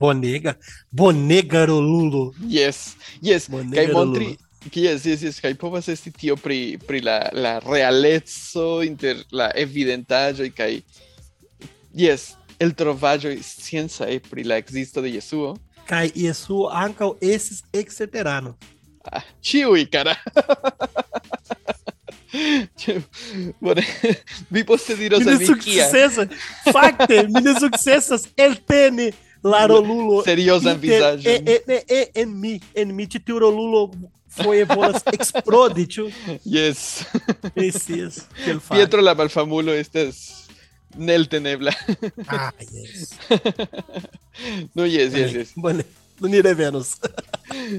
bonega, 0.00 0.56
bonega 0.90 1.66
rolulo. 1.66 2.32
Yes, 2.48 2.96
yes. 3.22 3.48
Bonega 3.48 3.86
Kaj 3.86 3.92
montri, 3.92 4.24
rolulo. 4.24 4.38
yes, 4.74 5.04
yes, 5.06 5.22
yes. 5.22 5.40
Kaj 5.40 5.54
povas 5.54 5.88
esti 5.88 6.10
tio 6.10 6.36
pri, 6.36 6.78
pri 6.86 7.00
la, 7.00 7.28
la 7.32 7.58
realeco 7.60 8.82
inter 8.82 9.16
la 9.30 9.50
evidentaĵoj 9.54 10.50
kaj 10.56 10.80
yes, 11.94 12.34
el 12.62 12.74
trovaĵoj 12.78 13.36
sciencaj 13.42 14.20
pri 14.30 14.44
la 14.46 14.58
ekzisto 14.62 15.02
de 15.02 15.10
Jesuo. 15.16 15.56
Kai 15.88 16.10
isso 16.14 16.68
ankaŭ 16.70 17.16
esses 17.20 17.64
exeterano. 17.74 18.54
Ah, 19.04 19.24
ĉiuj, 19.42 19.88
kara. 19.90 20.14
Bone, 23.60 23.82
vi 24.50 24.62
poste 24.64 24.96
diros 24.96 25.26
al 25.26 25.38
mi 25.38 25.58
kia 25.60 25.88
fakte, 26.72 27.26
mine 27.34 27.54
successas 27.58 28.28
elteni 28.36 29.10
la 29.42 29.66
rolulo. 29.66 30.22
seriozan 30.24 30.78
vizaĝon. 30.80 31.32
e, 31.32 31.58
e, 31.66 31.82
e, 31.88 32.06
en 32.14 32.40
mi, 32.40 32.60
en 32.74 32.94
mi, 32.96 33.06
tiu 33.06 33.38
rolulo 33.38 33.90
foi 34.32 34.64
volas 34.64 35.02
explodi, 35.16 35.86
ĉu? 35.86 36.06
Yes. 36.44 37.02
Kiel 38.44 38.60
fari. 38.60 38.78
Pietro 38.78 39.02
la 39.02 39.14
malfamulo 39.14 39.74
estas 39.74 40.41
neltenebla. 40.96 41.72
Ah, 42.28 42.52
yes. 42.72 43.12
no, 44.74 44.84
yes, 44.86 45.14
yes, 45.14 45.32
yes. 45.32 45.52
Bone, 45.56 45.84
ni 46.20 46.40
revenos. 46.40 46.98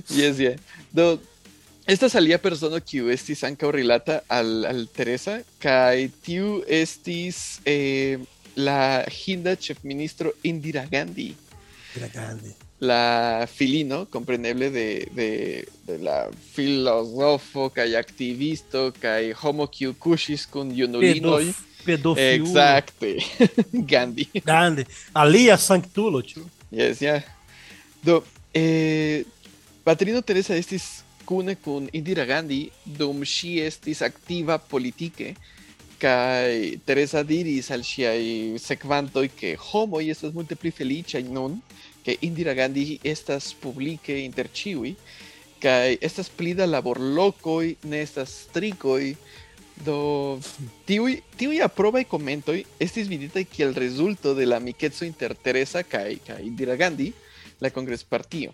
Yes, 0.09 0.37
yeah. 0.37 0.55
Do, 0.93 1.17
estas 1.89 2.13
alia 2.15 2.37
persono 2.37 2.77
kiu 2.85 3.07
estis 3.09 3.39
ankaŭ 3.47 3.71
rilata 3.73 4.19
al, 4.29 4.51
al 4.69 4.83
Teresa 4.93 5.39
kaj 5.63 6.11
tiu 6.21 6.59
estis 6.67 7.39
eh, 7.65 8.19
la 8.55 9.01
hinda 9.09 9.55
ĉefministro 9.57 10.35
Indira 10.45 10.85
Gandhi, 10.91 11.31
Era 11.97 12.07
grande. 12.13 12.53
la 12.79 13.47
filino, 13.49 14.03
compreneble, 14.13 14.69
de, 14.69 14.85
de, 15.17 15.29
de 15.87 15.97
la 16.05 16.19
filozofo 16.53 17.69
kaj 17.73 17.95
aktivisto 17.97 18.91
kaj 19.01 19.33
homo 19.41 19.65
kiu 19.67 19.95
kuŝis 19.97 20.45
kun 20.53 20.69
junulinoj. 20.75 21.47
Pedof, 21.83 22.17
pedofilo. 22.17 22.47
Exacte. 22.47 23.17
Gandhi. 23.91 24.29
Grande. 24.43 24.85
Alia 25.13 25.57
sanctulo, 25.57 26.21
tio. 26.21 26.49
Yes, 26.71 27.01
yeah. 27.01 27.23
Do, 28.01 28.23
eh, 28.53 29.25
patrino 29.83 30.21
Teresa 30.21 30.55
estis 30.55 31.03
kune 31.25 31.55
kun 31.55 31.87
Indira 31.93 32.25
Gandhi 32.25 32.69
dum 32.85 33.23
ŝi 33.23 33.59
estis 33.63 34.01
aktiva 34.03 34.57
politike 34.57 35.35
kaj 36.01 36.81
Teresa 36.85 37.23
diris 37.23 37.69
al 37.71 37.83
ŝiaj 37.87 38.59
sekvantoj 38.59 39.29
ke 39.39 39.53
homoj 39.69 40.03
estas 40.11 40.33
multe 40.35 40.57
pli 40.59 40.73
feliĉaj 40.75 41.23
nun 41.31 41.61
ke 42.03 42.17
Indira 42.27 42.55
Gandhi 42.57 42.99
estas 43.03 43.53
publike 43.63 44.17
inter 44.25 44.51
ĉiuj 44.51 44.95
kaj 45.63 45.95
estas 46.03 46.27
pli 46.27 46.51
da 46.59 46.65
laborlokoj, 46.67 47.75
ne 47.87 48.01
estas 48.03 48.33
strikoj 48.49 49.13
do 49.85 50.39
tiuj 50.85 51.17
tiuj 51.37 51.61
aprobaj 51.65 52.03
komentoj 52.09 52.59
estis 52.79 53.07
viditaj 53.09 53.43
kiel 53.49 53.73
rezulto 53.73 54.33
de 54.37 54.45
la 54.45 54.59
amikeco 54.61 55.05
inter 55.05 55.35
Teresa 55.35 55.83
kaj 55.83 56.19
kaj 56.27 56.41
Indira 56.45 56.75
Gandhi, 56.75 57.11
la 57.61 57.69
kongrespartio. 57.69 58.53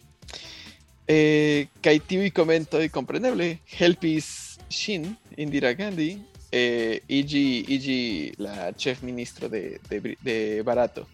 Eh, 1.09 1.67
kaj 1.81 1.99
tiuj 2.07 2.29
komentoj 2.31 2.87
kompreneble 2.93 3.57
helpis 3.77 4.59
ŝin 4.69 5.07
Indira 5.37 5.73
Gandhi 5.73 6.11
eh, 6.51 6.99
iĝi 7.07 8.35
la 8.37 8.71
ĉefministro 8.77 9.49
de, 9.49 9.79
de, 9.89 10.15
de 10.21 10.37
Barato. 10.65 11.07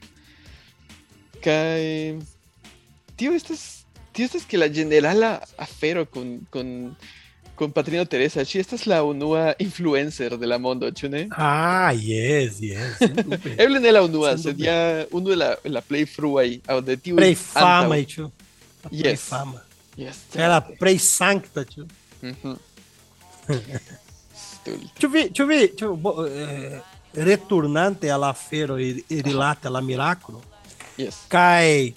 Kaj 1.44 2.20
tio 3.16 3.34
estas 3.36 3.86
tio 4.16 4.26
estas 4.26 4.46
que 4.48 4.58
la 4.58 4.68
ĝenerala 4.72 5.40
afero 5.58 6.06
kun 6.06 6.40
kun 6.52 6.96
con 7.56 7.72
Patrino 7.72 8.06
Teresa. 8.06 8.44
Sí, 8.46 8.60
esta 8.60 8.76
es 8.76 8.86
la 8.86 9.04
unua 9.04 9.56
influencer 9.60 10.38
de 10.38 10.48
la 10.48 10.60
chune. 10.94 11.28
Ah, 11.32 11.94
yes, 11.94 12.60
yes. 12.60 12.98
Eulen 13.58 13.84
la 13.94 14.04
unua, 14.04 14.38
sería 14.38 15.08
uno 15.12 15.30
de 15.30 15.36
la, 15.36 15.58
la 15.64 15.82
play 15.82 16.06
fruai, 16.06 16.62
donde 16.68 16.98
tiu 16.98 17.16
Play 17.16 17.36
fama, 17.36 17.96
chu. 18.06 18.32
Yes. 18.92 19.02
Play 19.02 19.16
fama. 19.16 19.64
Yes. 19.96 20.18
Era 20.36 20.62
play 20.62 21.00
sancta, 21.00 21.66
chu. 21.66 21.86
Uh 22.22 22.36
-huh. 22.44 22.60
chuvi, 25.00 25.32
chuvi, 25.32 25.74
chu, 25.76 26.26
eh, 26.28 26.82
retornante 27.14 28.10
alla 28.10 28.34
fero 28.34 28.78
e 28.78 29.04
relata 29.08 29.70
la 29.70 29.82
miracolo. 29.82 30.44
Yes. 30.98 31.26
Cai 31.28 31.96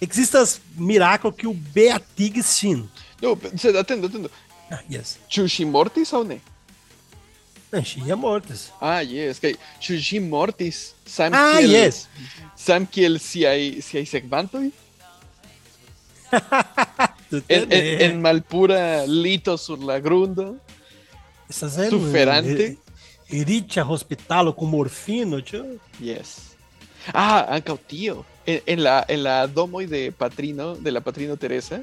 Existas 0.00 0.60
miracolo 0.76 1.32
que 1.32 1.46
o 1.46 1.54
Beatig 1.54 2.42
sin. 2.42 2.88
Não, 3.22 3.32
atendo, 3.80 4.06
atendo. 4.06 4.30
Ah, 4.70 4.80
yes. 4.88 5.18
Ĉu 5.28 5.44
ŝi 5.48 5.64
mortis 5.68 6.12
aŭ 6.16 6.22
ne? 6.24 6.40
Enchia 7.74 8.14
mortes. 8.16 8.68
Ah, 8.80 9.00
yes, 9.02 9.40
ĉu 9.82 9.96
ŝi 9.98 10.20
mortis 10.22 10.92
sam 11.06 11.34
Ah, 11.34 11.56
kiel 11.58 11.70
yes. 11.74 12.06
sam 12.56 12.86
kiel 12.86 13.18
siaj 13.18 13.80
siaj 13.82 14.04
sekvantoj? 14.06 14.68
Tu 17.30 17.36
En, 17.36 17.44
en, 17.48 17.62
entende? 17.62 18.04
en 18.04 18.20
malpura 18.22 19.04
lito 19.06 19.56
sur 19.56 19.78
la 19.82 19.98
grundo? 19.98 20.56
Essas 21.50 21.78
é 21.78 21.90
suferante. 21.90 22.78
Iritia 23.30 23.84
hospitalo 23.84 24.52
com 24.54 24.66
morfino, 24.66 25.40
tio. 25.42 25.80
Yes. 26.00 26.54
Ah, 27.12 27.44
ankaŭ 27.56 27.76
tio. 27.88 28.24
En, 28.46 28.60
en 28.66 28.82
la 28.84 29.04
en 29.08 29.22
la 29.24 29.46
domoj 29.46 29.86
de 29.88 30.12
patrino, 30.12 30.74
de 30.76 30.90
la 30.90 31.00
patrino 31.00 31.36
Teresa, 31.36 31.82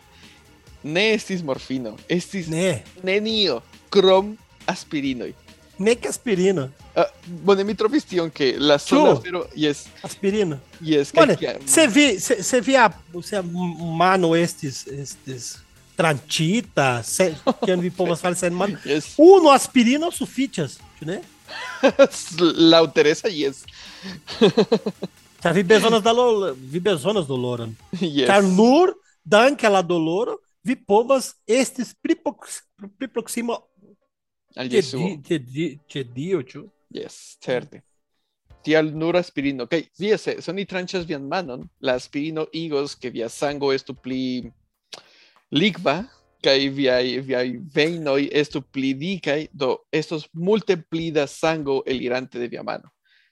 ne 0.84 1.14
estis 1.14 1.44
morfino, 1.44 1.96
estis 2.10 2.48
Né? 2.48 2.84
nenio 3.04 3.62
krom 3.90 4.38
aspirinoj. 4.68 5.34
Nem 5.80 5.96
que 5.96 6.08
aspirina. 6.08 6.70
Ah, 6.96 7.08
bone, 7.26 7.64
mi 7.64 7.74
trovis 7.74 8.04
tion 8.06 8.30
ke 8.30 8.56
la 8.60 8.78
sola 8.78 9.14
afero, 9.14 9.48
yes, 9.58 9.88
Aspirina. 10.04 10.60
yes, 10.82 11.12
Olha, 11.18 11.36
você 11.66 11.88
vi, 11.88 12.20
você 12.20 12.62
via, 12.62 12.92
você 13.12 13.42
mano 13.42 14.36
estes, 14.36 14.86
estes 14.88 15.58
tranchita, 15.98 17.02
se, 17.04 17.34
que 17.66 17.76
vi 17.78 17.90
povas 17.90 18.22
fala 18.22 18.36
sen 18.36 18.54
mano. 18.54 18.78
yes. 18.86 19.14
Uno 19.18 19.50
aspirina 19.50 20.06
ou 20.06 20.12
sufitias, 20.12 20.78
né? 21.02 21.22
Laŭ 22.40 22.88
Teresa, 22.94 23.28
yes. 23.30 23.64
Já 25.44 25.52
vi 25.52 25.64
bezonas 25.64 26.04
da 26.08 26.12
Lola, 26.12 26.54
vi 26.56 26.80
bezonas 26.80 27.26
do 27.26 27.36
Loran. 27.36 27.76
yes. 28.02 28.28
Car 28.28 28.44
nur, 28.44 28.94
danke 29.26 29.68
la 29.70 29.82
doloro, 29.82 30.40
vi 30.64 30.76
povas 30.76 31.34
estes 31.48 31.96
priprox- 31.96 32.62
priproxima 32.98 33.58
Al 34.56 34.68
Jesuo. 34.70 35.00
tio. 36.46 36.70
Yes, 36.94 37.38
certe. 37.40 37.82
Tial 38.64 38.92
nur 38.94 39.16
aspirino. 39.16 39.66
Kaj 39.66 39.86
vi 39.98 40.18
se 40.18 40.42
soni 40.42 40.66
tranĉas 40.66 41.06
vian 41.08 41.24
manon, 41.28 41.64
la 41.80 41.96
aspirino 41.96 42.46
igos 42.54 42.96
ke 42.96 43.10
via 43.10 43.30
sango 43.30 43.72
estu 43.74 43.96
pli 43.96 44.52
likva 45.52 46.04
kaj 46.44 46.70
viaj 46.74 47.20
viaj 47.26 47.48
vejnoj 47.74 48.30
estu 48.34 48.62
pli 48.62 48.94
dikaj, 48.98 49.48
do 49.54 49.78
estos 49.94 50.28
multe 50.34 50.78
pli 50.78 51.12
da 51.12 51.28
sango 51.28 51.82
elirante 51.86 52.40
de 52.40 52.48
via 52.48 52.64
mano. 52.64 52.90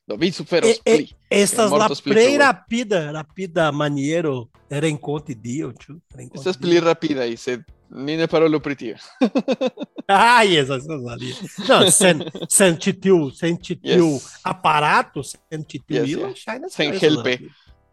Do 0.10 0.16
vi 0.18 0.32
suferos 0.34 0.70
E- 0.70 0.80
e- 0.86 0.96
pli. 0.98 1.10
Estas 1.30 1.70
la 1.72 1.88
frue. 1.94 2.38
rapida, 2.42 3.12
rapida 3.14 3.70
maniero 3.72 4.50
renkonti 4.70 5.36
dio, 5.36 5.72
tio. 5.78 6.00
Estas 6.34 6.58
dio. 6.58 6.62
pli 6.66 6.80
rapidaj, 6.82 7.36
sed 7.38 7.62
ni 7.92 8.16
ne 8.18 8.26
parolu 8.28 8.60
pri 8.60 8.76
tio. 8.76 8.96
Ah, 10.12 10.42
essas, 10.44 10.88
ali. 10.90 11.36
Não, 11.68 11.92
sen, 12.02 12.24
sen 12.50 12.76
titiu, 12.82 13.30
sen 13.30 13.58
titiu 13.62 14.08
Yes. 14.16 14.40
aparato, 14.44 15.22
sen 15.22 15.64
titiu 15.64 16.02
Yes, 16.04 16.46
yes. 16.48 17.42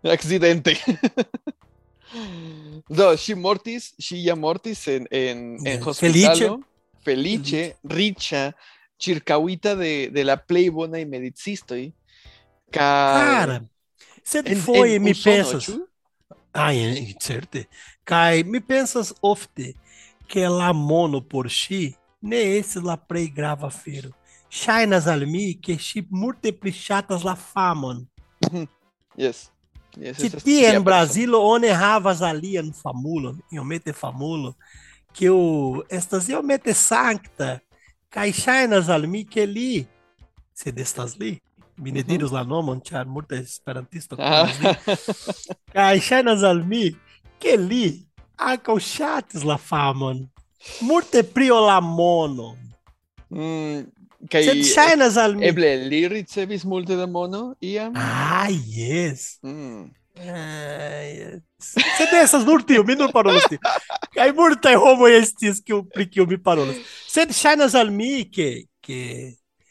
Accidente. 0.03 0.77
Do, 2.89 3.11
ŝi 3.19 3.35
mortis, 3.37 3.91
ŝi 4.01 4.23
ja 4.25 4.35
mortis 4.35 4.87
en, 4.89 5.05
en, 5.11 5.59
en 5.61 5.77
Yes. 5.77 5.85
hospitalo, 5.85 6.63
felice, 7.05 7.75
riĉa, 7.85 8.53
ĉirkaŭita 8.97 9.75
de, 9.77 9.93
de 10.15 10.25
la 10.25 10.39
plej 10.41 10.71
bonaj 10.73 11.05
medicistoj. 11.05 11.83
Kaj 11.83 11.93
Cara, 12.77 13.65
sed 14.23 14.47
en, 14.47 14.61
foi, 14.61 14.99
mi 14.99 15.13
Usono, 15.13 15.37
pensas. 15.37 15.81
Ah, 16.53 16.75
é, 16.75 17.15
certe. 17.21 17.69
Kai, 18.05 18.43
mi 18.45 18.61
pensas 18.61 19.15
ofte 19.21 19.75
que 20.29 20.49
la 20.49 20.73
mono 20.73 21.21
por 21.23 21.51
si, 21.51 21.97
ne 22.21 22.57
esse 22.59 22.81
la 22.81 22.97
plej 22.97 23.31
grava 23.31 23.71
fero. 23.71 24.13
shainas 24.49 25.07
al 25.07 25.27
mi, 25.27 25.55
que 25.55 25.79
si 25.79 26.07
multiplicatas 26.11 27.25
la 27.25 27.37
famon. 27.37 28.09
Yes. 29.19 29.51
yes 29.97 30.19
Que 30.19 30.29
ti 30.29 30.63
é 30.67 30.75
em 30.75 30.81
Brasília, 30.83 31.39
onde 31.39 31.71
havas 31.71 32.21
famulo, 32.83 33.43
em 33.51 33.59
omete 33.59 33.95
famulo, 33.95 34.55
que 35.15 35.31
o 35.31 35.83
estas 35.89 36.29
em 36.29 36.35
omete 36.35 36.75
sancta, 36.75 37.63
kai 38.11 38.31
shainas 38.31 38.91
al 38.91 39.07
mi, 39.07 39.25
que 39.25 39.47
li, 39.47 39.89
se 40.53 40.71
destas 40.71 41.17
li, 41.17 41.41
mi 41.77 41.93
ne 41.93 42.03
mhm. 42.03 42.33
la 42.33 42.43
nomon, 42.45 42.81
char 42.81 43.07
multe 43.07 43.37
esperantisto. 43.37 44.17
Ah. 44.19 44.49
konas 45.73 46.41
kaj 46.43 46.49
al 46.51 46.65
mi, 46.65 46.91
ke 47.41 47.57
li 47.57 48.07
ankaŭ 48.37 48.79
ŝatis 48.79 49.45
la 49.45 49.57
famon, 49.57 50.27
multe 50.81 51.23
pri 51.23 51.49
la 51.49 51.81
mono. 51.81 52.57
Mm, 53.31 53.85
kaj 54.31 54.43
Sed 54.49 54.65
ŝajnas 54.73 55.17
al 55.21 55.37
mi. 55.37 55.47
Eble 55.49 55.77
li 55.91 56.07
ricevis 56.09 56.65
multe 56.65 56.97
da 56.97 57.07
mono 57.07 57.55
iam? 57.61 57.93
Ah, 57.97 58.49
yes. 58.51 59.39
Mm. 59.43 59.89
Ah, 60.17 61.05
yes. 61.05 61.43
Sed 61.61 62.15
estas 62.23 62.45
nur 62.47 62.63
tio, 62.65 62.85
mi 62.85 62.97
nur 62.97 63.13
parolas 63.13 63.45
tio. 63.51 63.61
Kaj 64.17 64.31
multaj 64.37 64.77
homoj 64.81 65.13
estis, 65.19 65.61
kiu 65.65 65.83
pri 65.93 66.09
kiu 66.09 66.27
mi 66.29 66.39
parolas. 66.41 66.79
Sed 67.09 67.35
ŝajnas 67.37 67.77
al 67.77 67.93
mi, 67.93 68.25
ke, 68.33 68.67
ke 68.85 69.01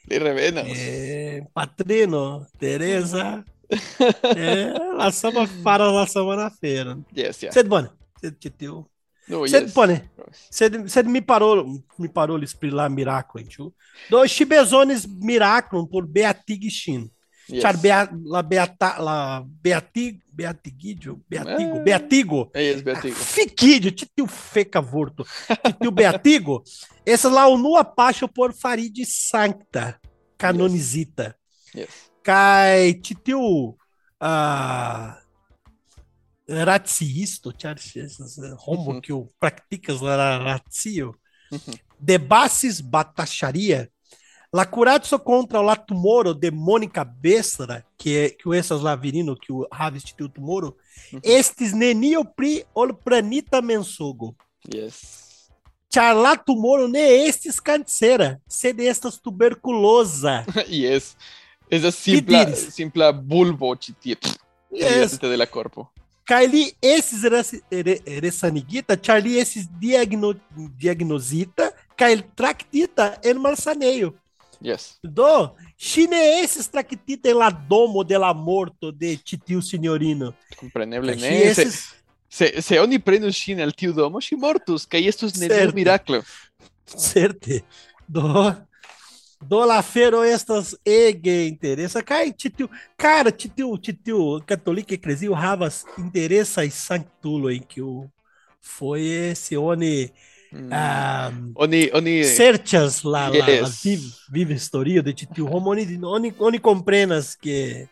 de 0.08 0.20
Revenas, 0.20 0.68
Eh, 0.68 1.44
patrino, 1.54 2.46
Tereza. 2.58 3.44
é, 3.70 3.76
eh, 4.38 4.74
la 4.98 5.12
samba 5.12 5.48
para 5.64 5.92
la 5.92 6.06
semana 6.08 6.50
feira. 6.52 6.98
Yes, 7.16 7.42
yeah. 7.42 7.52
Sed 7.54 7.68
bone. 7.68 7.90
Sed 8.22 8.36
que 8.40 8.50
teu. 8.50 8.86
No, 9.28 9.48
sed 9.48 9.64
yes. 9.64 9.74
bone. 9.74 10.10
Sed, 10.52 10.88
sed 10.88 11.08
mi 11.08 11.20
parou, 11.22 11.84
mi 11.98 12.08
parou 12.08 12.38
lhes 12.38 12.54
prilar 12.54 12.90
miracle, 12.92 13.44
tio. 13.44 13.74
Dois 14.10 14.30
chibezones 14.32 15.08
miracle 15.08 15.88
por 15.90 16.06
Beatigue 16.06 16.70
Chino. 16.70 17.10
Yes. 17.50 17.62
Char 17.62 17.76
la, 18.24 18.42
Beata, 18.42 18.98
la 18.98 19.46
Beatigo, 19.46 20.20
Beatigo, 20.32 21.22
Beatigo, 21.30 21.76
é. 21.76 21.84
Beatigo. 21.84 22.52
É 22.54 22.72
isso, 22.72 22.84
Beatigo. 22.84 23.16
Ah, 23.20 23.24
Fiquidio, 23.24 23.92
titio 23.92 24.26
fecavurto, 24.26 25.26
titio 25.64 25.92
Beatigo. 25.92 26.64
Essa 27.06 27.30
lá 27.30 27.48
o 27.48 27.58
nua 27.58 27.84
pacho 27.84 28.28
por 28.28 28.52
farid 28.52 29.06
sancta, 29.06 30.00
canonizita. 30.38 31.36
Yes. 31.76 31.86
yes. 31.86 32.12
Cai 32.24 32.96
titio 32.96 33.78
ah, 34.20 35.22
ratziisto, 36.50 37.54
eh, 37.96 38.56
rombo 38.58 38.94
uhum. 38.94 39.02
que 39.02 39.14
o 39.14 39.28
praticas 39.40 40.02
lá 40.02 40.60
uhum. 41.52 41.74
debases 42.00 42.82
batacharia, 42.82 43.92
La 44.56 44.64
curazo 44.66 45.20
contra 45.20 45.62
la 45.62 45.76
tumoro 45.76 46.34
de 46.34 46.50
Mônica 46.50 47.04
Bessara, 47.04 47.84
que 47.98 48.16
é 48.18 48.30
que 48.30 48.48
o 48.48 48.54
essas 48.54 48.82
lá 48.82 48.96
virino 48.96 49.36
que 49.36 49.52
o 49.52 49.68
havis 49.70 50.04
tiu 50.04 50.30
tumoro, 50.30 50.78
Mhm. 51.12 51.20
estes 51.24 51.74
nenio 51.74 52.24
pri 52.24 52.64
ol 52.74 52.94
pranita 52.94 53.62
mensogo. 53.62 54.34
Yes. 54.74 55.50
Char 55.94 56.16
la 56.16 56.38
tumoro 56.38 56.88
ne 56.88 57.28
estis 57.28 57.60
cancera, 57.60 58.40
sed 58.48 58.80
estas 58.80 59.18
tuberculosa. 59.20 60.46
yes. 60.70 61.18
Esa 61.70 61.92
simpla, 61.92 62.46
diris? 62.46 62.74
simpla 62.74 63.12
bulbo 63.12 63.76
chitie. 63.76 64.16
Yes. 64.72 65.18
de 65.20 65.36
la 65.36 65.46
corpo. 65.48 65.92
Li 66.50 66.74
esses 66.82 67.24
res- 67.24 67.62
re- 67.70 68.02
resanigita, 68.22 68.96
char 68.96 69.22
li 69.22 69.38
esses 69.38 69.68
diagno, 69.80 70.34
diagnosita, 70.80 71.72
kai 71.98 72.22
tractita 72.36 73.20
en 73.22 73.38
malsaneio. 73.40 74.14
Yes. 74.62 74.98
Do 75.04 75.56
chineses 75.78 76.68
tractite 76.68 77.34
la 77.34 77.50
domo 77.50 78.04
de 78.04 78.18
la 78.18 78.34
morto 78.34 78.92
de 78.92 79.18
titiu 79.18 79.62
senhorino. 79.62 80.34
Compreneble, 80.58 81.16
né? 81.16 81.54
Se, 82.30 82.62
se 82.62 82.80
oni 82.80 83.00
prenos 83.00 83.36
ŝin 83.36 83.62
al 83.64 83.72
tiu 83.72 83.94
domo, 83.94 84.20
que 84.20 84.36
aí 84.36 84.78
kaj 84.90 85.08
estus 85.08 85.36
neniu 85.40 85.72
miracle. 85.74 86.22
Certe. 86.86 87.64
Do, 88.08 88.56
do 89.42 89.66
la 89.66 89.82
fero 89.82 90.24
estas 90.24 90.76
ege 90.84 91.48
interesa. 91.48 92.04
Kaj 92.04 92.34
ĉi 92.34 92.50
tiu, 92.50 92.70
cara, 92.98 93.32
e 93.32 93.50
tiu, 93.50 93.78
ĉi 93.78 93.94
interessa 95.98 96.66
e 96.66 96.72
sanctulo 96.72 97.50
em 97.50 97.64
que 97.64 97.82
o. 97.82 98.10
Foi 98.66 99.06
esse 99.06 99.50
se 99.50 99.58
oni 99.58 100.12
um, 100.56 101.52
oni, 101.56 101.90
oni, 101.94 102.24
cerchas 102.24 103.04
lá 103.04 103.30
yes. 103.30 103.62
la 103.62 103.70
viva 104.30 104.54
historio 104.54 105.04
de 105.04 105.14
ĉi 105.14 105.28
tiu 105.36 105.48
homo 105.48 105.72
oni, 105.72 106.00
oni, 106.04 106.34
oni 106.40 106.60
comprenas 106.60 107.36
que 107.36 107.88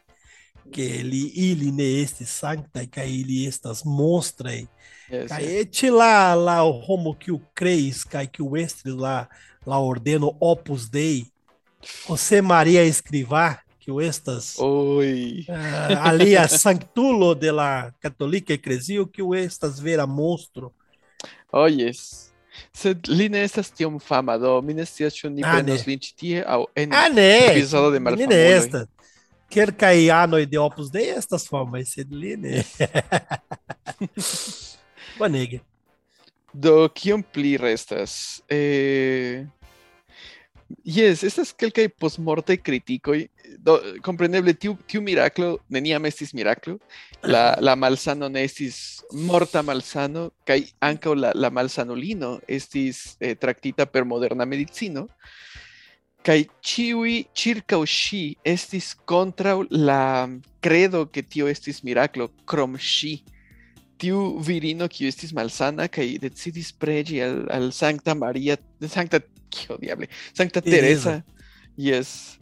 que 0.71 0.81
ele 0.81 1.31
ele 1.35 1.71
ne 1.71 2.05
sancta 2.25 2.83
e 2.83 2.87
que 2.87 2.99
ele 2.99 3.45
estas 3.45 3.83
monstraj 3.83 4.65
yes, 5.11 5.29
kaj 5.29 5.43
yes. 5.43 5.51
eĉ 5.61 5.83
la 5.91 6.35
la 6.35 6.63
homo 6.63 7.15
creis 7.53 8.03
kreis 8.03 8.29
que 8.31 8.41
o 8.41 8.55
estris 8.57 8.95
lá 8.95 9.27
lá 9.65 9.79
ordeno 9.79 10.35
Opus 10.39 10.89
Dei 10.89 11.27
você 12.07 12.41
Maria 12.41 12.83
Escrivá 12.85 13.59
o 13.87 13.99
estas 13.99 14.57
Oi. 14.57 15.45
Uh, 15.49 15.99
alia 15.99 16.47
sanktulo 16.65 17.35
de 17.35 17.51
la 17.51 17.91
katolika 17.99 18.57
que 18.57 19.21
o 19.21 19.35
estas 19.35 19.79
vera 19.79 20.07
monstro 20.07 20.71
Oh, 21.55 21.67
yes. 21.67 22.32
Sed 22.73 23.07
li 23.07 23.29
ne 23.29 23.43
estas 23.43 23.71
tiom 23.71 23.99
fama, 23.99 24.37
do 24.37 24.61
mi 24.61 24.73
ne 24.73 24.85
scias 24.85 25.13
ĉu 25.17 25.29
ni 25.33 25.41
Ah, 25.43 25.55
prenos 25.57 25.81
ne. 25.85 25.91
lin 25.91 25.99
ĉi 25.99 26.11
tie 26.15 26.43
aŭ 26.45 26.63
en 26.75 26.93
Ah, 26.93 27.09
né? 27.09 27.51
epizodo 27.53 27.91
de 27.91 27.99
malfamuloj. 27.99 28.57
esta. 28.57 28.85
Quer 29.53 29.71
cair 29.77 30.11
anoi 30.11 30.45
de 30.49 30.57
opus 30.57 30.89
dei, 30.91 31.09
estas 31.17 31.47
formas, 31.47 31.91
sed 31.93 32.11
li 32.11 32.35
ne. 32.37 32.63
Bonege. 35.19 35.59
Do 36.53 36.87
kiom 36.93 37.23
pli 37.33 37.55
restas? 37.57 38.41
Eh, 38.49 39.45
yes, 40.83 41.23
estas 41.23 41.53
kelkaj 41.53 41.87
postmortaj 41.99 42.57
kritikoj. 42.63 43.27
Do 43.63 43.77
kompreneble 44.03 44.53
tiu 44.53 44.75
tiu 44.87 45.01
miraklo 45.01 45.57
neniam 45.69 46.05
estis 46.05 46.33
miraklo. 46.33 46.77
La 47.23 47.55
la 47.61 47.75
malsano 47.75 48.29
ne 48.29 48.43
estis 48.43 49.03
morta 49.13 49.61
malsano 49.61 50.29
kaj 50.47 50.59
ankaŭ 50.81 51.13
la 51.15 51.31
la 51.35 51.49
malsanulino 51.49 52.39
estis 52.47 53.17
eh, 53.19 53.35
traktita 53.35 53.85
per 53.85 54.05
moderna 54.05 54.45
medicino. 54.45 55.07
Kaj 56.23 56.39
ĉiuj 56.63 57.13
ĉirkaŭ 57.35 57.81
ŝi 57.83 58.23
estis 58.47 58.93
kontraŭ 59.05 59.57
la 59.69 60.29
credo 60.63 61.05
ke 61.05 61.21
tio 61.21 61.47
estis 61.51 61.83
miraklo 61.83 62.29
krom 62.47 62.77
ŝi 62.79 63.17
tiu 64.03 64.39
virino 64.43 64.87
kiu 64.91 65.07
estis 65.07 65.31
malsana 65.35 65.87
kaj 65.87 66.05
decidis 66.23 66.71
preĝi 66.75 67.21
al, 67.23 67.37
al 67.55 67.69
Sankta 67.75 68.15
Maria, 68.17 68.57
Sankta, 69.53 69.67
kio 69.67 69.77
diable, 69.77 70.09
Sankta 70.33 70.61
Teresa. 70.61 70.81
Teresa, 70.81 71.23
yes, 71.77 72.39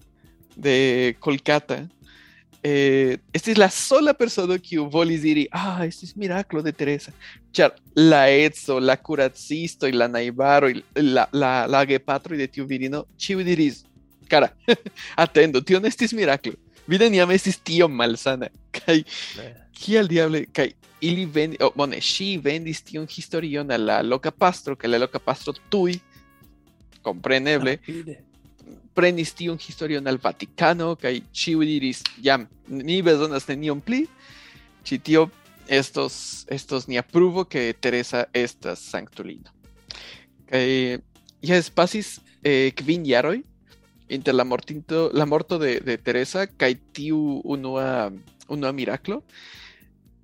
de 0.55 1.16
Kolkata. 1.20 1.88
Eh, 2.64 3.18
estis 3.34 3.57
la 3.57 3.70
sola 3.70 4.14
persono 4.14 4.53
kiu 4.62 4.86
volis 4.89 5.22
diri, 5.22 5.47
ah, 5.51 5.84
estis 5.86 6.16
miraklo 6.16 6.62
de 6.62 6.72
Teresa. 6.72 7.12
Ĉar 7.53 7.74
la 7.95 8.28
edzo, 8.30 8.80
la 8.80 8.97
kuracisto, 8.97 9.89
la 9.89 10.07
najbaroj, 10.07 10.76
la, 11.01 11.28
la, 11.34 11.66
la 11.68 11.86
gepatroj 11.86 12.38
de 12.38 12.47
tiu 12.47 12.68
virino, 12.70 13.05
ĉiuj 13.18 13.43
diris, 13.43 13.82
cara, 14.30 14.51
atendo, 15.24 15.62
tio 15.62 15.80
ne 15.80 15.89
estis 15.89 16.14
miraklo. 16.14 16.53
Vi 16.88 16.99
neniam 17.01 17.32
estis 17.32 17.57
tiom 17.57 17.93
malsana. 17.95 18.51
Kaj 18.78 19.01
kial 19.82 20.07
diable, 20.07 20.45
kaj 20.53 20.70
ili 21.01 21.26
vendi, 21.26 21.57
oh, 21.66 21.74
bone, 21.74 21.97
ŝi 21.97 22.36
vendis 22.43 22.84
tiun 22.86 23.07
historion 23.09 23.72
al 23.74 23.88
la 23.89 24.01
loka 24.05 24.30
pastro, 24.30 24.76
kaj 24.78 24.91
la 24.91 24.99
loka 25.01 25.20
pastro 25.20 25.55
tuj, 25.74 25.95
kompreneble, 27.02 27.78
Rapide. 27.80 28.18
prenis 28.93 29.34
tiun 29.38 29.60
historion 29.62 30.08
al 30.08 30.20
Vatikano, 30.22 30.95
kaj 30.99 31.16
ĉiuj 31.34 31.68
diris, 31.68 32.04
jam, 32.22 32.47
ni 32.68 33.02
bezonas 33.06 33.47
nenion 33.49 33.82
pli, 33.82 34.06
ĉi 34.88 34.99
tio 35.06 35.30
estos, 35.72 36.45
estos 36.49 36.88
nia 36.88 37.04
pruvo 37.04 37.45
ke 37.45 37.72
Teresa 37.80 38.26
estas 38.34 38.84
sanktulino. 38.91 39.52
Kaj 40.52 40.99
jes 41.41 41.70
pasis 41.72 42.20
eh, 42.43 42.74
kvin 42.76 43.06
jaroj 43.08 43.39
inter 44.12 44.36
la 44.36 44.43
mortinto, 44.43 45.10
la 45.14 45.26
morto 45.26 45.58
de, 45.60 45.80
de 45.80 45.97
Teresa 45.97 46.45
kaj 46.45 46.74
tiu 46.93 47.39
unua, 47.47 48.12
unua 48.52 48.72
miraklo. 48.76 49.22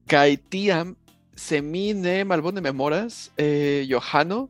Kaj 0.07 0.37
tiam, 0.51 0.95
se 1.35 1.61
mi 1.61 1.93
ne 1.93 2.23
malbone 2.27 2.61
memoras, 2.61 3.29
eh, 3.37 3.85
Johano 3.87 4.47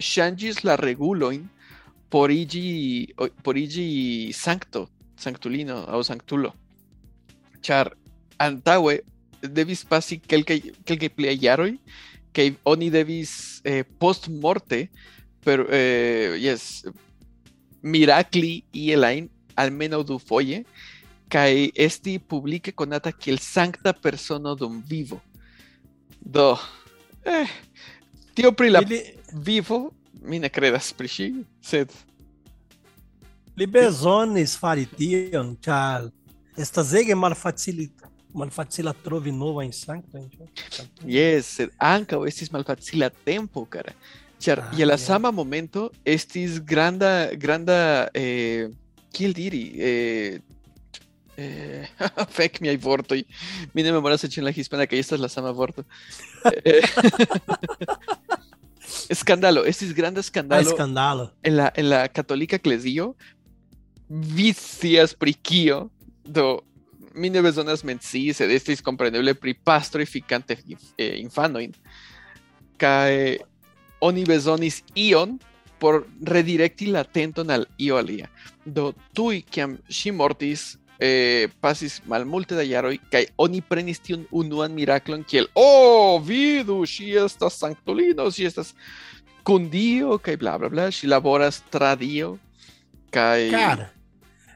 ŝanĝis 0.00 0.64
la 0.64 0.76
regulojn 0.80 1.44
por 2.10 2.30
iĝi, 2.30 3.14
o- 3.18 3.30
por 3.42 3.56
iĝi 3.56 4.32
sankto, 4.34 4.88
sanktulino 5.16 5.84
aŭ 5.88 6.02
sanktulo. 6.04 6.52
Ĉar 7.62 7.92
antaŭe 8.40 9.00
devis 9.42 9.84
pasi 9.84 10.18
kelkaj 10.20 11.08
pliaj 11.16 11.36
jaroj 11.40 11.72
kaj 12.36 12.48
oni 12.64 12.90
devis 12.90 13.60
eh, 13.64 13.84
post 13.98 14.28
morte 14.28 14.88
per 15.44 15.64
eh, 15.70 16.36
yes 16.38 16.84
miracli 17.82 18.64
y 18.72 18.92
elain 18.92 19.30
almeno 19.56 20.02
du 20.02 20.18
foje 20.18 20.64
kai 21.28 21.70
esti 21.74 22.18
publique 22.18 22.72
conata 22.74 23.12
kiel 23.12 23.38
sancta 23.38 23.92
persono 23.92 24.54
dum 24.54 24.82
vivo. 24.86 25.20
Do 26.20 26.58
eh, 27.24 27.46
tio 28.34 28.52
pri 28.52 28.70
la 28.70 28.80
vivo 29.32 29.92
mi 30.22 30.38
ne 30.38 30.48
credas 30.48 30.92
pri 30.96 31.08
ŝi, 31.08 31.28
sed 31.64 31.92
li 33.56 33.66
bezonis 33.66 34.56
fari 34.58 34.86
tion, 34.96 35.54
ĉar 35.64 36.08
estas 36.60 36.94
ege 36.96 37.16
malfacili 37.18 37.90
malfacila 38.34 38.92
trovi 39.04 39.32
novajn 39.34 39.72
sanktojn. 39.74 40.28
ĉu? 40.30 40.84
Yes, 41.06 41.56
sed 41.58 41.72
ankaŭ 41.82 42.22
estis 42.28 42.52
malfacila 42.54 43.10
tempo, 43.26 43.64
cara. 43.66 43.92
Ĉar 44.40 44.62
Ah, 44.62 44.70
je 44.76 44.86
la 44.86 44.94
ja. 44.94 45.02
sama 45.02 45.30
momento 45.30 45.90
estis 46.04 46.60
granda, 46.60 47.30
granda, 47.34 48.08
eh, 48.14 48.70
kiel 49.12 49.34
diri, 49.36 49.64
eh, 49.76 50.38
eh, 51.36 51.90
fek 52.36 52.60
miaj 52.60 52.76
vortoj. 52.80 53.22
Mi 53.74 53.82
ne 53.82 53.92
memoras 53.92 54.24
eĉ 54.24 54.38
en 54.38 54.44
la 54.48 54.54
hispana 54.54 54.86
kaj 54.86 55.02
estas 55.02 55.20
la 55.20 55.28
sama 55.28 55.50
vorto. 55.50 55.84
Eh, 59.08 59.14
Skandalo, 59.14 59.64
estis 59.64 59.92
granda 59.94 60.20
Ah, 60.20 60.64
skandalo. 60.64 61.30
en 61.42 61.56
la, 61.56 61.72
en 61.76 61.88
la 61.90 62.08
católica 62.08 62.56
eklezio 62.56 63.14
vi 64.08 64.52
scias 64.52 65.14
pri 65.14 65.34
kio 65.34 65.90
do 66.24 66.60
mi 67.14 67.30
ne 67.30 67.42
bezonas 67.42 67.84
mencii 67.84 68.32
sed 68.34 68.50
estis 68.50 68.82
kompreneble 68.82 69.34
pri 69.34 69.54
pastroj 69.54 70.06
fikante 70.06 70.56
eh, 70.98 71.18
infanojn 71.20 71.72
kaj 72.78 73.38
oni 74.00 74.24
bezonis 74.24 74.82
ion 74.94 75.38
por 75.78 76.04
redirekti 76.22 76.86
la 76.86 77.00
atenton 77.00 77.50
al 77.50 77.66
io 77.78 77.96
alia 77.96 78.28
do 78.64 78.92
tuj 79.14 79.42
kiam 79.50 79.78
mortis 80.14 80.76
eh, 81.00 81.48
pasis 81.60 82.00
malmulte 82.06 82.54
da 82.54 82.62
jaroj 82.62 82.98
kaj 83.12 83.24
oni 83.38 83.60
prenis 83.60 84.02
tiun 84.04 84.26
unuan 84.30 84.74
miraklon 84.76 85.24
kiel 85.24 85.48
oh 85.54 86.20
vidu 86.24 86.82
ŝi 86.86 87.14
estas 87.24 87.56
sanktulino 87.62 88.28
ŝi 88.30 88.50
estas 88.50 88.74
kun 89.44 89.70
Dio 89.72 90.18
kaj 90.18 90.36
bla 90.36 90.58
bla 90.58 90.68
bla 90.68 90.90
ŝi 90.92 91.08
laboras 91.08 91.62
tra 91.72 91.94
Dio 91.96 92.36
kaj 93.10 93.48
Cara, 93.50 93.88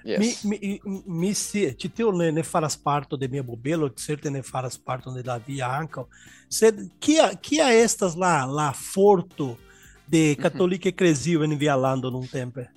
yes. 0.05 0.45
mi, 0.45 0.59
mi, 0.61 0.81
mi 1.07 1.35
si, 1.35 1.65
ci 1.77 1.89
tio 1.89 2.13
ne, 2.13 2.31
ne 2.31 2.43
faras 2.43 2.77
parto 2.77 3.17
de 3.17 3.29
mia 3.29 3.43
bobelo, 3.43 3.89
certe 3.89 4.31
ne 4.31 4.43
faras 4.43 4.79
parto 4.79 5.11
de 5.11 5.23
la 5.27 5.39
via 5.39 5.73
ankaŭ. 5.81 6.05
Sed 6.49 6.79
kia 7.01 7.33
kia 7.41 7.73
estas 7.73 8.15
la 8.15 8.45
la 8.47 8.71
forto 8.73 9.57
de 10.07 10.37
katolika 10.37 10.89
eklezio 10.89 11.43
en 11.45 11.59
via 11.59 11.77
lando 11.77 12.11
nuntempe? 12.11 12.69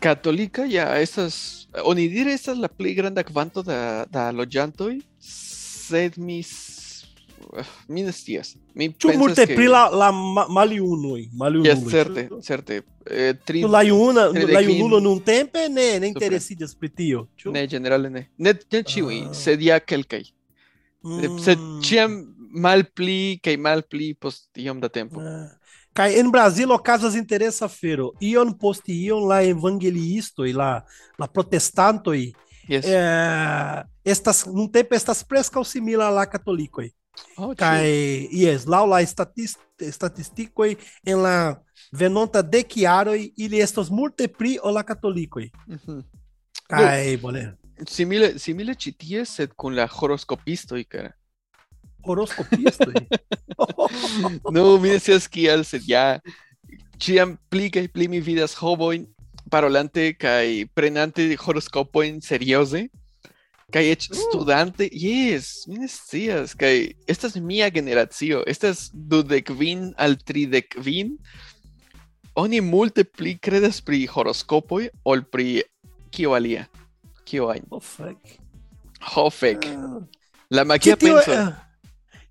Católica 0.00 0.64
ja 0.64 0.96
estas 1.00 1.66
onidire 1.84 2.32
estas 2.32 2.58
la 2.58 2.68
plej 2.68 2.94
granda 2.94 3.22
kvanto 3.22 3.62
da, 3.62 3.78
da 4.10 4.30
loĝantoj 4.32 5.00
sed 5.20 6.18
mi 6.18 6.42
mi 7.88 8.02
ne 8.02 8.12
scias 8.12 8.56
mi 8.74 8.88
Ĉu 8.92 9.12
multe 9.16 9.46
ke- 9.46 9.54
pri 9.54 9.66
la 9.68 9.88
la 9.90 10.10
ma- 10.12 10.46
maliunoj, 10.48 11.28
maliunuloj. 11.32 11.68
Yes, 11.68 11.90
certe, 11.90 12.28
certe. 12.42 12.82
Eh, 13.06 13.34
tri, 13.44 13.62
la 13.62 13.82
juna, 13.82 14.26
la 14.52 14.60
junulo 14.60 15.00
nuntempe 15.00 15.68
ne 15.68 15.98
ne 16.00 16.08
interesiĝas 16.08 16.74
pri 16.74 16.88
tio. 16.90 17.26
ĉu? 17.36 17.52
ne, 17.52 17.66
generale 17.66 18.10
ne. 18.10 18.26
Ne, 18.38 18.52
ne 18.72 18.82
ĉiuj, 18.82 19.20
Ah. 19.22 19.34
sed 19.34 19.62
ja 19.62 19.78
kelkaj. 19.80 20.24
Mm. 21.04 21.38
Sed 21.38 21.58
ĉiam 21.82 22.16
malpli 22.50 23.38
kaj 23.42 23.56
malpli 23.56 24.14
post 24.14 24.50
iom 24.58 24.80
da 24.80 24.88
tempo. 24.88 25.20
Ah. 25.20 25.48
Kaj 25.96 26.18
en 26.20 26.30
Brasil 26.30 26.72
okazas 26.72 27.14
interesa 27.16 27.68
fero. 27.68 28.10
Ion 28.20 28.52
post 28.58 28.88
ion 28.92 29.24
la 29.28 29.40
evangeliistoj, 29.42 30.52
la 30.52 30.82
la 31.18 31.26
protestantoj 31.26 32.32
Yes. 32.68 32.84
eh, 32.84 33.82
estas 34.04 34.44
nuntempe 34.46 34.96
estas 34.96 35.22
preskaŭ 35.24 35.62
simila 35.64 36.10
la 36.10 36.24
katolikoj. 36.26 36.90
Oh? 37.38 37.54
Kaj 37.56 37.86
jes, 38.34 38.66
laŭ 38.66 38.82
la 38.90 38.98
statis, 39.06 39.54
statistikoj 39.78 40.74
en 41.06 41.22
la 41.22 41.36
venonta 41.92 42.42
dek 42.42 42.76
jaroj 42.76 43.30
ili 43.36 43.62
estas 43.62 43.88
multe 43.90 44.26
pli 44.28 44.58
ol 44.62 44.74
la 44.74 44.82
katolikoj. 44.82 45.50
Mhm. 45.68 46.00
Kaj 46.66 47.16
bone. 47.22 47.54
Simile, 47.88 48.38
simile 48.38 48.74
ĉi 48.74 48.92
tie, 48.98 49.24
sed 49.24 49.52
kun 49.54 49.76
la 49.76 49.86
horoskopistoj, 49.86 50.84
kara. 50.84 51.12
Horoskopistoj. 52.06 52.94
No, 54.52 54.78
mi 54.78 54.90
ne 54.92 54.98
scias 55.00 55.28
kial, 55.28 55.64
sed 55.64 55.86
ja 55.88 56.18
ĉiam 57.00 57.36
pli 57.50 58.08
mi 58.08 58.20
vidas 58.20 58.54
homojn 58.60 59.06
parolante 59.50 60.12
kaj 60.18 60.66
prenante 60.74 61.28
horoskopojn 61.40 62.20
serioze. 62.24 62.86
Kaj 63.74 63.82
eĉ 63.96 64.04
studante, 64.14 64.86
yes, 64.94 65.66
mi 65.66 65.80
ne 65.82 65.88
scias, 65.90 66.52
kaj 66.54 66.92
estas 67.10 67.34
mia 67.42 67.66
generacio, 67.74 68.44
estas 68.46 68.90
dudekvin 68.94 69.88
al 69.98 70.14
tridekvin. 70.22 71.16
Oni 72.38 72.60
multe 72.62 73.02
pli 73.02 73.34
kredas 73.42 73.80
pri 73.82 74.04
horoskopoj 74.06 74.86
ol 75.08 75.24
pri 75.32 75.64
kio 76.14 76.36
alia. 76.36 76.68
Kio 77.26 77.48
ajn. 77.50 77.66
Ho 79.16 79.26
fek. 79.34 79.66
Ah. 79.66 79.98
La 80.50 80.62
magia 80.64 80.94
penso. 80.96 81.32
eh, 81.32 81.65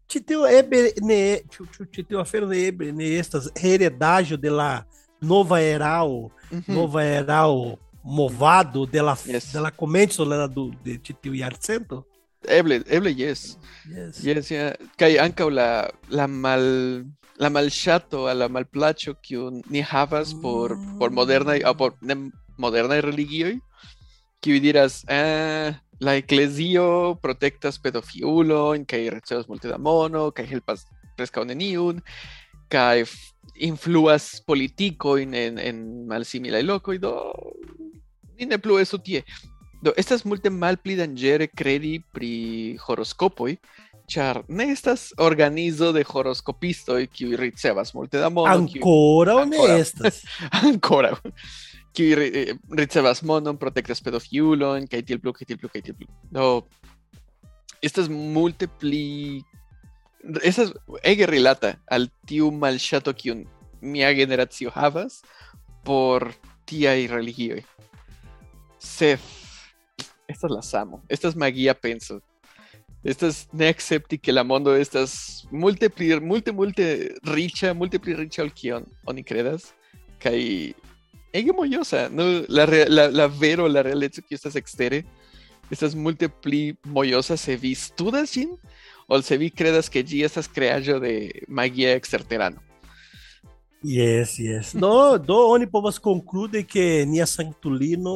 ĉi 0.09 0.19
tio 0.25 0.45
eble 0.47 0.91
ne 1.01 1.41
ĉu- 1.53 1.67
ĉu- 1.73 1.87
ĉi 1.93 2.03
tio 2.07 2.19
afero 2.19 2.47
ne 2.47 2.57
eble 2.67 2.91
ne 2.91 3.05
estas 3.19 3.49
heredaĵo 3.61 4.37
de 4.37 4.49
la 4.49 4.83
nova 5.21 5.59
erao, 5.61 6.29
Mhm. 6.51 6.73
nova 6.73 7.03
erao 7.03 7.77
movado 8.03 8.85
de 8.85 9.01
la 9.01 9.15
Yes. 9.25 9.51
de 9.53 9.59
la 9.59 9.71
komenco 9.71 10.23
de 10.25 10.35
la 10.37 10.47
du 10.47 10.71
de 10.83 10.97
ĉi 10.97 11.13
tiu 11.21 11.33
jarcento. 11.33 12.03
Eble, 12.47 12.83
eble 12.87 13.09
yes. 13.17 13.57
Yes. 13.89 14.23
Yes, 14.23 14.51
yeah. 14.51 14.75
Kaj 14.97 15.17
ankaŭ 15.17 15.49
la 15.49 15.89
la 16.09 16.27
mal 16.27 17.03
la 17.39 17.49
malŝato 17.49 18.27
al 18.29 18.37
la 18.37 18.47
malplaĉo 18.47 19.15
kiun 19.21 19.63
ni 19.69 19.81
havas 19.81 20.33
por 20.41 20.77
por 20.99 21.09
modernaj 21.11 21.59
aŭ 21.65 21.73
por 21.77 21.91
ne 22.01 22.15
modernaj 22.57 23.01
religioj, 23.01 23.57
kiuj 24.41 24.59
diras, 24.61 25.03
eh, 25.09 25.73
la 26.01 26.15
eklezio 26.19 27.15
protektas 27.21 27.79
pedofilojn 27.79 28.83
kaj 28.85 29.09
ricevas 29.15 29.47
multe 29.47 29.71
da 29.71 29.77
mono 29.77 30.29
kaj 30.35 30.45
helpas 30.49 30.85
preskaŭ 31.15 31.45
neniun 31.47 32.01
kaj 32.71 33.05
influas 33.55 34.41
politikojn 34.47 35.33
en 35.33 35.59
en 35.59 35.81
malsimilaj 36.09 36.63
lokoj 36.63 36.97
do 36.99 37.13
ni 38.39 38.45
ne 38.45 38.57
plu 38.57 38.79
estu 38.79 38.99
tie. 38.99 39.23
Do 39.83 39.93
estas 39.97 40.25
multe 40.25 40.49
malpli 40.49 40.95
danĝere 40.97 41.47
kredi 41.51 41.99
pri 42.13 42.31
horoskopoj, 42.81 43.55
ĉar 44.11 44.41
ne 44.47 44.69
estas 44.73 45.07
organizo 45.21 45.91
de 45.95 46.03
horoskopistoj 46.05 47.05
kiuj 47.13 47.37
ricevas 47.41 47.93
multe 47.97 48.21
da 48.21 48.29
mono, 48.29 48.57
kiuj 48.65 48.81
Ankoraŭ 48.81 49.37
ne 49.49 49.63
estas. 49.79 50.23
ankoraŭ 50.61 51.15
kiuj 51.95 52.15
ri- 52.19 52.31
eh, 52.41 52.55
ricevas 52.77 53.23
monon, 53.23 53.57
protektas 53.57 54.01
pedofilojn 54.03 54.87
kaj 54.91 55.01
tiel 55.07 55.19
plu 55.23 55.33
kaj 55.33 55.47
tiel 55.47 55.59
plu 55.61 55.71
kaj 55.71 55.81
tiel 55.87 55.97
plu. 55.99 56.07
Do 56.31 56.67
estas 57.81 58.09
multe 58.09 58.67
pli 58.67 59.43
estas 60.43 60.73
ege 61.03 61.27
rilata 61.29 61.75
al 61.91 62.07
tiu 62.27 62.49
malŝato 62.51 63.13
kiun 63.13 63.45
mia 63.81 64.11
generacio 64.17 64.71
havas 64.73 65.21
por 65.85 66.31
tiaj 66.65 67.07
religioj. 67.11 67.61
Sed 68.81 69.19
estas 70.27 70.51
la 70.51 70.61
samo, 70.65 71.03
estas 71.09 71.35
magia 71.37 71.73
penso. 71.77 72.19
Estas 73.05 73.43
ne 73.53 73.67
accepti 73.69 74.17
que 74.17 74.33
la 74.33 74.43
mondo 74.43 74.73
estas 74.73 75.45
multe 75.51 75.91
pli 75.93 76.19
multe 76.19 76.51
multe 76.51 76.85
riĉa, 77.21 77.75
multe 77.77 77.99
pli 78.01 78.15
riĉa 78.17 78.41
ol 78.41 78.49
kion 78.49 78.87
oni 79.05 79.21
kredas 79.23 79.73
kaj 80.19 80.73
ege 81.35 81.53
mojosa, 81.55 82.07
no 82.11 82.25
la, 82.47 82.65
la, 82.87 83.09
la 83.11 83.27
vero, 83.27 83.67
la 83.67 83.83
realeco 83.85 84.23
kiu 84.25 84.37
estas 84.39 84.55
ekstere 84.59 85.03
estas 85.71 85.95
multe 85.95 86.29
pli 86.29 86.75
mojosa 86.85 87.37
se 87.37 87.55
vi 87.57 87.73
studas 87.75 88.33
ĝin 88.35 88.53
ol 89.07 89.23
se 89.23 89.37
vi 89.37 89.49
kredas 89.49 89.89
ke 89.89 90.03
ĝi 90.03 90.23
estas 90.25 90.47
kreaĵo 90.49 90.99
de 90.99 91.13
magia 91.47 91.93
eksterterano. 91.97 92.61
Yes, 93.85 94.39
yes. 94.39 94.71
Do, 94.73 95.17
do 95.21 95.35
oni 95.53 95.67
povas 95.69 95.99
konkludi 96.01 96.63
ke 96.65 97.05
nia 97.05 97.27
sanktulino 97.29 98.15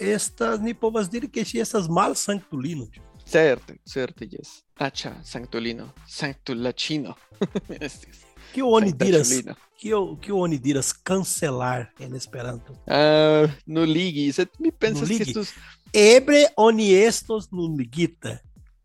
estas 0.00 0.58
ni 0.60 0.74
povas 0.74 1.10
diri 1.10 1.30
ke 1.30 1.44
ŝi 1.46 1.62
estas 1.62 1.86
malsanktulino. 1.86 2.88
Certe, 3.28 3.76
certe, 3.86 4.26
yes. 4.26 4.62
Acha, 4.80 5.12
sanktulino, 5.22 5.92
sanktulacino. 6.08 7.14
Estis. 7.78 8.27
Kio 8.52 8.68
oni 8.78 8.92
diras, 8.92 9.28
Sanktulino. 9.28 9.54
kio 9.80 10.16
kio 10.22 10.38
oni 10.44 10.58
diras 10.58 10.92
cancelar 10.92 11.86
en 12.00 12.14
Esperanto? 12.14 12.74
Ah, 12.86 13.48
nuligi, 13.66 14.32
sed 14.32 14.48
mi 14.58 14.72
pensas 14.72 15.08
que 15.08 15.14
Nuligi. 15.14 15.30
estos... 15.30 15.54
Ebre 15.92 16.46
oni 16.56 16.92
estos 16.92 17.48
nuligita. 17.50 18.38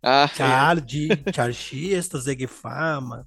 Ah, 0.04 0.28
ĝi, 0.76 1.08
ĉar 1.36 1.52
ŝi 1.56 1.94
estas 1.96 2.28
ege 2.28 2.48
fama. 2.48 3.24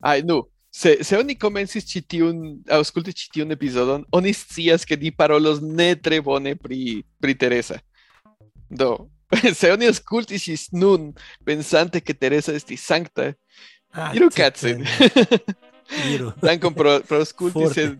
Ai, 0.00 0.22
nu, 0.22 0.42
se, 0.70 0.96
se 1.04 1.18
oni 1.18 1.34
komencis 1.38 1.86
ĉi 1.90 2.02
tiun 2.14 2.42
aŭskulti 2.70 3.12
ĉi 3.12 3.30
tiun 3.36 3.54
epizodon, 3.54 4.04
oni 4.14 4.32
scias 4.34 4.86
ke 4.88 4.96
ni 4.96 5.10
parolos 5.10 5.60
ne 5.62 5.92
tre 5.98 6.20
bone 6.22 6.54
pri 6.56 7.02
pri 7.20 7.34
Teresa. 7.38 7.80
Do, 8.70 9.08
se 9.60 9.72
oni 9.74 9.90
aŭskultis 9.90 10.46
ĝis 10.48 10.68
nun 10.72 11.10
pensante 11.44 12.00
ke 12.00 12.14
Teresa 12.14 12.54
estis 12.56 12.86
sankta, 12.88 13.32
Kacen. 14.34 14.84
prego. 14.84 15.54
Iru. 16.14 16.32
Dankon 16.42 16.74
pro 16.74 17.00
pro 17.08 17.18
aŭskulti, 17.20 17.66
sed 17.74 17.98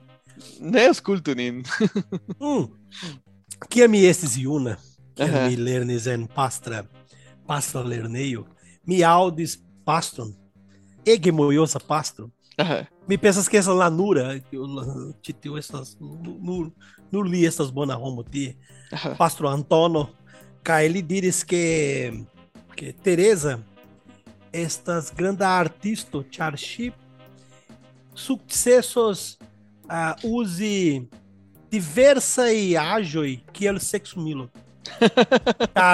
ne 0.61 0.87
aŭskultu 0.89 1.35
nin. 1.37 1.63
Mm. 2.41 2.69
Kiam 3.69 3.91
mi 3.93 4.01
estis 4.09 4.37
juna, 4.41 4.77
kiam 5.15 5.29
Aha. 5.35 5.49
mi 5.51 5.57
lernis 5.61 6.07
en 6.11 6.25
pastra, 6.27 6.83
pastra 7.47 7.83
lernejo, 7.85 8.47
mi 8.89 9.03
audis 9.05 9.59
pastron, 9.85 10.33
ege 11.07 11.33
mojosa 11.33 11.79
pastro. 11.79 12.31
Aha. 12.59 12.83
Mi 13.09 13.17
pensas 13.19 13.49
que 13.49 13.59
essa 13.59 13.73
lanura, 13.75 14.39
que 14.41 14.57
o 14.59 14.67
la- 14.67 15.13
que 15.23 15.33
tio 15.33 15.57
estas 15.59 15.97
nur 16.01 16.71
nur 17.11 17.27
li 17.29 17.45
estas 17.47 17.71
bona 17.71 17.97
homo 17.99 18.23
tie. 18.25 18.57
Aha. 18.93 19.15
Pastro 19.19 19.49
Antono, 19.49 20.09
ca 20.63 20.83
ele 20.83 21.03
diris 21.03 21.45
que 21.45 22.25
que 22.77 22.93
Teresa 22.93 23.59
estas 24.53 25.11
grandes 25.11 25.47
artistas, 25.47 26.25
Charchi, 26.31 26.93
sucessos 28.15 29.39
uh, 29.85 30.27
use 30.27 31.09
diversa 31.71 32.53
e 32.53 32.77
ágil 32.77 33.41
que 33.53 33.67
é 33.67 33.73
o 33.73 33.81
sexo 33.81 34.21
milo. 34.21 34.51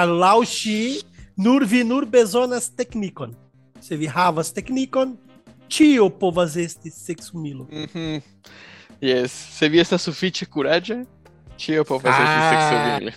Lauchi 0.06 1.02
Nurvi, 1.36 1.84
bezonas 2.06 2.68
technicon. 2.68 3.30
Você 3.80 3.96
virravas 3.96 4.50
technicon, 4.50 5.16
tio 5.68 6.10
povas 6.10 6.56
este 6.56 6.90
sexo 6.90 7.38
milo. 7.38 7.68
Uhum. 7.70 8.20
Yes. 9.00 9.30
Você 9.30 9.68
viu 9.68 9.80
esta 9.80 9.98
suficiente 9.98 10.44
curadia? 10.44 11.06
Kuraĝa, 11.58 11.64
ĉio 11.64 11.84
povas 11.84 12.14
Ah. 12.14 12.22
esti 12.24 12.46
seksumile. 12.54 13.12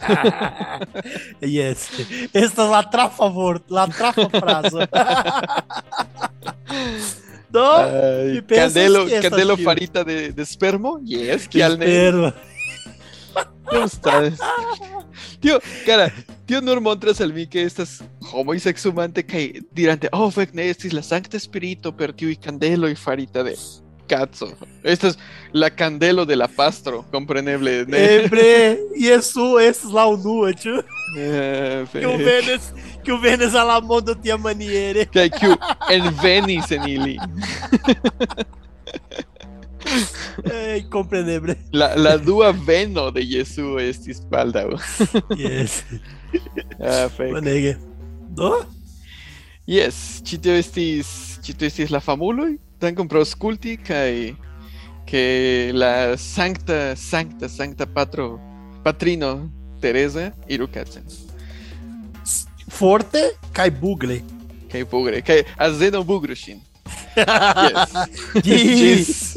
yes. 1.41 1.89
Esta 2.33 2.63
es 2.63 2.69
la 2.69 2.81
trafa 2.89 3.27
vor, 3.29 3.61
la 3.69 3.87
trafa 3.87 4.29
frazo. 4.29 4.85
Do, 7.51 7.65
Ay, 7.75 8.41
Candelo, 8.47 9.05
que 9.05 9.19
Candelo 9.19 9.57
farita 9.57 10.03
de, 10.05 10.31
de 10.31 10.45
spermo? 10.45 10.99
Yes, 11.03 11.47
kial 11.49 11.77
ne? 11.77 11.85
espero. 11.85 12.33
Gustas. 13.71 14.39
Tio, 15.41 15.59
cara, 15.85 16.11
tio 16.45 16.61
nur 16.61 16.79
montras 16.81 17.19
al 17.21 17.33
mi 17.33 17.47
que 17.47 17.63
estas 17.63 18.01
homoj 18.31 18.59
seksumante 18.59 19.23
kaj 19.23 19.61
dirante, 19.71 20.07
oh, 20.13 20.29
fek 20.31 20.53
ne 20.53 20.69
estis 20.69 20.93
la 20.93 21.01
sankta 21.03 21.39
spirito 21.39 21.91
per 21.91 22.13
tiuj 22.13 22.37
kandeloj 22.43 22.95
farita 22.95 23.43
de 23.43 23.55
kaco. 24.11 24.51
Estas 24.83 25.15
la 25.55 25.69
candelo 25.71 26.25
de 26.27 26.35
la 26.35 26.47
pastro, 26.47 27.01
compreneble. 27.11 27.85
Ne? 27.91 28.03
Ebre, 28.19 28.77
Jesu 28.99 29.47
esses 29.63 29.91
la 29.95 30.05
unua, 30.11 30.51
ĉu? 30.53 30.77
Eh, 31.17 31.85
Que 31.91 32.05
o 32.07 32.17
venes, 32.19 32.69
que 33.03 33.11
o 33.11 33.17
venes 33.19 33.55
a 33.55 33.63
la 33.67 33.79
mondo 33.81 34.15
tia 34.15 34.37
maniere. 34.39 35.07
Kaj 35.11 35.29
kiu 35.39 35.55
envenis 35.91 36.71
en 36.71 36.87
ili. 36.87 37.17
Ei, 40.51 40.83
compreneble. 40.89 41.55
La, 41.73 41.93
la 41.95 42.17
dua 42.17 42.51
veno 42.51 43.09
de 43.11 43.23
Jesu 43.25 43.75
estis 43.81 44.21
baldaŭ. 44.31 44.69
Yes. 45.35 45.81
Ah, 46.79 47.09
fek. 47.11 47.33
Bonege. 47.33 47.73
Do? 48.37 48.53
Yes, 49.67 50.21
ĉi 50.25 50.39
tio 50.41 50.55
estis 50.59 51.09
ĉi 51.43 51.55
tio 51.57 51.67
estis 51.71 51.91
la 51.91 51.99
famuloj. 52.03 52.53
tan 52.81 52.95
compraŭskulti 52.97 53.77
kaj 53.85 54.33
que 55.05 55.71
la 55.73 56.17
sancta, 56.17 56.95
sancta, 56.95 57.49
sancta 57.49 57.85
patro, 57.85 58.39
patrino 58.83 59.49
Teresa 59.81 60.31
iru 60.49 60.67
kacen. 60.71 61.03
Forte 62.71 63.21
kaj 63.53 63.69
bugle. 63.81 64.21
Kaj 64.71 64.85
bugle 64.91 65.21
kaj 65.21 65.41
azeno 65.57 66.03
bugru 66.03 66.35
ŝin. 66.35 66.61
Yes. 68.45 68.45
Ĝis. 68.45 69.35